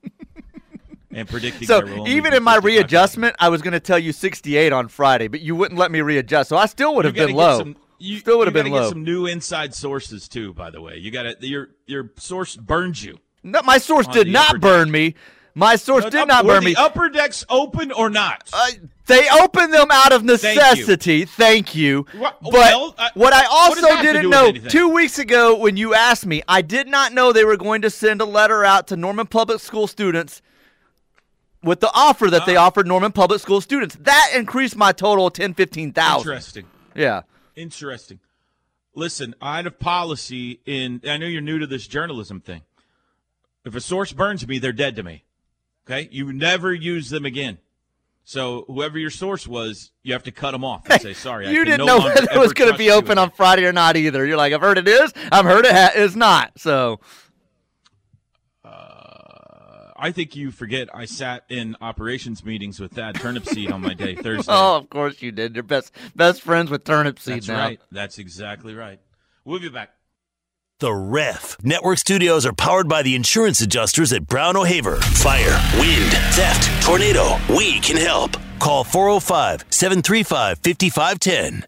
and 1.11 1.27
predicting. 1.27 1.67
So 1.67 1.77
there 1.81 1.87
will 1.87 2.01
only 2.01 2.11
even 2.11 2.35
in 2.35 2.43
my 2.43 2.57
readjustment, 2.57 3.35
I 3.39 3.49
was 3.49 3.63
going 3.63 3.73
to 3.73 3.79
tell 3.79 3.97
you 3.99 4.13
68 4.13 4.71
on 4.71 4.87
Friday, 4.87 5.27
but 5.27 5.41
you 5.41 5.55
wouldn't 5.55 5.79
let 5.79 5.91
me 5.91 6.01
readjust, 6.01 6.49
so 6.49 6.57
I 6.57 6.67
still 6.67 6.95
would 6.95 7.05
have 7.05 7.15
been 7.15 7.33
low. 7.33 7.57
Some, 7.57 7.75
you, 7.97 8.19
still 8.19 8.37
would 8.37 8.47
have 8.47 8.53
been 8.53 8.71
low. 8.71 8.87
some 8.89 9.03
new 9.03 9.25
inside 9.25 9.73
sources 9.73 10.27
too. 10.27 10.53
By 10.53 10.69
the 10.69 10.79
way, 10.79 10.97
you 10.97 11.09
got 11.09 11.23
to 11.23 11.47
your 11.47 11.69
your 11.87 12.11
source 12.17 12.55
burns 12.55 13.03
you. 13.03 13.17
No, 13.43 13.61
my 13.63 13.77
source 13.77 14.07
did 14.07 14.27
not 14.27 14.59
burn 14.61 14.89
me. 14.89 15.15
My 15.55 15.75
source 15.75 16.05
No, 16.05 16.09
did 16.09 16.21
up- 16.21 16.27
not 16.29 16.45
were 16.45 16.53
burn 16.55 16.63
the 16.63 16.69
me. 16.71 16.75
upper 16.75 17.09
decks 17.09 17.45
open 17.47 17.91
or 17.91 18.09
not? 18.09 18.49
Uh, 18.51 18.71
they 19.05 19.29
opened 19.29 19.71
them 19.71 19.87
out 19.91 20.11
of 20.11 20.23
necessity. 20.23 21.25
Thank 21.25 21.75
you. 21.75 22.07
Wha- 22.15 22.33
But 22.41 22.53
well, 22.53 22.95
uh, 22.97 23.09
what 23.13 23.33
I 23.33 23.41
what 23.43 23.51
also 23.51 23.95
to 23.97 24.01
didn't 24.01 24.29
know 24.31 24.51
two 24.51 24.89
weeks 24.89 25.19
ago 25.19 25.55
when 25.55 25.77
you 25.77 25.93
asked 25.93 26.25
me, 26.25 26.41
I 26.47 26.63
did 26.63 26.87
not 26.87 27.13
know 27.13 27.31
they 27.31 27.45
were 27.45 27.57
going 27.57 27.83
to 27.83 27.91
send 27.91 28.19
a 28.21 28.25
letter 28.25 28.63
out 28.65 28.87
to 28.87 28.95
Norman 28.95 29.27
Public 29.27 29.59
School 29.59 29.85
students 29.85 30.41
with 31.61 31.81
the 31.81 31.91
offer 31.93 32.29
that 32.31 32.45
they 32.47 32.55
Ah. 32.55 32.65
offered 32.65 32.87
Norman 32.87 33.11
Public 33.11 33.39
School 33.39 33.61
students. 33.61 33.95
That 34.01 34.31
increased 34.35 34.75
my 34.75 34.91
total 34.91 35.29
to 35.29 35.39
10, 35.41 35.53
15,000. 35.53 36.27
Interesting. 36.31 36.65
Yeah. 36.95 37.21
Interesting. 37.55 38.19
Listen, 38.95 39.35
I 39.41 39.57
had 39.57 39.67
a 39.67 39.71
policy 39.71 40.59
in. 40.65 41.01
I 41.07 41.17
know 41.17 41.27
you're 41.27 41.41
new 41.41 41.59
to 41.59 41.67
this 41.67 41.85
journalism 41.87 42.41
thing. 42.41 42.61
If 43.65 43.75
a 43.75 43.81
source 43.81 44.11
burns 44.11 44.47
me, 44.47 44.59
they're 44.59 44.73
dead 44.73 44.95
to 44.97 45.03
me. 45.03 45.23
Okay, 45.85 46.07
you 46.11 46.31
never 46.31 46.73
use 46.73 47.09
them 47.09 47.25
again. 47.25 47.57
So 48.25 48.63
whoever 48.67 48.97
your 48.97 49.09
source 49.09 49.45
was, 49.45 49.91
you 50.01 50.13
have 50.13 50.23
to 50.23 50.31
cut 50.31 50.51
them 50.51 50.63
off 50.63 50.89
and 50.89 51.01
say 51.01 51.13
sorry. 51.13 51.49
You 51.49 51.65
didn't 51.65 51.85
no 51.85 51.97
know 51.97 52.05
whether 52.05 52.23
it 52.23 52.39
was 52.39 52.53
going 52.53 52.71
to 52.71 52.77
be 52.77 52.89
open 52.89 53.17
on 53.17 53.31
Friday 53.31 53.65
or 53.65 53.73
not 53.73 53.97
either. 53.97 54.25
You're 54.25 54.37
like, 54.37 54.53
I've 54.53 54.61
heard 54.61 54.77
it 54.77 54.87
is. 54.87 55.13
I've 55.31 55.45
heard 55.45 55.65
it 55.65 55.73
ha- 55.73 55.91
is 55.95 56.15
not. 56.15 56.57
So 56.57 57.01
uh, 58.63 59.91
I 59.97 60.11
think 60.13 60.37
you 60.37 60.51
forget 60.51 60.87
I 60.93 61.03
sat 61.03 61.43
in 61.49 61.75
operations 61.81 62.45
meetings 62.45 62.79
with 62.79 62.93
Thad 62.93 63.15
Turnipseed 63.15 63.71
on 63.71 63.81
my 63.81 63.93
day 63.93 64.15
Thursday. 64.21 64.53
Oh, 64.53 64.77
of 64.77 64.89
course 64.89 65.21
you 65.21 65.33
did. 65.33 65.55
You're 65.55 65.63
best 65.63 65.91
best 66.15 66.41
friends 66.41 66.69
with 66.71 66.85
Turnipseed 66.85 67.25
That's 67.25 67.47
now. 67.49 67.57
right. 67.57 67.79
That's 67.91 68.19
exactly 68.19 68.73
right. 68.73 68.99
We'll 69.43 69.59
be 69.59 69.67
back. 69.67 69.89
The 70.83 70.93
Ref. 70.93 71.55
Network 71.63 71.97
studios 71.97 72.45
are 72.45 72.51
powered 72.51 72.89
by 72.89 73.03
the 73.03 73.15
insurance 73.15 73.61
adjusters 73.61 74.11
at 74.11 74.27
Brown 74.27 74.57
O'Haver. 74.57 74.97
Fire, 74.97 75.57
wind, 75.79 76.11
theft, 76.33 76.85
tornado. 76.85 77.37
We 77.47 77.79
can 77.79 77.95
help. 77.95 78.35
Call 78.59 78.83
405 78.83 79.63
735 79.69 80.59
5510. 80.59 81.65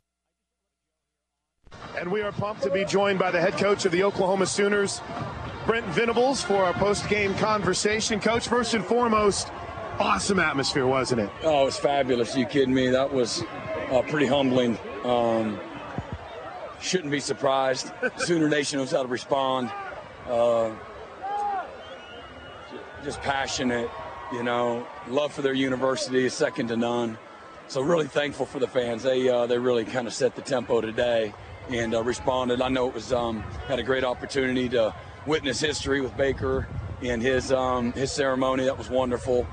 And 1.98 2.12
we 2.12 2.24
are 2.24 2.34
pumped 2.34 2.64
to 2.64 2.70
be 2.70 2.84
joined 2.84 3.18
by 3.18 3.32
the 3.32 3.40
head 3.40 3.54
coach 3.54 3.86
of 3.86 3.94
the 3.94 4.04
Oklahoma 4.04 4.48
Sooners, 4.48 5.00
Brent 5.66 5.86
Venables, 5.86 6.44
for 6.44 6.66
our 6.66 6.74
post-game 6.74 7.36
conversation. 7.36 8.20
Coach, 8.20 8.50
first 8.50 8.74
and 8.74 8.84
foremost, 8.84 9.50
awesome 9.98 10.40
atmosphere, 10.40 10.88
wasn't 10.88 11.22
it? 11.22 11.30
Oh, 11.42 11.62
it 11.62 11.66
was 11.66 11.78
fabulous. 11.78 12.36
you 12.36 12.46
kidding 12.46 12.74
me? 12.74 12.90
That 12.90 13.14
was 13.14 13.44
uh, 13.92 14.02
pretty 14.10 14.26
humbling. 14.26 14.78
Um, 15.06 15.58
shouldn't 16.82 17.12
be 17.12 17.20
surprised. 17.20 17.92
Sooner 18.18 18.50
Nation 18.50 18.80
knows 18.80 18.92
how 18.92 19.02
to 19.02 19.08
respond. 19.08 19.72
Uh, 20.30 20.72
just 23.04 23.22
passionate. 23.22 23.90
You 24.34 24.44
know, 24.44 24.86
love 25.08 25.34
for 25.34 25.42
their 25.42 25.54
university 25.54 26.26
is 26.26 26.34
second 26.34 26.70
to 26.70 26.78
none. 26.78 27.18
So 27.68 27.82
really 27.82 28.08
thankful 28.08 28.46
for 28.46 28.60
the 28.60 28.68
fans. 28.68 29.04
They 29.04 29.30
uh, 29.30 29.46
they 29.48 29.58
really 29.58 29.86
kind 29.86 30.08
of 30.08 30.14
set 30.14 30.36
the 30.36 30.42
tempo 30.42 30.82
today 30.82 31.34
and 31.70 31.96
uh, 31.96 32.04
responded. 32.04 32.62
I 32.62 32.70
know 32.70 32.88
it 32.88 32.94
was 32.94 33.14
um, 33.14 33.42
had 33.68 33.80
a 33.80 33.84
great 33.84 34.04
opportunity 34.04 34.70
to 34.70 34.94
witness 35.26 35.60
history 35.60 36.02
with 36.02 36.16
Baker 36.16 36.68
and 37.02 37.22
his 37.22 37.52
um, 37.52 37.92
his 37.94 38.12
ceremony. 38.12 38.66
That 38.66 38.78
was 38.78 38.90
wonderful 38.90 39.48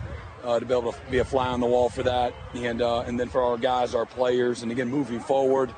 uh, 0.45 0.61
to 0.61 0.67
be 0.67 0.75
able 0.75 0.93
to 0.93 1.01
be 1.11 1.19
a 1.19 1.25
fly 1.25 1.49
on 1.49 1.61
the 1.61 1.67
wall 1.67 1.89
for 1.89 2.03
that, 2.03 2.35
and 2.55 2.83
uh, 2.83 3.01
and 3.01 3.19
then 3.19 3.29
for 3.29 3.43
our 3.43 3.57
guys, 3.57 3.95
our 3.95 4.07
players, 4.07 4.63
and 4.63 4.73
again 4.73 4.89
moving 4.89 5.21
forward, 5.21 5.75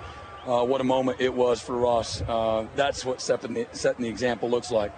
uh, 0.47 0.65
what 0.65 0.81
a 0.81 0.85
moment 0.85 1.21
it 1.21 1.33
was 1.33 1.61
for 1.61 1.77
Ross. 1.77 2.23
Uh, 2.23 2.67
that's 2.77 3.05
what 3.05 3.21
setting 3.21 3.55
the, 3.55 3.67
setting 3.73 4.03
the 4.03 4.09
example 4.09 4.49
looks 4.51 4.71
like. 4.71 4.93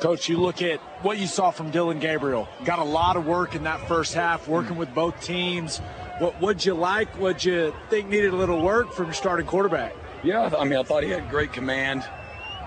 Coach, 0.00 0.28
you 0.28 0.36
look 0.36 0.62
at 0.62 0.80
what 1.02 1.18
you 1.18 1.28
saw 1.28 1.52
from 1.52 1.70
Dillon 1.70 2.00
Gabriel. 2.00 2.48
Got 2.64 2.80
a 2.80 2.84
lot 2.84 3.16
of 3.16 3.24
work 3.24 3.54
in 3.54 3.62
that 3.64 3.86
first 3.86 4.14
half, 4.14 4.48
working 4.48 4.76
with 4.76 4.92
both 4.94 5.20
teams. 5.22 5.78
What 6.18 6.40
would 6.40 6.64
you 6.64 6.74
like? 6.74 7.16
Would 7.20 7.44
you 7.44 7.72
think 7.88 8.08
needed 8.08 8.32
a 8.32 8.36
little 8.36 8.60
work 8.60 8.92
from 8.92 9.06
your 9.06 9.14
starting 9.14 9.46
quarterback? 9.46 9.94
Yeah, 10.24 10.50
I 10.58 10.64
mean, 10.64 10.78
I 10.78 10.82
thought 10.82 11.04
he 11.04 11.10
had 11.10 11.30
great 11.30 11.52
command. 11.52 12.04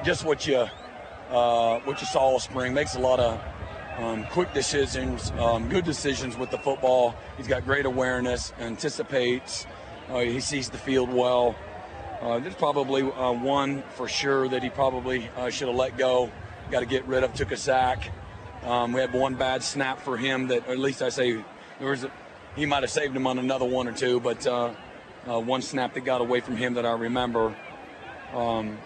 Just 0.03 0.23
what 0.23 0.47
you 0.47 0.65
uh, 1.29 1.79
what 1.79 1.99
you 1.99 2.07
saw 2.07 2.19
all 2.19 2.39
spring 2.39 2.73
makes 2.73 2.95
a 2.95 2.99
lot 2.99 3.19
of 3.19 3.41
um, 3.97 4.25
quick 4.25 4.53
decisions, 4.53 5.31
um, 5.39 5.69
good 5.69 5.85
decisions 5.85 6.37
with 6.37 6.51
the 6.51 6.57
football. 6.57 7.15
He's 7.37 7.47
got 7.47 7.65
great 7.65 7.85
awareness, 7.85 8.53
anticipates. 8.59 9.65
Uh, 10.09 10.19
he 10.19 10.39
sees 10.39 10.69
the 10.69 10.77
field 10.77 11.09
well. 11.11 11.55
Uh, 12.21 12.39
there's 12.39 12.55
probably 12.55 13.01
uh, 13.01 13.31
one 13.31 13.83
for 13.95 14.07
sure 14.07 14.47
that 14.47 14.63
he 14.63 14.69
probably 14.69 15.29
uh, 15.37 15.49
should 15.49 15.67
have 15.67 15.77
let 15.77 15.97
go 15.97 16.31
got 16.71 16.79
to 16.79 16.85
get 16.85 17.05
rid 17.05 17.23
of. 17.23 17.33
Took 17.33 17.51
a 17.51 17.57
sack. 17.57 18.11
Um, 18.63 18.93
we 18.93 19.01
had 19.01 19.13
one 19.13 19.35
bad 19.35 19.63
snap 19.63 20.01
for 20.01 20.17
him 20.17 20.47
that, 20.47 20.67
at 20.67 20.79
least 20.79 21.01
I 21.01 21.09
say, 21.09 21.43
there 21.79 21.89
was 21.89 22.03
a, 22.03 22.11
he 22.55 22.65
might 22.65 22.83
have 22.83 22.89
saved 22.89 23.15
him 23.15 23.27
on 23.27 23.37
another 23.37 23.65
one 23.65 23.87
or 23.87 23.91
two, 23.91 24.19
but 24.19 24.45
uh, 24.47 24.73
uh, 25.27 25.39
one 25.39 25.61
snap 25.61 25.93
that 25.93 26.01
got 26.01 26.21
away 26.21 26.39
from 26.39 26.55
him 26.55 26.75
that 26.75 26.85
I 26.85 26.93
remember. 26.93 27.55
Um, 28.33 28.77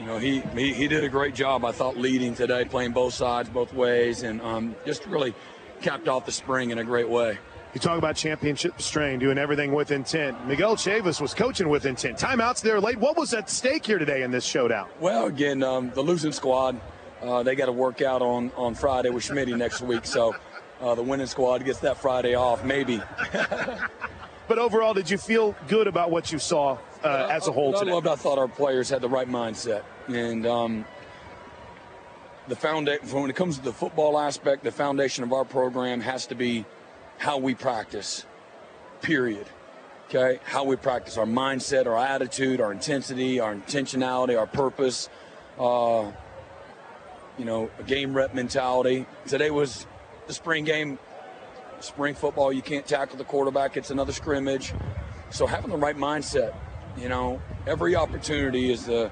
you 0.00 0.06
know, 0.06 0.18
he, 0.18 0.40
he, 0.40 0.72
he 0.72 0.88
did 0.88 1.04
a 1.04 1.08
great 1.08 1.34
job, 1.34 1.64
I 1.64 1.72
thought, 1.72 1.96
leading 1.96 2.34
today, 2.34 2.64
playing 2.64 2.92
both 2.92 3.14
sides, 3.14 3.48
both 3.48 3.72
ways, 3.72 4.22
and 4.22 4.40
um, 4.40 4.74
just 4.84 5.06
really 5.06 5.34
capped 5.80 6.08
off 6.08 6.26
the 6.26 6.32
spring 6.32 6.70
in 6.70 6.78
a 6.78 6.84
great 6.84 7.08
way. 7.08 7.38
You 7.72 7.78
talk 7.78 7.98
about 7.98 8.16
championship 8.16 8.82
strain, 8.82 9.20
doing 9.20 9.38
everything 9.38 9.72
with 9.72 9.92
intent. 9.92 10.44
Miguel 10.48 10.74
Chavis 10.74 11.20
was 11.20 11.32
coaching 11.32 11.68
with 11.68 11.86
intent. 11.86 12.18
Timeouts 12.18 12.60
there 12.62 12.80
late. 12.80 12.98
What 12.98 13.16
was 13.16 13.32
at 13.32 13.48
stake 13.48 13.86
here 13.86 13.98
today 13.98 14.22
in 14.22 14.32
this 14.32 14.44
showdown? 14.44 14.88
Well, 14.98 15.26
again, 15.26 15.62
um, 15.62 15.90
the 15.90 16.02
losing 16.02 16.32
squad, 16.32 16.80
uh, 17.22 17.44
they 17.44 17.54
got 17.54 17.66
to 17.66 17.72
work 17.72 18.02
out 18.02 18.22
on, 18.22 18.50
on 18.56 18.74
Friday 18.74 19.10
with 19.10 19.22
Schmidt 19.22 19.48
next 19.50 19.82
week. 19.82 20.04
So 20.04 20.34
uh, 20.80 20.96
the 20.96 21.02
winning 21.04 21.28
squad 21.28 21.64
gets 21.64 21.78
that 21.80 21.96
Friday 21.96 22.34
off, 22.34 22.64
maybe. 22.64 23.00
but 24.48 24.58
overall, 24.58 24.92
did 24.92 25.08
you 25.08 25.16
feel 25.16 25.54
good 25.68 25.86
about 25.86 26.10
what 26.10 26.32
you 26.32 26.40
saw 26.40 26.76
uh, 27.04 27.28
as 27.30 27.46
a 27.46 27.52
whole 27.52 27.72
today? 27.72 27.92
I 27.92 27.94
loved. 27.94 28.08
I 28.08 28.16
thought 28.16 28.38
our 28.38 28.48
players 28.48 28.88
had 28.88 29.00
the 29.00 29.08
right 29.08 29.28
mindset, 29.28 29.84
and 30.08 30.44
um, 30.44 30.84
the 32.48 32.56
foundation. 32.56 33.08
When 33.12 33.30
it 33.30 33.36
comes 33.36 33.58
to 33.58 33.62
the 33.62 33.72
football 33.72 34.18
aspect, 34.18 34.64
the 34.64 34.72
foundation 34.72 35.22
of 35.22 35.32
our 35.32 35.44
program 35.44 36.00
has 36.00 36.26
to 36.26 36.34
be 36.34 36.64
how 37.20 37.36
we 37.36 37.54
practice, 37.54 38.24
period. 39.02 39.46
Okay? 40.08 40.40
How 40.42 40.64
we 40.64 40.76
practice 40.76 41.18
our 41.18 41.26
mindset, 41.26 41.86
our 41.86 41.98
attitude, 41.98 42.62
our 42.62 42.72
intensity, 42.72 43.38
our 43.38 43.54
intentionality, 43.54 44.38
our 44.38 44.46
purpose, 44.46 45.10
uh, 45.58 46.10
you 47.38 47.44
know, 47.44 47.70
a 47.78 47.82
game 47.82 48.14
rep 48.14 48.34
mentality. 48.34 49.04
Today 49.26 49.50
was 49.50 49.86
the 50.28 50.32
spring 50.32 50.64
game, 50.64 50.98
spring 51.80 52.14
football. 52.14 52.54
You 52.54 52.62
can't 52.62 52.86
tackle 52.86 53.18
the 53.18 53.24
quarterback, 53.24 53.76
it's 53.76 53.90
another 53.90 54.12
scrimmage. 54.12 54.72
So 55.28 55.46
having 55.46 55.70
the 55.70 55.76
right 55.76 55.96
mindset, 55.96 56.54
you 56.96 57.10
know, 57.10 57.40
every 57.66 57.96
opportunity 57.96 58.72
is 58.72 58.86
the 58.86 59.10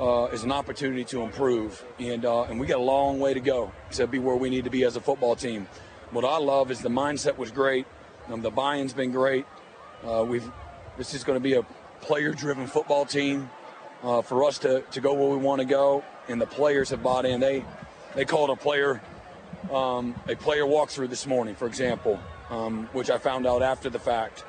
uh, 0.00 0.24
is 0.32 0.42
an 0.42 0.52
opportunity 0.52 1.04
to 1.04 1.20
improve, 1.20 1.84
and 1.98 2.24
uh, 2.24 2.44
and 2.44 2.58
we 2.58 2.66
got 2.66 2.78
a 2.78 2.82
long 2.82 3.20
way 3.20 3.34
to 3.34 3.40
go 3.40 3.70
to 3.92 4.06
be 4.06 4.18
where 4.18 4.34
we 4.36 4.48
need 4.48 4.64
to 4.64 4.70
be 4.70 4.84
as 4.84 4.96
a 4.96 5.00
football 5.00 5.36
team 5.36 5.68
what 6.12 6.24
I 6.24 6.38
love 6.38 6.70
is 6.70 6.80
the 6.80 6.90
mindset 6.90 7.38
was 7.38 7.50
great. 7.50 7.86
Um, 8.28 8.42
the 8.42 8.50
buy-in's 8.50 8.92
been 8.92 9.10
great. 9.10 9.46
Uh, 10.06 10.24
we've 10.26 10.48
this 10.98 11.14
is 11.14 11.24
going 11.24 11.36
to 11.36 11.42
be 11.42 11.54
a 11.54 11.62
player-driven 12.02 12.66
football 12.66 13.06
team 13.06 13.50
uh, 14.02 14.20
for 14.20 14.44
us 14.44 14.58
to, 14.58 14.82
to 14.90 15.00
go 15.00 15.14
where 15.14 15.30
we 15.30 15.36
want 15.36 15.60
to 15.60 15.64
go, 15.64 16.04
and 16.28 16.40
the 16.40 16.46
players 16.46 16.90
have 16.90 17.02
bought 17.02 17.24
in. 17.24 17.40
They 17.40 17.64
they 18.14 18.24
called 18.24 18.50
a 18.50 18.56
player 18.56 19.00
um, 19.72 20.14
a 20.28 20.34
player 20.34 20.64
walkthrough 20.64 21.08
this 21.08 21.26
morning, 21.26 21.54
for 21.54 21.66
example, 21.66 22.20
um, 22.50 22.88
which 22.92 23.10
I 23.10 23.18
found 23.18 23.46
out 23.46 23.62
after 23.62 23.88
the 23.88 23.98
fact. 23.98 24.44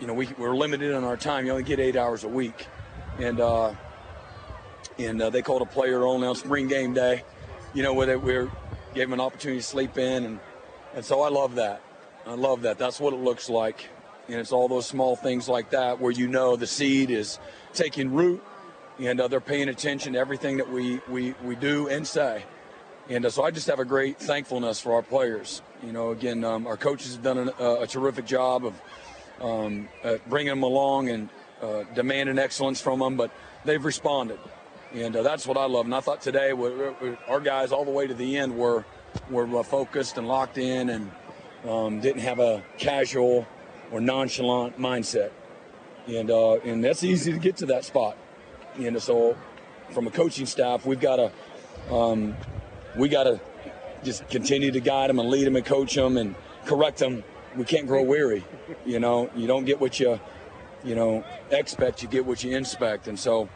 You 0.00 0.06
know, 0.06 0.14
we, 0.14 0.28
we're 0.38 0.56
limited 0.56 0.94
on 0.94 1.04
our 1.04 1.16
time. 1.16 1.44
You 1.46 1.52
only 1.52 1.62
get 1.62 1.78
eight 1.78 1.96
hours 1.96 2.24
a 2.24 2.28
week, 2.28 2.66
and 3.18 3.38
uh, 3.38 3.74
and 4.98 5.20
uh, 5.20 5.30
they 5.30 5.42
called 5.42 5.62
a 5.62 5.66
player 5.66 6.04
only 6.04 6.26
on 6.26 6.34
spring 6.36 6.68
game 6.68 6.94
day. 6.94 7.22
You 7.74 7.82
know, 7.82 7.94
where 7.94 8.18
we're 8.18 8.50
gave 8.94 9.04
him 9.04 9.12
an 9.14 9.20
opportunity 9.20 9.60
to 9.60 9.66
sleep 9.66 9.98
in, 9.98 10.24
and 10.24 10.40
and 10.94 11.04
so 11.04 11.22
I 11.22 11.28
love 11.28 11.54
that. 11.56 11.80
I 12.26 12.34
love 12.34 12.62
that. 12.62 12.78
That's 12.78 13.00
what 13.00 13.12
it 13.14 13.20
looks 13.20 13.48
like, 13.48 13.88
and 14.28 14.38
it's 14.38 14.52
all 14.52 14.68
those 14.68 14.86
small 14.86 15.16
things 15.16 15.48
like 15.48 15.70
that 15.70 16.00
where 16.00 16.12
you 16.12 16.28
know 16.28 16.56
the 16.56 16.66
seed 16.66 17.10
is 17.10 17.38
taking 17.72 18.12
root, 18.12 18.42
and 18.98 19.20
uh, 19.20 19.28
they're 19.28 19.40
paying 19.40 19.68
attention 19.68 20.12
to 20.12 20.18
everything 20.18 20.58
that 20.58 20.70
we 20.70 21.00
we 21.08 21.34
we 21.44 21.56
do 21.56 21.88
and 21.88 22.06
say. 22.06 22.44
And 23.08 23.26
uh, 23.26 23.30
so 23.30 23.42
I 23.42 23.50
just 23.50 23.66
have 23.66 23.80
a 23.80 23.84
great 23.84 24.18
thankfulness 24.18 24.80
for 24.80 24.94
our 24.94 25.02
players. 25.02 25.62
You 25.84 25.92
know, 25.92 26.10
again, 26.10 26.44
um, 26.44 26.66
our 26.66 26.76
coaches 26.76 27.14
have 27.14 27.22
done 27.22 27.50
a, 27.58 27.74
a 27.80 27.86
terrific 27.86 28.26
job 28.26 28.64
of 28.64 28.80
um, 29.40 29.88
uh, 30.04 30.16
bringing 30.28 30.50
them 30.50 30.62
along 30.62 31.08
and 31.08 31.28
uh, 31.60 31.82
demanding 31.94 32.38
excellence 32.38 32.80
from 32.80 33.00
them, 33.00 33.16
but 33.16 33.30
they've 33.64 33.84
responded 33.84 34.38
and 34.94 35.16
uh, 35.16 35.22
that's 35.22 35.46
what 35.46 35.56
I 35.56 35.64
love. 35.66 35.86
And 35.86 35.94
I 35.94 36.00
thought 36.00 36.20
today, 36.20 36.52
we're, 36.52 36.92
we're, 37.00 37.18
our 37.28 37.40
guys 37.40 37.72
all 37.72 37.84
the 37.84 37.90
way 37.90 38.06
to 38.06 38.14
the 38.14 38.36
end 38.36 38.56
were 38.56 38.84
were 39.30 39.58
uh, 39.58 39.62
focused 39.62 40.18
and 40.18 40.26
locked 40.26 40.58
in, 40.58 40.90
and 40.90 41.10
um, 41.68 42.00
didn't 42.00 42.22
have 42.22 42.38
a 42.38 42.62
casual 42.78 43.46
or 43.90 44.00
nonchalant 44.00 44.78
mindset. 44.78 45.30
And 46.06 46.30
uh, 46.30 46.54
and 46.56 46.82
that's 46.82 47.04
easy 47.04 47.32
to 47.32 47.38
get 47.38 47.56
to 47.58 47.66
that 47.66 47.84
spot. 47.84 48.16
And 48.76 49.00
so, 49.02 49.36
from 49.90 50.06
a 50.06 50.10
coaching 50.10 50.46
staff, 50.46 50.84
we've 50.84 51.00
got 51.00 51.16
to 51.16 51.94
um, 51.94 52.36
we 52.96 53.08
got 53.08 53.24
to 53.24 53.40
just 54.02 54.28
continue 54.28 54.70
to 54.72 54.80
guide 54.80 55.10
them 55.10 55.18
and 55.18 55.30
lead 55.30 55.46
them 55.46 55.56
and 55.56 55.64
coach 55.64 55.94
them 55.94 56.16
and 56.16 56.34
correct 56.66 56.98
them. 56.98 57.22
We 57.56 57.64
can't 57.64 57.86
grow 57.86 58.02
weary. 58.02 58.44
You 58.84 58.98
know, 58.98 59.30
you 59.36 59.46
don't 59.46 59.64
get 59.64 59.80
what 59.80 60.00
you 60.00 60.20
you 60.84 60.94
know 60.94 61.24
expect. 61.50 62.02
You 62.02 62.08
get 62.08 62.26
what 62.26 62.44
you 62.44 62.56
inspect, 62.56 63.08
and 63.08 63.18
so. 63.18 63.48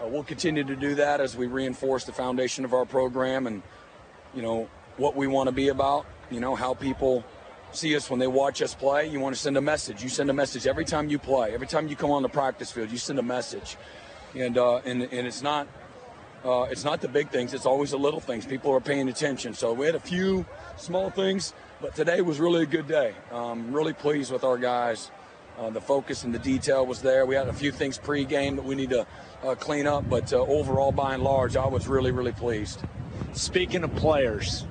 Uh, 0.00 0.06
we'll 0.06 0.22
continue 0.22 0.62
to 0.62 0.76
do 0.76 0.94
that 0.94 1.20
as 1.20 1.36
we 1.36 1.46
reinforce 1.46 2.04
the 2.04 2.12
foundation 2.12 2.64
of 2.64 2.72
our 2.72 2.84
program 2.84 3.46
and, 3.46 3.62
you 4.34 4.42
know, 4.42 4.68
what 4.96 5.16
we 5.16 5.26
want 5.26 5.48
to 5.48 5.52
be 5.52 5.68
about, 5.68 6.06
you 6.30 6.38
know, 6.38 6.54
how 6.54 6.72
people 6.72 7.24
see 7.72 7.96
us 7.96 8.08
when 8.08 8.20
they 8.20 8.26
watch 8.26 8.62
us 8.62 8.74
play. 8.74 9.08
You 9.08 9.18
want 9.18 9.34
to 9.34 9.40
send 9.40 9.56
a 9.56 9.60
message. 9.60 10.02
You 10.02 10.08
send 10.08 10.30
a 10.30 10.32
message 10.32 10.66
every 10.66 10.84
time 10.84 11.08
you 11.08 11.18
play. 11.18 11.52
Every 11.52 11.66
time 11.66 11.88
you 11.88 11.96
come 11.96 12.10
on 12.10 12.22
the 12.22 12.28
practice 12.28 12.70
field, 12.70 12.90
you 12.90 12.98
send 12.98 13.18
a 13.18 13.22
message. 13.22 13.76
And, 14.36 14.56
uh, 14.56 14.76
and, 14.84 15.02
and 15.02 15.26
it's 15.26 15.42
not 15.42 15.66
uh, 16.44 16.68
it's 16.70 16.84
not 16.84 17.00
the 17.00 17.08
big 17.08 17.30
things. 17.30 17.52
It's 17.52 17.66
always 17.66 17.90
the 17.90 17.98
little 17.98 18.20
things. 18.20 18.46
People 18.46 18.72
are 18.72 18.80
paying 18.80 19.08
attention. 19.08 19.54
So 19.54 19.72
we 19.72 19.86
had 19.86 19.96
a 19.96 20.00
few 20.00 20.46
small 20.76 21.10
things, 21.10 21.52
but 21.80 21.96
today 21.96 22.20
was 22.20 22.38
really 22.38 22.62
a 22.62 22.66
good 22.66 22.86
day. 22.86 23.14
Um, 23.32 23.72
really 23.72 23.92
pleased 23.92 24.30
with 24.30 24.44
our 24.44 24.56
guys. 24.56 25.10
Uh, 25.58 25.70
the 25.70 25.80
focus 25.80 26.22
and 26.22 26.32
the 26.32 26.38
detail 26.38 26.86
was 26.86 27.02
there. 27.02 27.26
We 27.26 27.34
had 27.34 27.48
a 27.48 27.52
few 27.52 27.72
things 27.72 27.98
pre-game 27.98 28.54
that 28.54 28.64
we 28.64 28.76
need 28.76 28.90
to 28.90 29.04
uh, 29.44 29.54
clean 29.54 29.86
up, 29.86 30.08
but 30.08 30.32
uh, 30.32 30.38
overall, 30.38 30.92
by 30.92 31.14
and 31.14 31.22
large, 31.22 31.56
I 31.56 31.66
was 31.66 31.86
really, 31.86 32.10
really 32.10 32.32
pleased. 32.32 32.82
Speaking 33.32 33.84
of 33.84 33.94
players, 33.96 34.66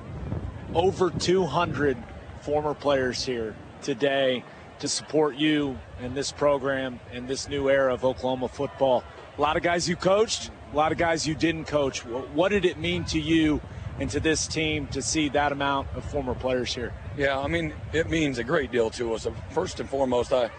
over 0.74 1.10
200 1.10 1.98
former 2.42 2.74
players 2.74 3.26
here 3.26 3.56
today 3.82 4.44
to 4.80 4.88
support 4.88 5.36
you 5.36 5.78
and 6.00 6.16
this 6.16 6.32
program 6.32 7.00
and 7.12 7.28
this 7.28 7.50
new 7.50 7.70
era 7.70 7.94
of 7.94 8.06
Oklahoma 8.06 8.48
football. 8.48 9.04
A 9.38 9.42
lot 9.42 9.58
of 9.58 9.64
guys 9.64 9.88
you 9.88 9.96
coached, 9.96 10.52
a 10.72 10.76
lot 10.76 10.92
of 10.92 10.98
guys 10.98 11.26
you 11.28 11.36
didn't 11.36 11.66
coach. 11.66 12.06
What 12.06 12.50
did 12.50 12.66
it 12.66 12.78
mean 12.78 13.04
to 13.06 13.20
you 13.20 13.62
and 14.00 14.10
to 14.12 14.20
this 14.20 14.48
team 14.48 14.88
to 14.88 15.02
see 15.02 15.30
that 15.30 15.52
amount 15.52 15.88
of 15.96 16.04
former 16.06 16.36
players 16.36 16.74
here? 16.76 16.94
Yeah, 17.18 17.40
I 17.40 17.48
mean, 17.48 17.74
it 17.94 18.10
means 18.10 18.38
a 18.38 18.44
great 18.44 18.72
deal 18.72 18.90
to 18.92 19.14
us. 19.14 19.28
First 19.50 19.80
and 19.80 19.90
foremost, 19.90 20.32
I 20.32 20.52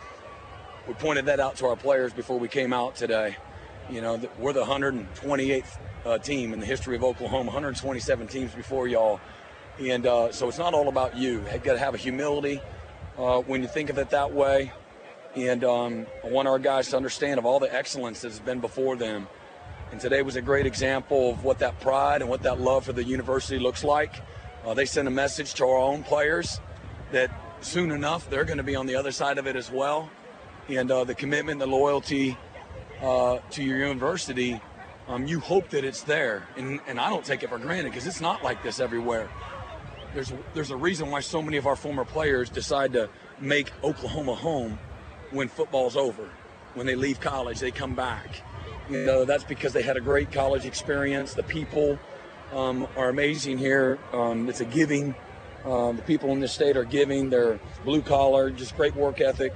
we 0.89 0.95
pointed 0.95 1.27
that 1.27 1.39
out 1.39 1.57
to 1.57 1.67
our 1.67 1.77
players 1.77 2.15
before 2.15 2.39
we 2.39 2.49
came 2.49 2.73
out 2.73 2.97
today. 2.97 3.37
You 3.91 4.03
know, 4.03 4.21
we're 4.39 4.53
the 4.53 4.65
128th 4.65 5.79
uh, 6.05 6.19
team 6.19 6.53
in 6.53 6.61
the 6.61 6.67
history 6.67 6.95
of 6.95 7.03
Oklahoma, 7.03 7.47
127 7.47 8.27
teams 8.29 8.53
before 8.53 8.87
y'all. 8.87 9.19
And 9.81 10.07
uh, 10.07 10.31
so 10.31 10.47
it's 10.49 10.59
not 10.59 10.75
all 10.75 10.89
about 10.89 11.17
you. 11.17 11.43
You've 11.51 11.63
got 11.63 11.73
to 11.73 11.79
have 11.79 11.95
a 11.95 11.99
humility 11.99 12.61
uh, 13.17 13.41
when 13.41 13.63
you 13.63 13.69
think 13.69 13.89
of 13.89 13.97
it 13.97 14.11
that 14.11 14.35
way. 14.35 14.73
And 15.35 15.65
um, 15.65 16.07
I 16.23 16.29
want 16.29 16.49
our 16.49 16.59
guys 16.59 16.91
to 16.91 16.97
understand 16.99 17.39
of 17.39 17.47
all 17.47 17.61
the 17.61 17.75
excellence 17.75 18.21
that's 18.21 18.41
been 18.41 18.61
before 18.61 18.95
them. 18.95 19.27
And 19.91 19.99
today 19.99 20.21
was 20.21 20.37
a 20.37 20.43
great 20.43 20.67
example 20.67 21.31
of 21.31 21.43
what 21.43 21.61
that 21.61 21.81
pride 21.81 22.21
and 22.21 22.29
what 22.29 22.43
that 22.43 22.61
love 22.61 22.85
for 22.85 22.93
the 22.93 23.05
university 23.05 23.59
looks 23.59 23.85
like. 23.85 24.23
Uh, 24.67 24.75
they 24.75 24.85
sent 24.85 25.09
a 25.09 25.11
message 25.11 25.55
to 25.55 25.65
our 25.65 25.79
own 25.79 26.03
players 26.03 26.61
that 27.13 27.31
soon 27.63 27.91
enough 27.91 28.29
they're 28.29 28.45
going 28.45 28.59
to 28.59 28.63
be 28.63 28.77
on 28.77 28.87
the 28.87 28.97
other 28.97 29.13
side 29.13 29.39
of 29.39 29.47
it 29.47 29.57
as 29.57 29.71
well. 29.71 30.11
And 30.69 30.91
uh, 30.91 31.05
the 31.05 31.15
commitment, 31.15 31.61
the 31.61 31.67
loyalty 31.67 32.37
uh, 33.03 33.39
to 33.51 33.63
your 33.63 33.79
university, 33.79 34.61
um, 35.09 35.27
you 35.27 35.41
hope 35.41 35.71
that 35.71 35.85
it's 35.85 36.03
there. 36.03 36.47
And, 36.57 36.81
and 36.87 37.01
I 37.01 37.09
don't 37.09 37.25
take 37.25 37.43
it 37.43 37.49
for 37.49 37.59
granted 37.59 37.91
because 37.91 38.07
it's 38.07 38.21
not 38.21 38.43
like 38.43 38.63
this 38.63 38.81
everywhere. 38.81 39.29
There's, 40.15 40.33
there's 40.55 40.71
a 40.71 40.77
reason 40.77 41.11
why 41.11 41.21
so 41.21 41.43
many 41.43 41.57
of 41.57 41.67
our 41.67 41.77
former 41.77 42.05
players 42.05 42.49
decide 42.49 42.93
to 42.95 43.09
make 43.41 43.71
Oklahoma 43.85 44.35
home 44.35 44.79
when 45.31 45.49
football's 45.49 45.97
over. 45.97 46.29
When 46.75 46.87
they 46.87 46.97
leave 46.97 47.21
college, 47.21 47.61
they 47.61 47.71
come 47.71 47.95
back. 47.95 48.43
You 48.91 49.05
know, 49.05 49.25
that's 49.25 49.45
because 49.45 49.73
they 49.73 49.83
had 49.83 49.97
a 49.97 50.01
great 50.01 50.33
college 50.33 50.65
experience. 50.65 51.35
The 51.35 51.43
people 51.43 51.99
um, 52.53 52.87
are 52.97 53.11
amazing 53.11 53.59
here. 53.59 53.99
Um, 54.13 54.49
it's 54.49 54.61
a 54.61 54.65
giving. 54.65 55.15
Uh, 55.65 55.93
the 55.93 56.03
people 56.03 56.31
in 56.31 56.41
this 56.41 56.53
state 56.53 56.77
are 56.77 56.85
giving. 56.85 57.29
They're 57.29 57.61
blue 57.85 58.01
collar, 58.01 58.51
just 58.51 58.77
great 58.77 58.95
work 58.95 59.21
ethic, 59.21 59.55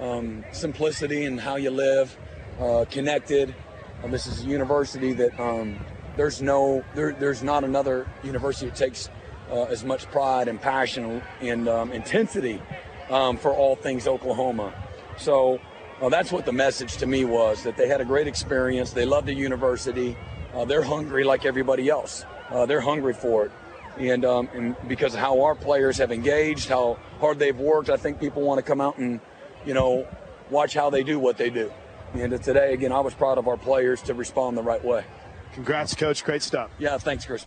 um, 0.00 0.44
simplicity 0.52 1.24
in 1.24 1.38
how 1.38 1.56
you 1.56 1.70
live, 1.70 2.16
uh, 2.58 2.84
connected. 2.90 3.54
Um, 4.02 4.10
this 4.10 4.26
is 4.26 4.44
a 4.44 4.46
university 4.46 5.12
that 5.14 5.38
um, 5.40 5.78
there's 6.16 6.42
no, 6.42 6.84
there, 6.94 7.12
there's 7.12 7.42
not 7.42 7.64
another 7.64 8.06
university 8.22 8.66
that 8.66 8.76
takes 8.76 9.08
uh, 9.50 9.64
as 9.64 9.84
much 9.84 10.06
pride 10.10 10.48
and 10.48 10.60
passion 10.60 11.22
and 11.40 11.68
um, 11.68 11.92
intensity 11.92 12.60
for 13.08 13.54
all 13.54 13.76
things 13.76 14.06
Oklahoma. 14.06 14.72
So 15.16 15.60
uh, 16.00 16.08
that's 16.08 16.32
what 16.32 16.44
the 16.44 16.52
message 16.52 16.96
to 16.98 17.06
me 17.06 17.24
was 17.24 17.62
that 17.62 17.76
they 17.76 17.88
had 17.88 18.00
a 18.00 18.04
great 18.04 18.26
experience. 18.26 18.92
They 18.92 19.04
love 19.04 19.26
the 19.26 19.34
university. 19.34 20.16
Uh, 20.52 20.64
they're 20.64 20.82
hungry 20.82 21.24
like 21.24 21.44
everybody 21.44 21.88
else. 21.88 22.24
Uh, 22.50 22.66
they're 22.66 22.80
hungry 22.80 23.14
for 23.14 23.46
it. 23.46 23.52
And, 23.96 24.24
um, 24.24 24.48
and 24.52 24.76
because 24.88 25.14
of 25.14 25.20
how 25.20 25.42
our 25.42 25.54
players 25.54 25.98
have 25.98 26.10
engaged, 26.10 26.68
how 26.68 26.98
hard 27.20 27.38
they've 27.38 27.56
worked, 27.56 27.90
I 27.90 27.96
think 27.96 28.18
people 28.18 28.42
want 28.42 28.58
to 28.58 28.62
come 28.62 28.80
out 28.80 28.98
and, 28.98 29.20
you 29.64 29.72
know, 29.72 30.06
watch 30.50 30.74
how 30.74 30.90
they 30.90 31.04
do 31.04 31.18
what 31.18 31.38
they 31.38 31.48
do. 31.48 31.72
And 32.14 32.42
today, 32.42 32.72
again, 32.72 32.92
I 32.92 33.00
was 33.00 33.12
proud 33.12 33.38
of 33.38 33.48
our 33.48 33.56
players 33.56 34.00
to 34.02 34.14
respond 34.14 34.56
the 34.56 34.62
right 34.62 34.82
way. 34.84 35.04
Congrats, 35.52 35.96
Coach. 35.96 36.24
Great 36.24 36.42
stuff. 36.42 36.70
Yeah, 36.78 36.96
thanks, 36.96 37.26
Chris. 37.26 37.44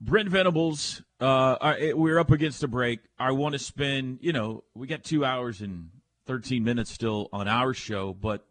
Brent 0.00 0.28
Venables, 0.28 1.02
uh, 1.20 1.74
we're 1.94 2.18
up 2.20 2.30
against 2.30 2.62
a 2.62 2.68
break. 2.68 3.00
I 3.18 3.32
want 3.32 3.54
to 3.54 3.58
spend, 3.58 4.18
you 4.20 4.32
know, 4.32 4.62
we 4.74 4.86
got 4.86 5.02
two 5.02 5.24
hours 5.24 5.60
and 5.60 5.90
13 6.26 6.62
minutes 6.62 6.92
still 6.92 7.28
on 7.32 7.48
our 7.48 7.74
show, 7.74 8.14
but 8.14 8.46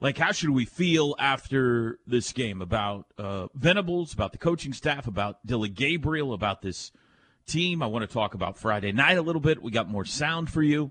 like, 0.00 0.18
how 0.18 0.32
should 0.32 0.50
we 0.50 0.64
feel 0.64 1.14
after 1.16 2.00
this 2.06 2.32
game 2.32 2.60
about 2.60 3.06
uh, 3.18 3.46
Venables, 3.54 4.12
about 4.12 4.32
the 4.32 4.38
coaching 4.38 4.72
staff, 4.72 5.06
about 5.06 5.46
Dillon 5.46 5.74
Gabriel, 5.74 6.32
about 6.32 6.60
this 6.60 6.90
team? 7.46 7.82
I 7.82 7.86
want 7.86 8.02
to 8.08 8.12
talk 8.12 8.34
about 8.34 8.58
Friday 8.58 8.90
night 8.90 9.16
a 9.16 9.22
little 9.22 9.40
bit. 9.40 9.62
We 9.62 9.70
got 9.70 9.88
more 9.88 10.04
sound 10.04 10.50
for 10.50 10.62
you. 10.62 10.90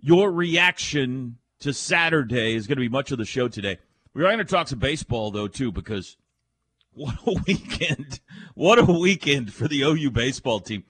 Your 0.00 0.32
reaction 0.32 1.36
to 1.64 1.72
Saturday 1.72 2.54
is 2.54 2.66
going 2.66 2.76
to 2.76 2.82
be 2.82 2.90
much 2.90 3.10
of 3.10 3.16
the 3.16 3.24
show 3.24 3.48
today. 3.48 3.78
We 4.12 4.22
are 4.22 4.26
going 4.26 4.36
to 4.36 4.44
talk 4.44 4.68
some 4.68 4.78
baseball, 4.78 5.30
though, 5.30 5.48
too, 5.48 5.72
because 5.72 6.18
what 6.92 7.14
a 7.26 7.42
weekend. 7.46 8.20
What 8.54 8.78
a 8.78 8.84
weekend 8.84 9.50
for 9.50 9.66
the 9.66 9.80
OU 9.80 10.10
baseball 10.10 10.60
team. 10.60 10.84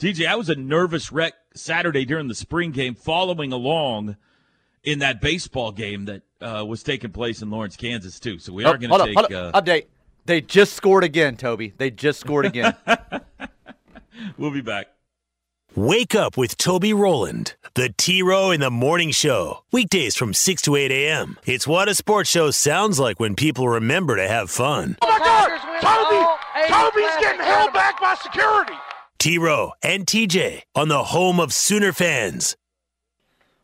TJ, 0.00 0.26
I 0.26 0.34
was 0.34 0.48
a 0.48 0.56
nervous 0.56 1.12
wreck 1.12 1.34
Saturday 1.54 2.04
during 2.04 2.26
the 2.26 2.34
spring 2.34 2.72
game, 2.72 2.96
following 2.96 3.52
along 3.52 4.16
in 4.82 4.98
that 4.98 5.20
baseball 5.20 5.70
game 5.70 6.06
that 6.06 6.22
uh, 6.40 6.64
was 6.66 6.82
taking 6.82 7.10
place 7.12 7.40
in 7.40 7.48
Lawrence, 7.50 7.76
Kansas, 7.76 8.18
too. 8.18 8.40
So 8.40 8.52
we 8.52 8.64
oh, 8.64 8.70
are 8.70 8.78
going 8.78 8.90
to 8.90 9.06
take 9.06 9.16
hold 9.16 9.32
uh, 9.32 9.52
update. 9.52 9.86
They 10.26 10.40
just 10.40 10.72
scored 10.72 11.04
again, 11.04 11.36
Toby. 11.36 11.74
They 11.76 11.92
just 11.92 12.18
scored 12.18 12.44
again. 12.44 12.74
we'll 14.36 14.50
be 14.50 14.62
back. 14.62 14.88
Wake 15.78 16.16
up 16.16 16.36
with 16.36 16.58
Toby 16.58 16.92
Rowland, 16.92 17.54
the 17.74 17.94
T 17.96 18.20
Row 18.20 18.50
in 18.50 18.58
the 18.58 18.68
Morning 18.68 19.12
Show. 19.12 19.62
Weekdays 19.70 20.16
from 20.16 20.34
6 20.34 20.62
to 20.62 20.74
8 20.74 20.90
a.m. 20.90 21.38
It's 21.46 21.68
what 21.68 21.88
a 21.88 21.94
sports 21.94 22.28
show 22.28 22.50
sounds 22.50 22.98
like 22.98 23.20
when 23.20 23.36
people 23.36 23.68
remember 23.68 24.16
to 24.16 24.26
have 24.26 24.50
fun. 24.50 24.96
Oh 25.00 25.08
my 25.08 25.18
God! 25.20 25.50
Toby! 25.80 26.68
Toby's 26.68 27.16
getting 27.20 27.42
held 27.42 27.72
back 27.72 28.00
by 28.00 28.16
security! 28.16 28.72
T 29.20 29.38
Row 29.38 29.70
and 29.80 30.04
TJ 30.04 30.62
on 30.74 30.88
the 30.88 31.04
home 31.04 31.38
of 31.38 31.52
Sooner 31.52 31.92
fans. 31.92 32.56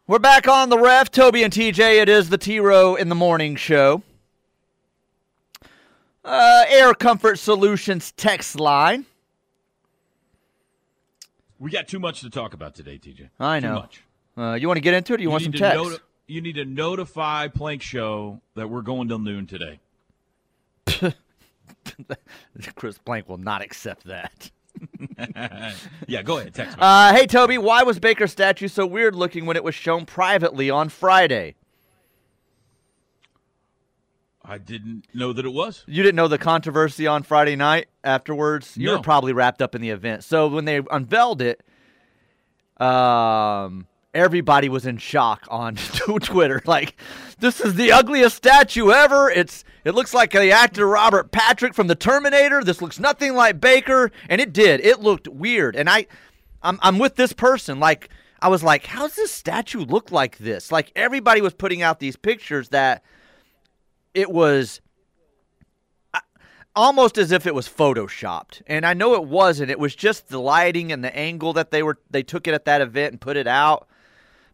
We're 0.06 0.20
back 0.20 0.46
on 0.46 0.68
the 0.68 0.78
ref. 0.78 1.10
Toby 1.10 1.42
and 1.42 1.52
TJ, 1.52 2.00
it 2.00 2.08
is 2.08 2.28
the 2.30 2.38
T 2.38 2.60
Row 2.60 2.94
in 2.94 3.08
the 3.08 3.16
morning 3.16 3.56
show. 3.56 4.04
Uh, 6.24 6.64
Air 6.68 6.94
Comfort 6.94 7.40
Solutions 7.40 8.12
text 8.12 8.60
line. 8.60 9.04
We 11.64 11.70
got 11.70 11.88
too 11.88 11.98
much 11.98 12.20
to 12.20 12.28
talk 12.28 12.52
about 12.52 12.74
today, 12.74 12.98
TJ. 13.02 13.30
I 13.40 13.58
know. 13.58 13.68
Too 13.68 13.74
much. 13.74 14.02
Uh, 14.36 14.52
you 14.52 14.68
want 14.68 14.76
to 14.76 14.82
get 14.82 14.92
into 14.92 15.14
it 15.14 15.20
or 15.20 15.22
you, 15.22 15.28
you 15.28 15.30
want 15.30 15.44
some 15.44 15.52
text? 15.52 15.82
Noti- 15.82 16.02
you 16.26 16.42
need 16.42 16.56
to 16.56 16.66
notify 16.66 17.48
Plank 17.48 17.80
Show 17.80 18.42
that 18.54 18.68
we're 18.68 18.82
going 18.82 19.08
till 19.08 19.18
noon 19.18 19.46
today. 19.46 19.80
Chris 22.76 22.98
Plank 22.98 23.30
will 23.30 23.38
not 23.38 23.62
accept 23.62 24.04
that. 24.04 24.50
yeah, 26.06 26.20
go 26.20 26.36
ahead. 26.36 26.52
Text 26.52 26.76
me. 26.76 26.82
Uh, 26.82 27.14
hey, 27.14 27.26
Toby, 27.26 27.56
why 27.56 27.82
was 27.82 27.98
Baker's 27.98 28.32
statue 28.32 28.68
so 28.68 28.84
weird 28.84 29.14
looking 29.14 29.46
when 29.46 29.56
it 29.56 29.64
was 29.64 29.74
shown 29.74 30.04
privately 30.04 30.68
on 30.68 30.90
Friday? 30.90 31.54
I 34.44 34.58
didn't 34.58 35.06
know 35.14 35.32
that 35.32 35.44
it 35.44 35.52
was. 35.52 35.84
You 35.86 36.02
didn't 36.02 36.16
know 36.16 36.28
the 36.28 36.38
controversy 36.38 37.06
on 37.06 37.22
Friday 37.22 37.56
night 37.56 37.88
afterwards? 38.02 38.76
You 38.76 38.88
no. 38.88 38.96
were 38.96 39.02
probably 39.02 39.32
wrapped 39.32 39.62
up 39.62 39.74
in 39.74 39.80
the 39.80 39.90
event. 39.90 40.22
So 40.22 40.48
when 40.48 40.66
they 40.66 40.82
unveiled 40.90 41.40
it, 41.40 41.62
um, 42.78 43.86
everybody 44.12 44.68
was 44.68 44.84
in 44.84 44.98
shock 44.98 45.46
on 45.48 45.76
Twitter. 46.22 46.62
Like, 46.66 46.96
this 47.38 47.60
is 47.60 47.74
the 47.74 47.92
ugliest 47.92 48.36
statue 48.36 48.90
ever. 48.90 49.30
It's 49.30 49.64
it 49.84 49.94
looks 49.94 50.12
like 50.12 50.32
the 50.32 50.50
actor 50.50 50.86
Robert 50.86 51.30
Patrick 51.30 51.72
from 51.72 51.86
The 51.86 51.94
Terminator. 51.94 52.62
This 52.62 52.82
looks 52.82 52.98
nothing 52.98 53.34
like 53.34 53.60
Baker, 53.60 54.10
and 54.28 54.40
it 54.40 54.52
did. 54.52 54.80
It 54.80 55.00
looked 55.00 55.26
weird. 55.28 55.74
And 55.74 55.88
I, 55.88 56.06
I'm 56.62 56.78
I'm 56.82 56.98
with 56.98 57.16
this 57.16 57.32
person. 57.32 57.80
Like, 57.80 58.10
I 58.40 58.48
was 58.48 58.62
like, 58.62 58.84
how 58.84 59.06
does 59.06 59.16
this 59.16 59.32
statue 59.32 59.80
look 59.80 60.12
like 60.12 60.36
this? 60.36 60.70
Like 60.70 60.92
everybody 60.94 61.40
was 61.40 61.54
putting 61.54 61.80
out 61.80 61.98
these 61.98 62.16
pictures 62.16 62.68
that 62.70 63.02
it 64.14 64.30
was 64.30 64.80
almost 66.76 67.18
as 67.18 67.30
if 67.30 67.46
it 67.46 67.54
was 67.54 67.68
photoshopped 67.68 68.62
and 68.66 68.84
i 68.84 68.94
know 68.94 69.14
it 69.14 69.24
wasn't 69.24 69.70
it 69.70 69.78
was 69.78 69.94
just 69.94 70.28
the 70.28 70.40
lighting 70.40 70.90
and 70.90 71.04
the 71.04 71.16
angle 71.16 71.52
that 71.52 71.70
they 71.70 71.82
were 71.82 71.98
they 72.10 72.22
took 72.22 72.48
it 72.48 72.54
at 72.54 72.64
that 72.64 72.80
event 72.80 73.12
and 73.12 73.20
put 73.20 73.36
it 73.36 73.46
out 73.46 73.88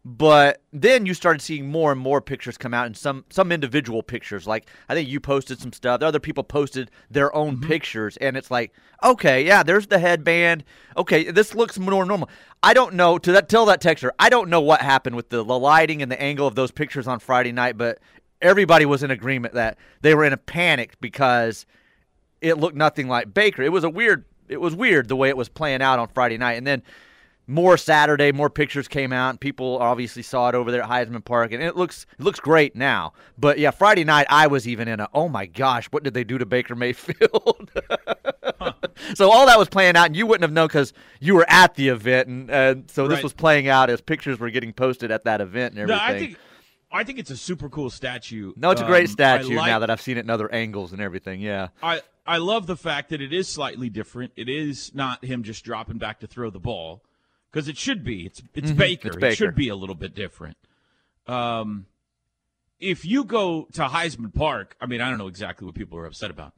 but 0.03 0.63
then 0.73 1.05
you 1.05 1.13
started 1.13 1.41
seeing 1.41 1.69
more 1.69 1.91
and 1.91 2.01
more 2.01 2.21
pictures 2.21 2.57
come 2.57 2.73
out, 2.73 2.87
and 2.87 2.97
some 2.97 3.23
some 3.29 3.51
individual 3.51 4.01
pictures. 4.01 4.47
Like 4.47 4.67
I 4.89 4.95
think 4.95 5.07
you 5.07 5.19
posted 5.19 5.59
some 5.59 5.71
stuff. 5.71 5.99
The 5.99 6.07
other 6.07 6.19
people 6.19 6.43
posted 6.43 6.89
their 7.11 7.33
own 7.35 7.57
mm-hmm. 7.57 7.67
pictures, 7.67 8.17
and 8.17 8.35
it's 8.35 8.49
like, 8.49 8.73
okay, 9.03 9.45
yeah, 9.45 9.61
there's 9.61 9.87
the 9.87 9.99
headband. 9.99 10.63
Okay, 10.97 11.29
this 11.29 11.53
looks 11.53 11.77
more 11.77 12.03
normal. 12.03 12.29
I 12.63 12.73
don't 12.73 12.95
know 12.95 13.19
to 13.19 13.31
that 13.33 13.47
tell 13.47 13.67
that 13.67 13.79
texture. 13.79 14.11
I 14.17 14.29
don't 14.29 14.49
know 14.49 14.61
what 14.61 14.81
happened 14.81 15.15
with 15.15 15.29
the, 15.29 15.43
the 15.43 15.59
lighting 15.59 16.01
and 16.01 16.11
the 16.11 16.19
angle 16.19 16.47
of 16.47 16.55
those 16.55 16.71
pictures 16.71 17.07
on 17.07 17.19
Friday 17.19 17.51
night, 17.51 17.77
but 17.77 17.99
everybody 18.41 18.85
was 18.85 19.03
in 19.03 19.11
agreement 19.11 19.53
that 19.53 19.77
they 20.01 20.15
were 20.15 20.23
in 20.23 20.33
a 20.33 20.37
panic 20.37 20.99
because 20.99 21.65
it 22.41 22.57
looked 22.57 22.75
nothing 22.75 23.07
like 23.07 23.33
Baker. 23.33 23.61
It 23.61 23.71
was 23.71 23.83
a 23.83 23.89
weird. 23.89 24.25
It 24.47 24.59
was 24.59 24.75
weird 24.75 25.07
the 25.07 25.15
way 25.15 25.29
it 25.29 25.37
was 25.37 25.47
playing 25.47 25.81
out 25.81 25.97
on 25.97 26.09
Friday 26.09 26.37
night, 26.37 26.53
and 26.53 26.67
then 26.67 26.83
more 27.47 27.77
Saturday, 27.77 28.31
more 28.31 28.49
pictures 28.49 28.87
came 28.87 29.11
out, 29.11 29.31
and 29.31 29.39
people 29.39 29.77
obviously 29.79 30.23
saw 30.23 30.49
it 30.49 30.55
over 30.55 30.71
there 30.71 30.81
at 30.81 30.89
Heisman 30.89 31.23
Park, 31.23 31.51
and 31.51 31.61
it 31.61 31.75
looks 31.75 32.05
it 32.17 32.23
looks 32.23 32.39
great 32.39 32.75
now. 32.75 33.13
But 33.37 33.59
yeah, 33.59 33.71
Friday 33.71 34.03
night 34.03 34.27
I 34.29 34.47
was 34.47 34.67
even 34.67 34.87
in 34.87 34.99
a 34.99 35.09
oh 35.13 35.29
my 35.29 35.45
gosh, 35.45 35.87
what 35.87 36.03
did 36.03 36.13
they 36.13 36.23
do 36.23 36.37
to 36.37 36.45
Baker 36.45 36.75
Mayfield? 36.75 37.71
huh. 38.59 38.73
So 39.15 39.31
all 39.31 39.47
that 39.47 39.57
was 39.57 39.67
playing 39.67 39.95
out, 39.95 40.07
and 40.07 40.15
you 40.15 40.27
wouldn't 40.27 40.43
have 40.43 40.51
known 40.51 40.67
because 40.67 40.93
you 41.19 41.35
were 41.35 41.45
at 41.49 41.75
the 41.75 41.89
event, 41.89 42.27
and, 42.27 42.51
and 42.51 42.91
so 42.91 43.07
this 43.07 43.17
right. 43.17 43.23
was 43.23 43.33
playing 43.33 43.67
out 43.67 43.89
as 43.89 43.99
pictures 43.99 44.39
were 44.39 44.49
getting 44.49 44.73
posted 44.73 45.11
at 45.11 45.23
that 45.23 45.41
event 45.41 45.73
and 45.75 45.89
everything. 45.89 46.31
No, 46.33 46.37
I 46.91 47.03
think. 47.03 47.19
It's 47.19 47.31
a 47.31 47.37
super 47.37 47.69
cool 47.69 47.89
statue. 47.89 48.53
No, 48.55 48.71
it's 48.71 48.81
a 48.81 48.85
great 48.85 49.07
um, 49.07 49.13
statue 49.13 49.55
like, 49.55 49.67
now 49.67 49.79
that 49.79 49.89
I've 49.89 50.01
seen 50.01 50.17
it 50.17 50.21
in 50.21 50.29
other 50.29 50.51
angles 50.51 50.91
and 50.91 51.01
everything. 51.01 51.41
Yeah. 51.41 51.69
I, 51.81 52.01
I 52.25 52.37
love 52.37 52.67
the 52.67 52.77
fact 52.77 53.09
that 53.09 53.21
it 53.21 53.33
is 53.33 53.47
slightly 53.47 53.89
different. 53.89 54.33
It 54.35 54.49
is 54.49 54.93
not 54.93 55.23
him 55.23 55.43
just 55.43 55.63
dropping 55.63 55.97
back 55.97 56.19
to 56.19 56.27
throw 56.27 56.49
the 56.49 56.59
ball 56.59 57.03
because 57.51 57.67
it 57.67 57.77
should 57.77 58.03
be. 58.03 58.25
It's 58.25 58.41
it's, 58.53 58.69
mm-hmm. 58.69 58.77
Baker. 58.77 59.07
it's 59.09 59.17
Baker. 59.17 59.27
It 59.27 59.35
should 59.35 59.55
be 59.55 59.69
a 59.69 59.75
little 59.75 59.95
bit 59.95 60.15
different. 60.15 60.57
Um, 61.27 61.85
if 62.79 63.05
you 63.05 63.23
go 63.23 63.67
to 63.73 63.83
Heisman 63.83 64.33
Park, 64.33 64.75
I 64.81 64.85
mean, 64.85 65.01
I 65.01 65.09
don't 65.09 65.19
know 65.19 65.27
exactly 65.27 65.65
what 65.65 65.75
people 65.75 65.97
are 65.99 66.05
upset 66.05 66.31
about. 66.31 66.53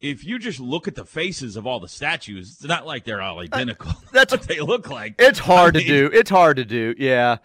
If 0.00 0.24
you 0.24 0.38
just 0.38 0.60
look 0.60 0.86
at 0.86 0.94
the 0.94 1.04
faces 1.04 1.56
of 1.56 1.66
all 1.66 1.80
the 1.80 1.88
statues, 1.88 2.52
it's 2.52 2.64
not 2.64 2.86
like 2.86 3.04
they're 3.04 3.22
all 3.22 3.38
uh, 3.38 3.42
identical. 3.42 3.92
That's 4.12 4.32
what 4.32 4.42
they 4.42 4.60
look 4.60 4.88
like. 4.88 5.16
It's 5.18 5.40
hard 5.40 5.76
I 5.76 5.80
to 5.80 5.84
mean, 5.86 6.10
do. 6.10 6.10
It's 6.12 6.30
hard 6.30 6.58
to 6.58 6.64
do. 6.64 6.94
Yeah. 6.96 7.38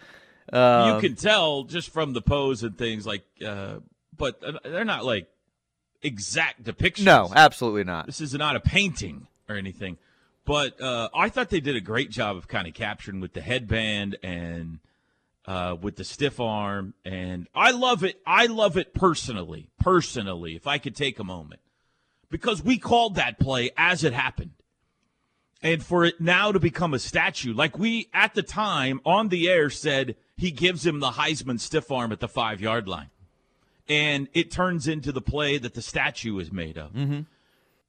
Um, 0.51 0.95
you 0.95 1.01
can 1.01 1.15
tell 1.15 1.63
just 1.63 1.89
from 1.89 2.13
the 2.13 2.21
pose 2.21 2.63
and 2.63 2.77
things 2.77 3.05
like, 3.05 3.23
uh, 3.45 3.75
but 4.17 4.41
they're 4.63 4.85
not 4.85 5.05
like 5.05 5.27
exact 6.01 6.63
depictions. 6.63 7.05
No, 7.05 7.31
absolutely 7.35 7.83
not. 7.83 8.05
This 8.05 8.21
is 8.21 8.33
not 8.33 8.55
a 8.55 8.59
painting 8.59 9.27
or 9.47 9.55
anything. 9.55 9.97
But 10.45 10.79
uh, 10.81 11.09
I 11.15 11.29
thought 11.29 11.49
they 11.49 11.61
did 11.61 11.75
a 11.75 11.81
great 11.81 12.09
job 12.09 12.35
of 12.35 12.47
kind 12.47 12.67
of 12.67 12.73
capturing 12.73 13.21
with 13.21 13.33
the 13.33 13.41
headband 13.41 14.17
and 14.21 14.79
uh, 15.45 15.77
with 15.79 15.95
the 15.95 16.03
stiff 16.03 16.39
arm. 16.39 16.93
And 17.05 17.47
I 17.55 17.71
love 17.71 18.03
it. 18.03 18.19
I 18.25 18.47
love 18.47 18.77
it 18.77 18.93
personally. 18.93 19.69
Personally, 19.79 20.55
if 20.55 20.67
I 20.67 20.77
could 20.77 20.95
take 20.95 21.19
a 21.19 21.23
moment, 21.23 21.61
because 22.29 22.61
we 22.61 22.77
called 22.77 23.15
that 23.15 23.39
play 23.39 23.71
as 23.77 24.03
it 24.03 24.13
happened. 24.13 24.51
And 25.61 25.81
for 25.81 26.03
it 26.03 26.19
now 26.19 26.51
to 26.51 26.59
become 26.59 26.93
a 26.93 26.99
statue, 26.99 27.53
like 27.53 27.79
we 27.79 28.09
at 28.13 28.33
the 28.33 28.43
time 28.43 28.99
on 29.05 29.29
the 29.29 29.47
air 29.47 29.69
said, 29.69 30.17
he 30.43 30.51
gives 30.51 30.85
him 30.85 30.99
the 30.99 31.11
Heisman 31.11 31.57
stiff 31.57 31.89
arm 31.89 32.11
at 32.11 32.19
the 32.19 32.27
five 32.27 32.59
yard 32.59 32.85
line. 32.85 33.09
And 33.87 34.27
it 34.33 34.51
turns 34.51 34.89
into 34.89 35.13
the 35.13 35.21
play 35.21 35.57
that 35.57 35.73
the 35.73 35.81
statue 35.81 36.37
is 36.37 36.51
made 36.51 36.77
of. 36.77 36.91
Mm-hmm. 36.91 37.21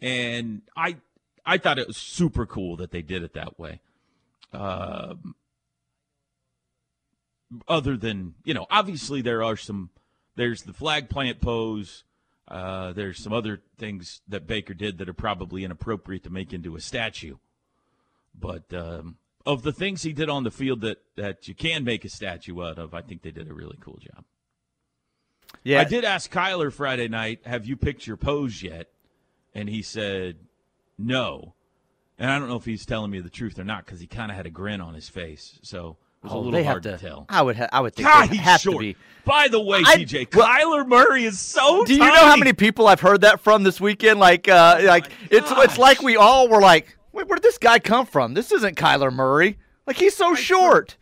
And 0.00 0.62
I 0.76 0.98
I 1.44 1.58
thought 1.58 1.80
it 1.80 1.88
was 1.88 1.96
super 1.96 2.46
cool 2.46 2.76
that 2.76 2.92
they 2.92 3.02
did 3.02 3.24
it 3.24 3.34
that 3.34 3.58
way. 3.58 3.80
Um, 4.52 5.34
other 7.66 7.96
than 7.96 8.34
you 8.44 8.54
know, 8.54 8.68
obviously 8.70 9.20
there 9.20 9.42
are 9.42 9.56
some. 9.56 9.90
There's 10.36 10.62
the 10.62 10.72
flag 10.72 11.10
plant 11.10 11.40
pose. 11.40 12.04
Uh, 12.46 12.92
there's 12.92 13.20
some 13.20 13.32
other 13.32 13.62
things 13.78 14.20
that 14.28 14.46
Baker 14.46 14.74
did 14.74 14.98
that 14.98 15.08
are 15.08 15.12
probably 15.12 15.64
inappropriate 15.64 16.22
to 16.22 16.30
make 16.30 16.52
into 16.52 16.76
a 16.76 16.80
statue. 16.80 17.38
But 18.32 18.72
um, 18.72 19.16
of 19.46 19.62
the 19.62 19.72
things 19.72 20.02
he 20.02 20.12
did 20.12 20.28
on 20.30 20.44
the 20.44 20.50
field 20.50 20.80
that 20.82 20.98
that 21.16 21.48
you 21.48 21.54
can 21.54 21.84
make 21.84 22.04
a 22.04 22.08
statue 22.08 22.62
out 22.62 22.78
of, 22.78 22.94
I 22.94 23.02
think 23.02 23.22
they 23.22 23.30
did 23.30 23.50
a 23.50 23.54
really 23.54 23.76
cool 23.80 23.98
job. 24.00 24.24
Yeah, 25.62 25.80
I 25.80 25.84
did 25.84 26.04
ask 26.04 26.30
Kyler 26.32 26.72
Friday 26.72 27.08
night, 27.08 27.40
"Have 27.46 27.66
you 27.66 27.76
picked 27.76 28.06
your 28.06 28.16
pose 28.16 28.62
yet?" 28.62 28.88
And 29.54 29.68
he 29.68 29.82
said, 29.82 30.36
"No." 30.98 31.54
And 32.18 32.30
I 32.30 32.38
don't 32.38 32.48
know 32.48 32.56
if 32.56 32.64
he's 32.64 32.86
telling 32.86 33.10
me 33.10 33.20
the 33.20 33.30
truth 33.30 33.58
or 33.58 33.64
not 33.64 33.84
because 33.84 34.00
he 34.00 34.06
kind 34.06 34.30
of 34.30 34.36
had 34.36 34.46
a 34.46 34.50
grin 34.50 34.80
on 34.80 34.94
his 34.94 35.08
face, 35.08 35.58
so 35.62 35.96
it 36.22 36.24
was 36.24 36.32
Oh, 36.32 36.38
a 36.38 36.40
little 36.40 36.64
hard 36.64 36.82
to, 36.84 36.92
to- 36.92 36.98
tell. 36.98 37.26
I 37.28 37.42
would 37.42 37.56
ha- 37.56 37.68
I 37.72 37.80
would 37.80 37.94
think 37.94 38.08
God, 38.08 38.28
he's 38.30 38.38
have 38.40 38.60
to 38.62 38.70
short. 38.72 38.80
be. 38.80 38.96
By 39.24 39.48
the 39.48 39.60
way, 39.60 39.82
I- 39.84 39.96
TJ, 40.04 40.28
Kyler 40.28 40.86
Murray 40.86 41.24
is 41.24 41.38
so. 41.40 41.84
Do 41.84 41.92
you 41.92 41.98
know 42.00 42.06
how 42.26 42.36
many 42.36 42.52
people 42.52 42.86
I've 42.86 43.00
heard 43.00 43.22
that 43.22 43.40
from 43.40 43.62
this 43.62 43.80
weekend? 43.80 44.20
Like, 44.20 44.48
uh, 44.48 44.80
like 44.84 45.06
it's 45.30 45.50
it's 45.50 45.78
like 45.78 46.02
we 46.02 46.16
all 46.16 46.48
were 46.48 46.60
like, 46.60 46.96
Wait, 47.14 47.26
where 47.28 47.36
did 47.36 47.42
this 47.42 47.58
guy 47.58 47.78
come 47.78 48.06
from? 48.06 48.34
This 48.34 48.52
isn't 48.52 48.76
Kyler 48.76 49.12
Murray. 49.12 49.58
Like 49.86 49.96
he's 49.96 50.16
so 50.16 50.34
short 50.34 50.96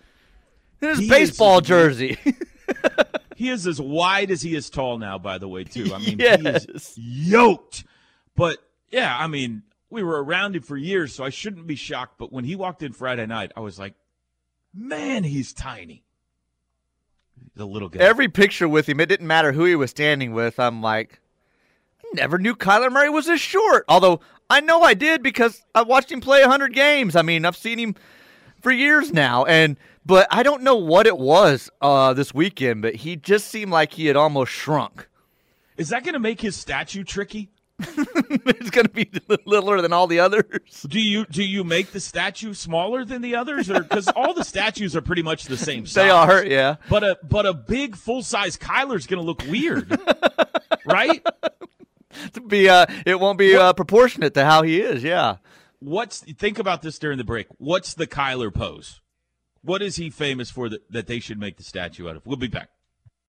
in 0.81 0.89
his 0.91 0.99
He 0.99 1.05
is 1.07 1.11
baseball 1.11 1.59
as- 1.61 1.67
jersey. 1.67 2.19
He 3.35 3.49
is 3.49 3.67
as 3.67 3.81
wide 3.81 4.31
as 4.31 4.41
he 4.43 4.55
is 4.55 4.71
tall 4.71 4.99
now, 4.99 5.19
by 5.19 5.39
the 5.39 5.49
way, 5.49 5.65
too. 5.65 5.93
I 5.93 5.99
mean, 5.99 6.19
he 6.21 6.25
is 6.25 6.95
yoked. 6.97 7.83
But 8.37 8.59
yeah, 8.91 9.17
I 9.19 9.27
mean, 9.27 9.63
we 9.91 10.05
were 10.05 10.23
around 10.23 10.55
him 10.55 10.63
for 10.63 10.77
years, 10.77 11.13
so 11.13 11.25
I 11.25 11.31
shouldn't 11.31 11.67
be 11.67 11.75
shocked. 11.75 12.19
But 12.19 12.33
when 12.33 12.45
he 12.45 12.55
walked 12.55 12.85
in 12.85 12.93
Friday 12.93 13.27
night, 13.27 13.51
I 13.57 13.61
was 13.61 13.81
like, 13.81 13.95
man, 14.73 15.25
he's 15.25 15.53
tiny. 15.53 16.05
A 17.59 17.65
little 17.65 17.89
guy. 17.89 17.99
Every 18.01 18.29
picture 18.29 18.69
with 18.69 18.89
him, 18.89 19.01
it 19.01 19.07
didn't 19.07 19.27
matter 19.27 19.51
who 19.51 19.65
he 19.65 19.75
was 19.75 19.91
standing 19.91 20.35
with. 20.35 20.61
I'm 20.61 20.81
like, 20.81 21.19
I 22.05 22.09
never 22.15 22.39
knew 22.39 22.55
Kyler 22.55 22.93
Murray 22.93 23.11
was 23.11 23.27
this 23.27 23.41
short. 23.41 23.85
Although 23.89 24.21
I 24.53 24.61
know 24.61 24.83
I 24.83 24.93
did 24.93 25.23
because 25.23 25.65
I 25.75 25.81
watched 25.81 26.13
him 26.13 26.21
play 26.21 26.43
100 26.43 26.75
games. 26.75 27.17
I 27.17 27.23
mean, 27.23 27.47
I've 27.47 27.57
seen 27.57 27.79
him 27.79 27.95
for 28.61 28.71
years 28.71 29.11
now, 29.11 29.47
and 29.47 29.79
but 30.05 30.27
I 30.31 30.43
don't 30.43 30.63
know 30.63 30.77
what 30.77 31.07
it 31.07 31.17
was 31.17 31.71
uh, 31.81 32.13
this 32.13 32.35
weekend. 32.35 32.83
But 32.83 32.97
he 32.97 33.17
just 33.17 33.49
seemed 33.49 33.73
like 33.73 33.95
he 33.95 34.05
had 34.05 34.17
almost 34.17 34.53
shrunk. 34.53 35.09
Is 35.79 35.89
that 35.89 36.05
going 36.05 36.13
to 36.13 36.21
make 36.21 36.39
his 36.39 36.55
statue 36.55 37.03
tricky? 37.03 37.49
it's 37.79 38.69
going 38.69 38.85
to 38.85 38.93
be 38.93 39.11
littler 39.47 39.81
than 39.81 39.95
all 39.95 40.07
the 40.07 40.21
others. 40.21 40.83
Do 40.87 41.01
you 41.01 41.25
do 41.25 41.43
you 41.43 41.65
make 41.65 41.93
the 41.93 42.01
statue 42.01 42.53
smaller 42.53 43.07
than 43.07 43.23
the 43.23 43.37
others, 43.37 43.71
or 43.71 43.81
because 43.81 44.07
all 44.09 44.35
the 44.35 44.45
statues 44.45 44.95
are 44.95 45.01
pretty 45.01 45.23
much 45.23 45.45
the 45.45 45.57
same 45.57 45.87
size? 45.87 45.95
They 45.95 46.11
are, 46.11 46.45
yeah. 46.45 46.77
But 46.91 47.05
a 47.05 47.19
but 47.23 47.47
a 47.47 47.55
big 47.55 47.97
full 47.97 48.23
size 48.23 48.59
Kyler's 48.59 49.07
going 49.07 49.19
to 49.19 49.27
look 49.27 49.43
weird, 49.49 49.99
right? 50.85 51.27
To 52.35 52.41
be, 52.41 52.69
uh, 52.69 52.87
it 53.05 53.19
won't 53.19 53.39
be 53.39 53.57
uh, 53.57 53.73
proportionate 53.73 54.35
to 54.35 54.45
how 54.45 54.63
he 54.63 54.81
is. 54.81 55.03
Yeah. 55.03 55.37
What's 55.81 56.21
think 56.21 56.59
about 56.59 56.83
this 56.83 56.99
during 56.99 57.19
the 57.19 57.25
break? 57.25 57.49
What's 57.59 57.95
the 57.95 58.07
Kyler 58.07 58.55
pose? 58.55 59.01
What 59.63 59.83
is 59.83 59.97
he 59.97 60.11
famous 60.11 60.51
for 60.51 60.69
that, 60.69 60.91
that 60.91 61.07
they 61.07 61.21
should 61.21 61.39
make 61.39 61.57
the 61.57 61.65
statue 61.65 62.09
out 62.09 62.17
of? 62.17 62.27
We'll 62.27 62.37
be 62.37 62.49
back. 62.49 62.71